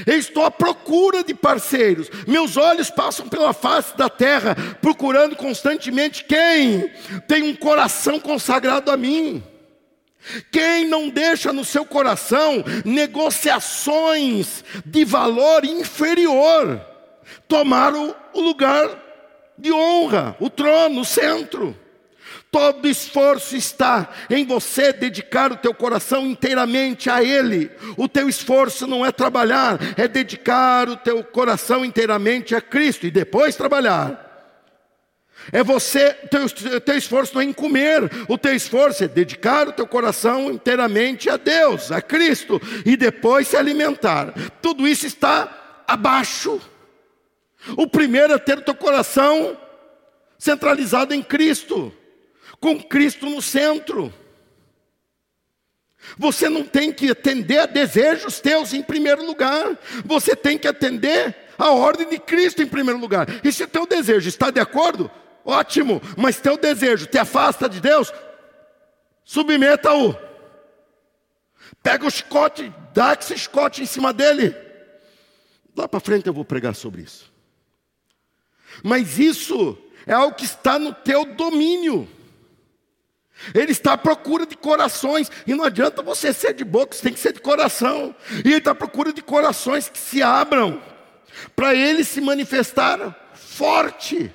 Eu 0.07 0.19
estou 0.19 0.45
à 0.45 0.51
procura 0.51 1.25
de 1.25 1.35
parceiros. 1.35 2.09
Meus 2.27 2.57
olhos 2.57 2.91
passam 2.91 3.29
pela 3.29 3.53
face 3.53 3.97
da 3.97 4.09
terra, 4.09 4.55
procurando 4.81 5.35
constantemente 5.35 6.25
quem 6.25 6.89
tem 7.27 7.43
um 7.43 7.57
coração 7.57 8.21
consagrado 8.21 8.91
a 8.91 8.97
mim. 8.97 9.43
Quem 10.53 10.87
não 10.87 11.09
deixa 11.09 11.53
no 11.53 11.65
seu 11.65 11.85
coração 11.85 12.63
negociações 12.85 14.63
de 14.85 15.05
valor 15.05 15.65
inferior 15.65 16.81
tomar 17.49 17.95
o 17.95 18.15
lugar 18.41 18.89
de 19.57 19.73
honra, 19.73 20.37
o 20.39 20.49
trono, 20.49 21.01
o 21.01 21.05
centro. 21.05 21.77
Todo 22.51 22.88
esforço 22.88 23.55
está 23.55 24.09
em 24.28 24.44
você 24.44 24.92
dedicar 24.92 25.53
o 25.53 25.57
teu 25.57 25.72
coração 25.72 26.26
inteiramente 26.26 27.09
a 27.09 27.22
Ele. 27.22 27.70
O 27.96 28.09
teu 28.09 28.28
esforço 28.28 28.88
não 28.88 29.07
é 29.07 29.12
trabalhar, 29.12 29.78
é 29.96 30.09
dedicar 30.09 30.88
o 30.88 30.96
teu 30.96 31.22
coração 31.22 31.84
inteiramente 31.84 32.53
a 32.57 32.61
Cristo 32.61 33.07
e 33.07 33.11
depois 33.11 33.55
trabalhar. 33.55 34.26
É 35.53 35.62
você, 35.62 36.12
teu, 36.28 36.44
teu 36.80 36.98
esforço 36.98 37.34
não 37.34 37.40
é 37.40 37.44
em 37.44 37.53
comer, 37.53 38.11
o 38.28 38.36
teu 38.36 38.55
esforço 38.55 39.05
é 39.05 39.09
dedicar 39.09 39.68
o 39.68 39.72
teu 39.72 39.86
coração 39.86 40.51
inteiramente 40.51 41.30
a 41.30 41.36
Deus, 41.36 41.92
a 41.92 42.03
Cristo, 42.03 42.61
e 42.84 42.96
depois 42.96 43.46
se 43.46 43.57
alimentar. 43.57 44.34
Tudo 44.61 44.88
isso 44.88 45.07
está 45.07 45.82
abaixo. 45.86 46.61
O 47.76 47.86
primeiro 47.86 48.32
é 48.32 48.38
ter 48.38 48.59
o 48.59 48.62
teu 48.62 48.74
coração 48.74 49.57
centralizado 50.36 51.14
em 51.14 51.22
Cristo 51.22 51.94
com 52.61 52.81
Cristo 52.81 53.27
no 53.27 53.41
centro. 53.41 54.13
Você 56.17 56.49
não 56.49 56.65
tem 56.65 56.93
que 56.93 57.11
atender 57.11 57.59
a 57.59 57.67
desejos 57.67 58.41
teus 58.41 58.73
em 58.73 58.83
primeiro 58.83 59.25
lugar, 59.25 59.79
você 60.05 60.37
tem 60.37 60.59
que 60.59 60.69
atender 60.69 61.37
a 61.59 61.71
ordem 61.71 62.09
de 62.09 62.19
Cristo 62.19 62.63
em 62.63 62.67
primeiro 62.67 62.99
lugar. 62.99 63.27
E 63.45 63.53
se 63.53 63.65
o 63.65 63.69
teu 63.69 63.87
desejo 63.87 64.29
está 64.29 64.51
de 64.51 64.61
acordo, 64.61 65.11
ótimo, 65.45 66.01
mas 66.17 66.41
teu 66.41 66.57
desejo 66.57 67.07
te 67.07 67.19
afasta 67.19 67.69
de 67.69 67.81
Deus, 67.81 68.13
submeta-o. 69.25 70.17
Pega 71.83 72.07
o 72.07 72.11
chicote, 72.11 72.73
dá 72.93 73.17
esse 73.19 73.37
chicote 73.39 73.83
em 73.83 73.87
cima 73.87 74.13
dele. 74.13 74.55
Lá 75.77 75.89
para 75.89 76.01
frente 76.01 76.27
eu 76.27 76.33
vou 76.33 76.45
pregar 76.45 76.75
sobre 76.75 77.03
isso. 77.03 77.33
Mas 78.83 79.19
isso 79.19 79.79
é 80.07 80.13
algo 80.13 80.35
que 80.35 80.45
está 80.45 80.79
no 80.79 80.93
teu 80.93 81.25
domínio. 81.25 82.09
Ele 83.55 83.72
está 83.72 83.95
à 83.95 83.99
procura 83.99 84.45
de 84.45 84.57
corações, 84.57 85.30
e 85.47 85.55
não 85.55 85.64
adianta 85.64 86.03
você 86.03 86.32
ser 86.32 86.55
de 86.55 86.64
boca, 86.64 86.95
você 86.95 87.03
tem 87.03 87.12
que 87.12 87.20
ser 87.20 87.32
de 87.32 87.41
coração. 87.41 88.14
E 88.45 88.49
ele 88.49 88.59
está 88.59 88.72
à 88.72 88.74
procura 88.74 89.12
de 89.12 89.22
corações 89.22 89.88
que 89.88 89.99
se 89.99 90.22
abram, 90.22 90.82
para 91.57 91.74
ele 91.74 92.05
se 92.05 92.20
manifestar 92.20 93.32
forte, 93.34 94.32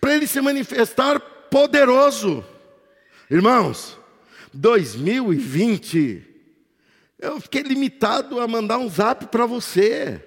para 0.00 0.14
ele 0.14 0.26
se 0.26 0.40
manifestar 0.40 1.20
poderoso. 1.20 2.44
Irmãos, 3.30 3.98
2020, 4.52 6.26
eu 7.18 7.40
fiquei 7.40 7.62
limitado 7.62 8.40
a 8.40 8.48
mandar 8.48 8.78
um 8.78 8.88
zap 8.88 9.26
para 9.26 9.46
você. 9.46 10.24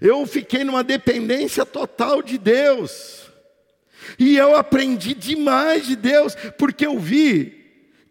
Eu 0.00 0.24
fiquei 0.26 0.62
numa 0.62 0.84
dependência 0.84 1.66
total 1.66 2.22
de 2.22 2.38
Deus. 2.38 3.29
E 4.18 4.36
eu 4.36 4.56
aprendi 4.56 5.14
demais 5.14 5.86
de 5.86 5.96
Deus, 5.96 6.34
porque 6.58 6.86
eu 6.86 6.98
vi 6.98 7.60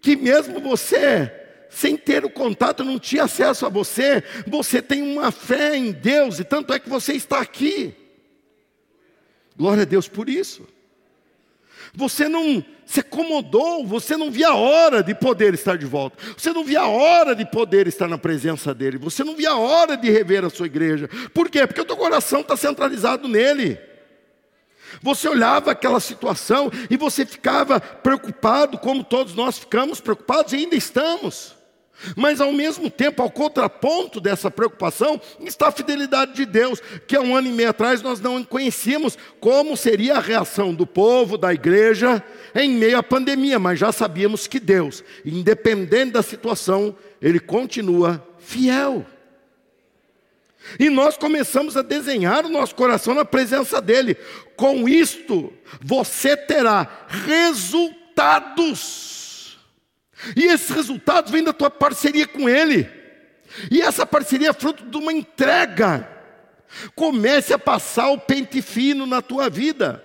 que 0.01 0.15
mesmo 0.15 0.59
você, 0.59 1.31
sem 1.69 1.97
ter 1.97 2.25
o 2.25 2.29
contato, 2.29 2.83
não 2.83 2.97
tinha 2.99 3.23
acesso 3.23 3.65
a 3.65 3.69
você, 3.69 4.23
você 4.47 4.81
tem 4.81 5.01
uma 5.01 5.31
fé 5.31 5.75
em 5.75 5.91
Deus, 5.91 6.39
e 6.39 6.43
tanto 6.43 6.73
é 6.73 6.79
que 6.79 6.89
você 6.89 7.13
está 7.13 7.39
aqui. 7.39 7.93
Glória 9.57 9.83
a 9.83 9.85
Deus 9.85 10.07
por 10.07 10.29
isso. 10.29 10.67
Você 11.93 12.29
não 12.29 12.63
se 12.85 13.01
acomodou, 13.01 13.85
você 13.85 14.15
não 14.15 14.31
via 14.31 14.49
a 14.49 14.55
hora 14.55 15.03
de 15.03 15.13
poder 15.13 15.53
estar 15.53 15.77
de 15.77 15.85
volta, 15.85 16.17
você 16.35 16.51
não 16.51 16.63
via 16.63 16.81
a 16.81 16.87
hora 16.87 17.35
de 17.35 17.45
poder 17.45 17.87
estar 17.87 18.07
na 18.07 18.17
presença 18.17 18.73
dEle, 18.73 18.97
você 18.97 19.23
não 19.23 19.35
via 19.35 19.51
a 19.51 19.57
hora 19.57 19.95
de 19.95 20.09
rever 20.09 20.43
a 20.45 20.49
sua 20.49 20.65
igreja. 20.65 21.09
Por 21.33 21.49
quê? 21.49 21.67
Porque 21.67 21.81
o 21.81 21.85
teu 21.85 21.97
coração 21.97 22.41
está 22.41 22.55
centralizado 22.55 23.27
nele. 23.27 23.88
Você 25.01 25.27
olhava 25.27 25.71
aquela 25.71 25.99
situação 25.99 26.71
e 26.89 26.97
você 26.97 27.25
ficava 27.25 27.79
preocupado, 27.79 28.77
como 28.77 29.03
todos 29.03 29.35
nós 29.35 29.57
ficamos 29.57 29.99
preocupados 29.99 30.53
e 30.53 30.57
ainda 30.57 30.75
estamos. 30.75 31.59
Mas 32.15 32.39
ao 32.39 32.51
mesmo 32.51 32.89
tempo, 32.89 33.21
ao 33.21 33.29
contraponto 33.29 34.21
dessa 34.21 34.49
preocupação, 34.49 35.19
está 35.41 35.67
a 35.67 35.71
fidelidade 35.71 36.33
de 36.33 36.45
Deus, 36.45 36.81
que 37.07 37.15
há 37.15 37.21
um 37.21 37.35
ano 37.35 37.47
e 37.47 37.51
meio 37.51 37.69
atrás 37.69 38.01
nós 38.01 38.19
não 38.19 38.43
conhecíamos 38.43 39.17
como 39.39 39.75
seria 39.75 40.15
a 40.15 40.21
reação 40.21 40.73
do 40.73 40.87
povo, 40.87 41.37
da 41.37 41.53
igreja, 41.53 42.23
em 42.55 42.71
meio 42.71 42.97
à 42.97 43.03
pandemia, 43.03 43.59
mas 43.59 43.79
já 43.79 43.91
sabíamos 43.91 44.47
que 44.47 44.59
Deus, 44.59 45.03
independente 45.25 46.13
da 46.13 46.23
situação, 46.23 46.95
Ele 47.21 47.39
continua 47.39 48.25
fiel. 48.37 49.05
E 50.77 50.89
nós 50.89 51.17
começamos 51.17 51.77
a 51.77 51.81
desenhar 51.81 52.45
o 52.45 52.49
nosso 52.49 52.75
coração 52.75 53.13
na 53.13 53.23
presença 53.23 53.81
dEle. 53.81 54.17
Com 54.55 54.89
isto, 54.89 55.53
você 55.81 56.35
terá 56.35 57.05
resultados 57.07 58.99
e 60.35 60.45
esses 60.45 60.69
resultados 60.69 61.31
vêm 61.31 61.43
da 61.43 61.53
tua 61.53 61.69
parceria 61.69 62.27
com 62.27 62.49
Ele. 62.49 62.89
E 63.71 63.81
essa 63.81 64.05
parceria 64.05 64.49
é 64.49 64.53
fruto 64.53 64.85
de 64.85 64.97
uma 64.97 65.13
entrega. 65.13 66.07
Comece 66.95 67.53
a 67.53 67.59
passar 67.59 68.09
o 68.09 68.19
pente 68.19 68.61
fino 68.61 69.05
na 69.05 69.21
tua 69.21 69.49
vida 69.49 70.03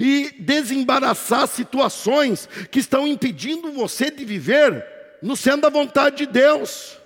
e 0.00 0.34
desembaraçar 0.40 1.46
situações 1.46 2.48
que 2.70 2.80
estão 2.80 3.06
impedindo 3.06 3.70
você 3.70 4.10
de 4.10 4.24
viver 4.24 4.84
no 5.22 5.36
centro 5.36 5.62
da 5.62 5.68
vontade 5.68 6.16
de 6.16 6.26
Deus. 6.26 6.98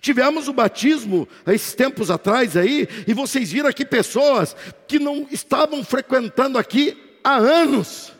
Tivemos 0.00 0.48
o 0.48 0.52
batismo 0.52 1.28
esses 1.46 1.74
tempos 1.74 2.10
atrás 2.10 2.56
aí, 2.56 2.88
e 3.06 3.14
vocês 3.14 3.52
viram 3.52 3.68
aqui 3.68 3.84
pessoas 3.84 4.56
que 4.86 4.98
não 4.98 5.26
estavam 5.30 5.84
frequentando 5.84 6.58
aqui 6.58 6.96
há 7.22 7.36
anos 7.36 8.12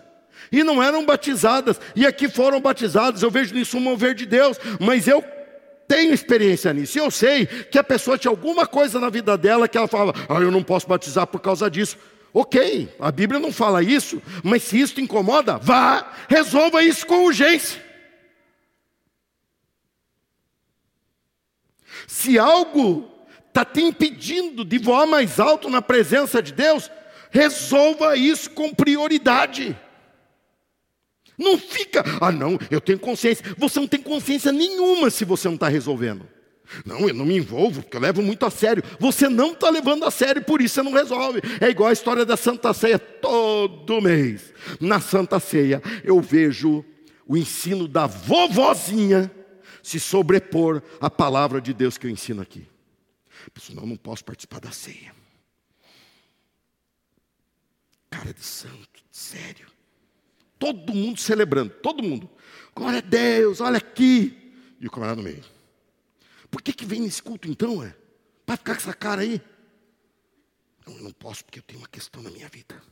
e 0.51 0.63
não 0.63 0.83
eram 0.83 1.05
batizadas, 1.05 1.81
e 1.95 2.07
aqui 2.07 2.29
foram 2.29 2.61
batizadas. 2.61 3.23
Eu 3.23 3.31
vejo 3.31 3.55
nisso 3.55 3.77
um 3.77 3.81
mover 3.81 4.15
de 4.15 4.27
Deus, 4.27 4.59
mas 4.81 5.09
eu 5.09 5.25
tenho 5.89 6.13
experiência 6.13 6.73
nisso, 6.73 6.99
e 6.99 7.01
eu 7.01 7.11
sei 7.11 7.47
que 7.47 7.79
a 7.79 7.85
pessoa 7.85 8.19
tinha 8.19 8.31
alguma 8.31 8.67
coisa 8.67 8.99
na 8.99 9.09
vida 9.09 9.37
dela 9.39 9.69
que 9.69 9.79
ela 9.79 9.87
falava, 9.87 10.15
ah, 10.29 10.41
eu 10.41 10.51
não 10.51 10.63
posso 10.63 10.87
batizar 10.87 11.27
por 11.27 11.41
causa 11.41 11.71
disso. 11.71 11.97
Ok, 12.35 12.89
a 13.01 13.11
Bíblia 13.11 13.41
não 13.41 13.51
fala 13.51 13.83
isso, 13.83 14.21
mas 14.43 14.63
se 14.63 14.79
isso 14.79 14.95
te 14.95 15.01
incomoda, 15.01 15.57
vá, 15.57 16.13
resolva 16.29 16.83
isso 16.83 17.07
com 17.07 17.25
urgência. 17.25 17.86
Se 22.07 22.39
algo 22.39 23.11
está 23.49 23.65
te 23.65 23.81
impedindo 23.81 24.65
de 24.65 24.79
voar 24.79 25.07
mais 25.07 25.41
alto 25.41 25.71
na 25.71 25.81
presença 25.81 26.43
de 26.43 26.53
Deus, 26.53 26.91
resolva 27.31 28.17
isso 28.17 28.51
com 28.51 28.73
prioridade. 28.73 29.77
Não 31.39 31.59
fica, 31.59 32.05
ah, 32.21 32.33
não, 32.33 32.59
eu 32.71 32.81
tenho 32.81 32.99
consciência. 32.99 33.45
Você 33.59 33.79
não 33.79 33.87
tem 33.87 34.01
consciência 34.01 34.53
nenhuma 34.53 35.11
se 35.11 35.25
você 35.25 35.49
não 35.49 35.55
está 35.55 35.69
resolvendo. 35.69 36.27
Não, 36.85 37.09
eu 37.09 37.15
não 37.15 37.25
me 37.25 37.37
envolvo, 37.37 37.83
porque 37.83 37.97
eu 37.97 38.01
levo 38.01 38.23
muito 38.23 38.45
a 38.45 38.51
sério. 38.51 38.83
Você 38.99 39.29
não 39.29 39.53
está 39.53 39.71
levando 39.71 40.05
a 40.05 40.11
sério, 40.11 40.43
por 40.43 40.61
isso 40.61 40.75
você 40.75 40.83
não 40.83 40.93
resolve. 40.93 41.41
É 41.61 41.69
igual 41.69 41.91
a 41.91 41.93
história 41.93 42.25
da 42.25 42.37
Santa 42.37 42.73
Ceia 42.73 42.99
todo 42.99 44.01
mês. 44.01 44.53
Na 44.81 45.01
Santa 45.01 45.39
Ceia, 45.39 45.83
eu 46.03 46.21
vejo 46.21 46.85
o 47.27 47.37
ensino 47.37 47.87
da 47.87 48.07
vovozinha 48.07 49.31
se 49.87 50.01
sobrepor 50.01 50.83
à 51.01 51.09
palavra 51.09 51.61
de 51.61 51.73
Deus 51.73 51.97
que 51.97 52.09
eu 52.09 52.11
ensino 52.11 52.43
aqui. 52.43 52.67
Senão 53.57 53.87
não 53.87 53.97
posso 53.97 54.25
participar 54.25 54.59
da 54.59 54.73
ceia. 54.73 55.15
Cara 58.11 58.35
de 58.35 58.43
santo, 58.43 59.05
sério. 59.13 59.69
Todo 60.59 60.93
mundo 60.93 61.21
celebrando, 61.21 61.71
todo 61.71 62.03
mundo. 62.03 62.29
Glória 62.75 62.99
a 62.99 63.01
Deus, 63.01 63.61
olha 63.61 63.77
aqui. 63.77 64.53
E 64.81 64.89
o 64.89 64.91
camarada 64.91 65.19
no 65.19 65.23
meio. 65.23 65.45
Por 66.51 66.63
que, 66.63 66.73
que 66.73 66.85
vem 66.85 67.03
nesse 67.03 67.23
culto 67.23 67.49
então? 67.49 67.81
É? 67.81 67.95
Para 68.45 68.57
ficar 68.57 68.75
com 68.75 68.81
essa 68.81 68.95
cara 68.95 69.23
aí? 69.23 69.41
Não, 70.85 70.97
eu 70.97 71.05
não 71.05 71.13
posso 71.13 71.45
porque 71.45 71.61
eu 71.61 71.63
tenho 71.63 71.79
uma 71.79 71.89
questão 71.89 72.21
na 72.25 72.31
minha 72.33 72.49
vida. 72.49 72.83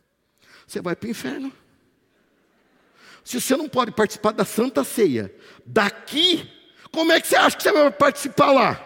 Você 0.64 0.80
vai 0.80 0.94
para 0.94 1.08
o 1.08 1.10
inferno. 1.10 1.52
Se 3.24 3.40
você 3.40 3.56
não 3.56 3.68
pode 3.68 3.90
participar 3.90 4.30
da 4.30 4.44
Santa 4.44 4.84
Ceia 4.84 5.34
daqui, 5.66 6.62
como 6.94 7.12
é 7.12 7.20
que 7.20 7.26
você 7.26 7.34
acha 7.34 7.56
que 7.56 7.62
você 7.62 7.72
vai 7.72 7.90
participar 7.90 8.52
lá? 8.52 8.80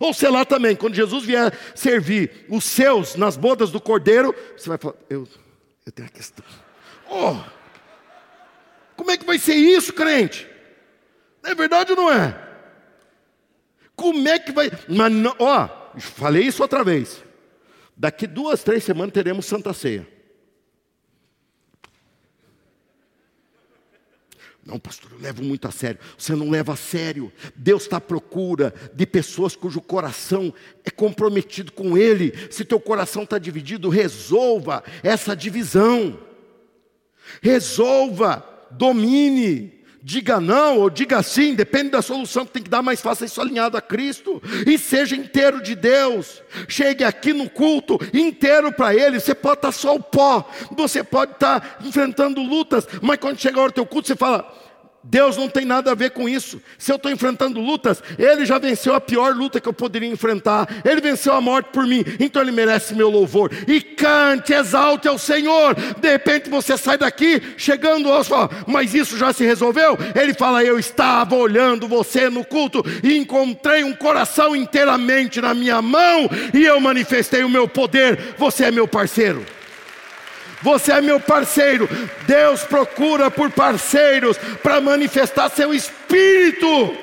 Ou 0.00 0.14
sei 0.14 0.30
lá 0.30 0.44
também, 0.44 0.74
quando 0.74 0.94
Jesus 0.94 1.22
vier 1.22 1.52
servir 1.74 2.46
os 2.48 2.64
seus 2.64 3.14
nas 3.14 3.36
bodas 3.36 3.70
do 3.70 3.80
cordeiro, 3.80 4.34
você 4.56 4.70
vai 4.70 4.78
falar, 4.78 4.94
eu, 5.08 5.28
eu 5.84 5.92
tenho 5.92 6.08
uma 6.08 6.12
questão. 6.12 6.44
Oh! 7.10 7.36
Como 8.96 9.10
é 9.10 9.18
que 9.18 9.26
vai 9.26 9.38
ser 9.38 9.54
isso, 9.54 9.92
crente? 9.92 10.48
É 11.44 11.54
verdade 11.54 11.92
ou 11.92 11.96
não 11.96 12.10
é? 12.10 12.36
Como 13.94 14.26
é 14.26 14.38
que 14.38 14.50
vai. 14.50 14.70
Mas, 14.88 15.12
ó, 15.38 15.68
falei 15.98 16.44
isso 16.44 16.62
outra 16.62 16.82
vez. 16.82 17.22
Daqui 17.94 18.26
duas, 18.26 18.64
três 18.64 18.82
semanas 18.82 19.12
teremos 19.12 19.44
Santa 19.44 19.74
Ceia. 19.74 20.08
Não, 24.64 24.78
pastor, 24.78 25.10
eu 25.12 25.18
levo 25.18 25.42
muito 25.42 25.66
a 25.66 25.72
sério. 25.72 25.98
Você 26.16 26.36
não 26.36 26.48
leva 26.48 26.72
a 26.72 26.76
sério. 26.76 27.32
Deus 27.56 27.82
está 27.82 27.96
à 27.96 28.00
procura 28.00 28.72
de 28.94 29.04
pessoas 29.04 29.56
cujo 29.56 29.80
coração 29.80 30.54
é 30.84 30.90
comprometido 30.90 31.72
com 31.72 31.98
Ele. 31.98 32.32
Se 32.50 32.64
teu 32.64 32.78
coração 32.78 33.24
está 33.24 33.38
dividido, 33.38 33.88
resolva 33.88 34.84
essa 35.02 35.34
divisão. 35.34 36.18
Resolva 37.40 38.46
domine, 38.70 39.81
diga 40.02 40.40
não 40.40 40.78
ou 40.78 40.90
diga 40.90 41.22
sim, 41.22 41.54
depende 41.54 41.90
da 41.90 42.02
solução 42.02 42.44
que 42.44 42.52
tem 42.52 42.62
que 42.62 42.70
dar, 42.70 42.82
mas 42.82 43.00
faça 43.00 43.24
isso 43.24 43.40
alinhado 43.40 43.76
a 43.76 43.80
Cristo 43.80 44.42
e 44.66 44.76
seja 44.76 45.14
inteiro 45.14 45.62
de 45.62 45.74
Deus. 45.76 46.42
Chegue 46.66 47.04
aqui 47.04 47.32
no 47.32 47.48
culto 47.48 47.98
inteiro 48.12 48.72
para 48.72 48.94
Ele. 48.94 49.20
Você 49.20 49.34
pode 49.34 49.58
estar 49.58 49.72
só 49.72 49.94
o 49.94 50.02
pó, 50.02 50.48
você 50.76 51.04
pode 51.04 51.32
estar 51.32 51.78
enfrentando 51.84 52.42
lutas, 52.42 52.86
mas 53.00 53.18
quando 53.18 53.38
chegar 53.38 53.60
a 53.60 53.62
hora 53.62 53.72
do 53.72 53.76
teu 53.76 53.86
culto, 53.86 54.08
você 54.08 54.16
fala: 54.16 54.52
Deus 55.04 55.36
não 55.36 55.48
tem 55.48 55.64
nada 55.64 55.90
a 55.90 55.94
ver 55.94 56.10
com 56.10 56.28
isso. 56.28 56.62
Se 56.78 56.92
eu 56.92 56.96
estou 56.96 57.10
enfrentando 57.10 57.60
lutas, 57.60 58.02
Ele 58.16 58.46
já 58.46 58.58
venceu 58.58 58.94
a 58.94 59.00
pior 59.00 59.34
luta 59.34 59.60
que 59.60 59.68
eu 59.68 59.72
poderia 59.72 60.08
enfrentar. 60.08 60.68
Ele 60.84 61.00
venceu 61.00 61.32
a 61.32 61.40
morte 61.40 61.70
por 61.72 61.86
mim, 61.86 62.04
então 62.20 62.40
Ele 62.40 62.52
merece 62.52 62.94
meu 62.94 63.10
louvor. 63.10 63.50
E 63.66 63.80
cante, 63.80 64.52
exalte 64.52 65.08
ao 65.08 65.18
Senhor. 65.18 65.74
De 65.74 66.08
repente 66.08 66.48
você 66.48 66.76
sai 66.76 66.96
daqi, 66.96 67.42
chegando 67.56 68.12
fala, 68.24 68.50
mas 68.66 68.94
isso 68.94 69.18
já 69.18 69.32
se 69.32 69.44
resolveu? 69.44 69.98
Ele 70.14 70.34
fala: 70.34 70.62
Eu 70.62 70.78
estava 70.78 71.34
olhando 71.34 71.88
você 71.88 72.30
no 72.30 72.44
culto 72.44 72.84
e 73.02 73.16
encontrei 73.16 73.82
um 73.82 73.94
coração 73.94 74.54
inteiramente 74.54 75.40
na 75.40 75.52
minha 75.52 75.82
mão 75.82 76.28
e 76.54 76.64
eu 76.64 76.80
manifestei 76.80 77.42
o 77.42 77.48
meu 77.48 77.66
poder. 77.66 78.34
Você 78.38 78.64
é 78.64 78.70
meu 78.70 78.86
parceiro. 78.86 79.44
Você 80.62 80.92
é 80.92 81.00
meu 81.00 81.20
parceiro. 81.20 81.88
Deus 82.26 82.62
procura 82.64 83.30
por 83.30 83.50
parceiros 83.50 84.36
para 84.62 84.80
manifestar 84.80 85.48
seu 85.50 85.74
espírito, 85.74 86.96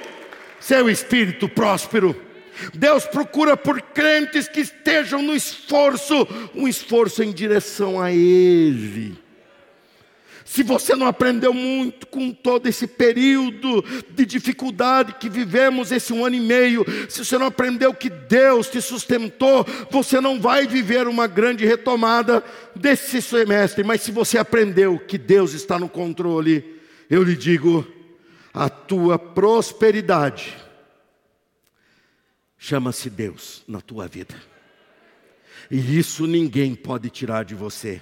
seu 0.60 0.90
espírito 0.90 1.48
próspero. 1.48 2.16
Deus 2.74 3.06
procura 3.06 3.56
por 3.56 3.82
crentes 3.82 4.48
que 4.48 4.62
estejam 4.62 5.22
no 5.22 5.34
esforço, 5.34 6.28
um 6.54 6.68
esforço 6.68 7.24
em 7.24 7.32
direção 7.32 8.02
a 8.02 8.12
Ele. 8.12 9.18
Se 10.50 10.64
você 10.64 10.96
não 10.96 11.06
aprendeu 11.06 11.54
muito 11.54 12.08
com 12.08 12.32
todo 12.32 12.66
esse 12.66 12.88
período 12.88 13.84
de 14.10 14.26
dificuldade 14.26 15.14
que 15.14 15.30
vivemos 15.30 15.92
esse 15.92 16.12
um 16.12 16.26
ano 16.26 16.38
e 16.38 16.40
meio, 16.40 16.84
se 17.08 17.24
você 17.24 17.38
não 17.38 17.46
aprendeu 17.46 17.94
que 17.94 18.10
Deus 18.10 18.68
te 18.68 18.82
sustentou, 18.82 19.64
você 19.92 20.20
não 20.20 20.42
vai 20.42 20.66
viver 20.66 21.08
uma 21.08 21.28
grande 21.28 21.68
retomada 21.68 22.44
desse 22.76 23.22
semestre. 23.22 23.84
Mas 23.84 24.02
se 24.02 24.12
você 24.12 24.40
aprendeu 24.40 24.98
que 24.98 25.20
Deus 25.20 25.54
está 25.54 25.78
no 25.78 25.88
controle, 25.88 26.82
eu 27.12 27.22
lhe 27.22 27.36
digo, 27.36 27.86
a 28.52 28.68
tua 28.70 29.20
prosperidade 29.20 30.58
chama-se 32.58 33.08
Deus 33.08 33.64
na 33.68 33.82
tua 33.82 34.08
vida. 34.08 34.34
E 35.70 36.00
isso 36.00 36.26
ninguém 36.26 36.74
pode 36.74 37.08
tirar 37.12 37.46
de 37.46 37.54
você. 37.54 38.02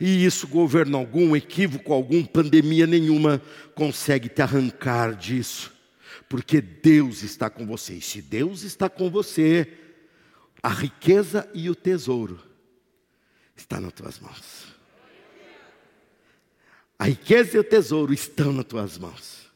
E 0.00 0.24
isso, 0.24 0.46
governo 0.46 0.96
algum, 0.96 1.34
equívoco 1.34 1.92
algum, 1.92 2.24
pandemia 2.24 2.86
nenhuma, 2.86 3.40
consegue 3.74 4.28
te 4.28 4.42
arrancar 4.42 5.14
disso. 5.14 5.72
Porque 6.28 6.60
Deus 6.60 7.22
está 7.22 7.50
com 7.50 7.66
você. 7.66 7.94
E 7.94 8.00
se 8.00 8.22
Deus 8.22 8.62
está 8.62 8.88
com 8.88 9.10
você, 9.10 9.68
a 10.62 10.68
riqueza 10.68 11.48
e 11.54 11.68
o 11.68 11.74
tesouro 11.74 12.40
está 13.56 13.80
nas 13.80 13.92
tuas 13.92 14.18
mãos. 14.18 14.74
A 16.98 17.06
riqueza 17.06 17.56
e 17.56 17.60
o 17.60 17.64
tesouro 17.64 18.12
estão 18.12 18.52
nas 18.52 18.64
tuas 18.64 18.98
mãos. 18.98 19.50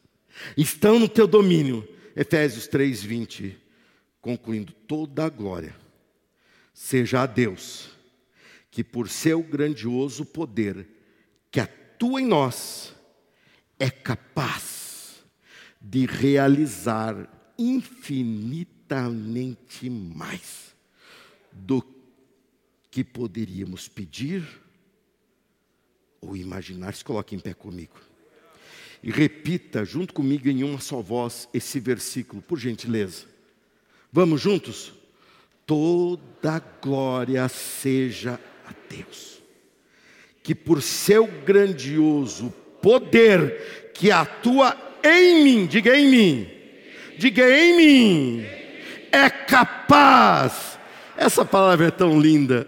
Estão 0.55 0.99
no 0.99 1.09
teu 1.09 1.27
domínio. 1.27 1.87
Efésios 2.15 2.67
3:20, 2.67 3.55
concluindo 4.21 4.73
toda 4.73 5.25
a 5.25 5.29
glória 5.29 5.75
seja 6.79 7.23
a 7.23 7.25
Deus 7.25 7.89
que 8.71 8.83
por 8.83 9.09
seu 9.09 9.41
grandioso 9.41 10.25
poder 10.25 10.87
que 11.51 11.59
atua 11.59 12.21
em 12.21 12.25
nós, 12.25 12.93
é 13.79 13.89
capaz 13.89 15.25
de 15.81 16.05
realizar 16.05 17.27
infinitamente 17.57 19.89
mais 19.89 20.75
do 21.51 21.83
que 22.91 23.03
poderíamos 23.03 23.87
pedir 23.87 24.43
ou 26.21 26.35
imaginar. 26.35 26.93
Se 26.93 27.03
coloque 27.03 27.35
em 27.35 27.39
pé 27.39 27.53
comigo. 27.53 27.99
E 29.01 29.11
repita 29.11 29.85
junto 29.85 30.13
comigo 30.13 30.49
em 30.49 30.63
uma 30.63 30.81
só 30.81 31.01
voz 31.01 31.47
esse 31.53 31.79
versículo, 31.79 32.41
por 32.41 32.59
gentileza. 32.59 33.25
Vamos 34.11 34.41
juntos? 34.41 34.93
Toda 35.65 36.59
glória 36.81 37.47
seja 37.47 38.37
Deus, 38.89 39.41
que 40.41 40.55
por 40.55 40.81
seu 40.81 41.27
grandioso 41.27 42.51
poder 42.81 43.91
que 43.93 44.09
atua 44.11 44.75
em 45.03 45.43
mim, 45.43 45.67
diga 45.67 45.95
em 45.95 46.09
mim, 46.09 46.49
diga 47.17 47.47
em 47.49 47.77
mim, 47.77 48.45
é 49.11 49.29
capaz. 49.29 50.79
Essa 51.15 51.45
palavra 51.45 51.87
é 51.87 51.91
tão 51.91 52.19
linda. 52.19 52.67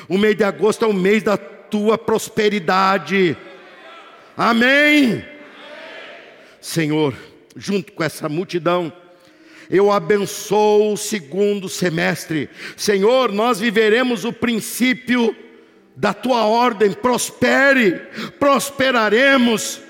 o 0.08 0.18
mês 0.18 0.36
de 0.36 0.44
agosto 0.44 0.86
é 0.86 0.88
o 0.88 0.94
mês 0.94 1.24
da 1.24 1.38
tua 1.38 1.98
prosperidade. 1.98 3.36
Amém? 4.36 5.24
Senhor, 6.62 7.16
junto 7.56 7.92
com 7.92 8.04
essa 8.04 8.30
multidão, 8.30 8.92
eu 9.70 9.92
abençoo 9.92 10.94
o 10.94 10.98
segundo 10.98 11.70
semestre. 11.70 12.50
Senhor, 12.76 13.32
nós 13.32 13.60
viveremos 13.60 14.26
o 14.26 14.34
princípio 14.34 15.36
da 16.00 16.14
tua 16.14 16.46
ordem, 16.46 16.94
prospere, 16.94 18.00
prosperaremos 18.40 19.82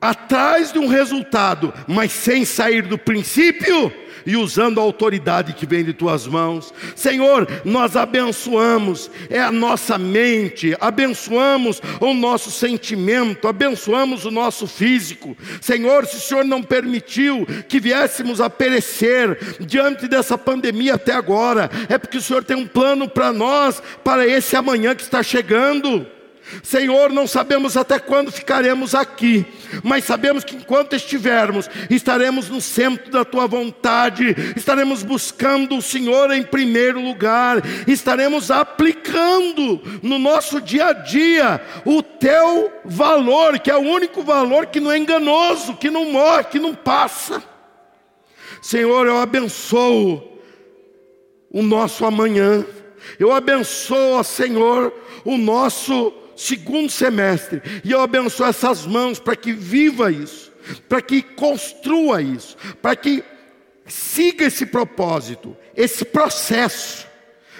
atrás 0.00 0.72
de 0.72 0.78
um 0.78 0.86
resultado, 0.86 1.74
mas 1.88 2.12
sem 2.12 2.44
sair 2.44 2.82
do 2.82 2.96
princípio 2.96 3.92
e 4.26 4.36
usando 4.36 4.80
a 4.80 4.82
autoridade 4.82 5.52
que 5.52 5.66
vem 5.66 5.84
de 5.84 5.92
tuas 5.92 6.26
mãos. 6.26 6.72
Senhor, 6.94 7.46
nós 7.64 7.96
abençoamos, 7.96 9.10
é 9.28 9.40
a 9.40 9.52
nossa 9.52 9.98
mente, 9.98 10.76
abençoamos 10.80 11.80
o 12.00 12.14
nosso 12.14 12.50
sentimento, 12.50 13.48
abençoamos 13.48 14.24
o 14.24 14.30
nosso 14.30 14.66
físico. 14.66 15.36
Senhor, 15.60 16.06
se 16.06 16.16
o 16.16 16.20
Senhor 16.20 16.44
não 16.44 16.62
permitiu 16.62 17.46
que 17.68 17.80
viéssemos 17.80 18.40
a 18.40 18.48
perecer 18.48 19.56
diante 19.60 20.08
dessa 20.08 20.36
pandemia 20.36 20.94
até 20.94 21.12
agora, 21.12 21.70
é 21.88 21.98
porque 21.98 22.18
o 22.18 22.22
Senhor 22.22 22.44
tem 22.44 22.56
um 22.56 22.66
plano 22.66 23.08
para 23.08 23.32
nós, 23.32 23.82
para 24.04 24.26
esse 24.26 24.56
amanhã 24.56 24.94
que 24.94 25.02
está 25.02 25.22
chegando. 25.22 26.06
Senhor, 26.62 27.10
não 27.10 27.26
sabemos 27.26 27.76
até 27.76 27.98
quando 27.98 28.32
ficaremos 28.32 28.94
aqui, 28.94 29.46
mas 29.82 30.04
sabemos 30.04 30.44
que 30.44 30.56
enquanto 30.56 30.94
estivermos, 30.94 31.68
estaremos 31.88 32.48
no 32.48 32.60
centro 32.60 33.10
da 33.10 33.24
tua 33.24 33.46
vontade, 33.46 34.34
estaremos 34.56 35.02
buscando 35.02 35.76
o 35.76 35.82
Senhor 35.82 36.30
em 36.30 36.42
primeiro 36.42 37.00
lugar, 37.00 37.62
estaremos 37.86 38.50
aplicando 38.50 39.80
no 40.02 40.18
nosso 40.18 40.60
dia 40.60 40.86
a 40.86 40.92
dia 40.92 41.60
o 41.84 42.02
teu 42.02 42.72
valor, 42.84 43.58
que 43.58 43.70
é 43.70 43.76
o 43.76 43.80
único 43.80 44.22
valor 44.22 44.66
que 44.66 44.80
não 44.80 44.90
é 44.92 44.98
enganoso, 44.98 45.76
que 45.76 45.90
não 45.90 46.12
morre, 46.12 46.44
que 46.44 46.58
não 46.58 46.74
passa. 46.74 47.42
Senhor, 48.60 49.06
eu 49.06 49.18
abençoo 49.18 50.40
o 51.50 51.62
nosso 51.62 52.04
amanhã. 52.04 52.64
Eu 53.18 53.32
abençoo, 53.32 54.22
Senhor, 54.22 54.92
o 55.24 55.36
nosso 55.36 56.12
segundo 56.36 56.90
semestre. 56.90 57.62
E 57.84 57.90
eu 57.90 58.00
abençoo 58.00 58.46
essas 58.46 58.86
mãos 58.86 59.18
para 59.18 59.36
que 59.36 59.52
viva 59.52 60.10
isso, 60.10 60.52
para 60.88 61.00
que 61.00 61.22
construa 61.22 62.20
isso, 62.22 62.56
para 62.80 62.96
que 62.96 63.24
siga 63.86 64.44
esse 64.44 64.66
propósito, 64.66 65.56
esse 65.76 66.04
processo 66.04 67.06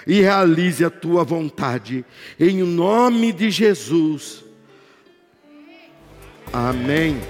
e 0.07 0.21
realize 0.21 0.85
a 0.85 0.91
tua 0.91 1.25
vontade. 1.25 2.05
Em 2.39 2.63
nome 2.63 3.33
de 3.33 3.51
Jesus. 3.51 4.45
Amém. 6.53 7.21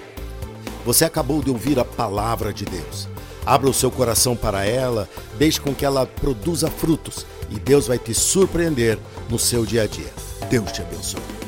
Você 0.84 1.04
acabou 1.04 1.42
de 1.42 1.50
ouvir 1.50 1.78
a 1.78 1.84
palavra 1.84 2.52
de 2.52 2.64
Deus. 2.64 3.08
Abra 3.44 3.68
o 3.68 3.74
seu 3.74 3.90
coração 3.90 4.36
para 4.36 4.64
ela, 4.64 5.08
deixe 5.36 5.60
com 5.60 5.74
que 5.74 5.84
ela 5.84 6.06
produza 6.06 6.70
frutos 6.70 7.26
e 7.50 7.58
Deus 7.58 7.88
vai 7.88 7.98
te 7.98 8.14
surpreender 8.14 8.98
no 9.28 9.38
seu 9.38 9.66
dia 9.66 9.82
a 9.82 9.86
dia. 9.86 10.31
Deus 10.52 10.70
te 10.70 10.82
abençoe. 10.82 11.41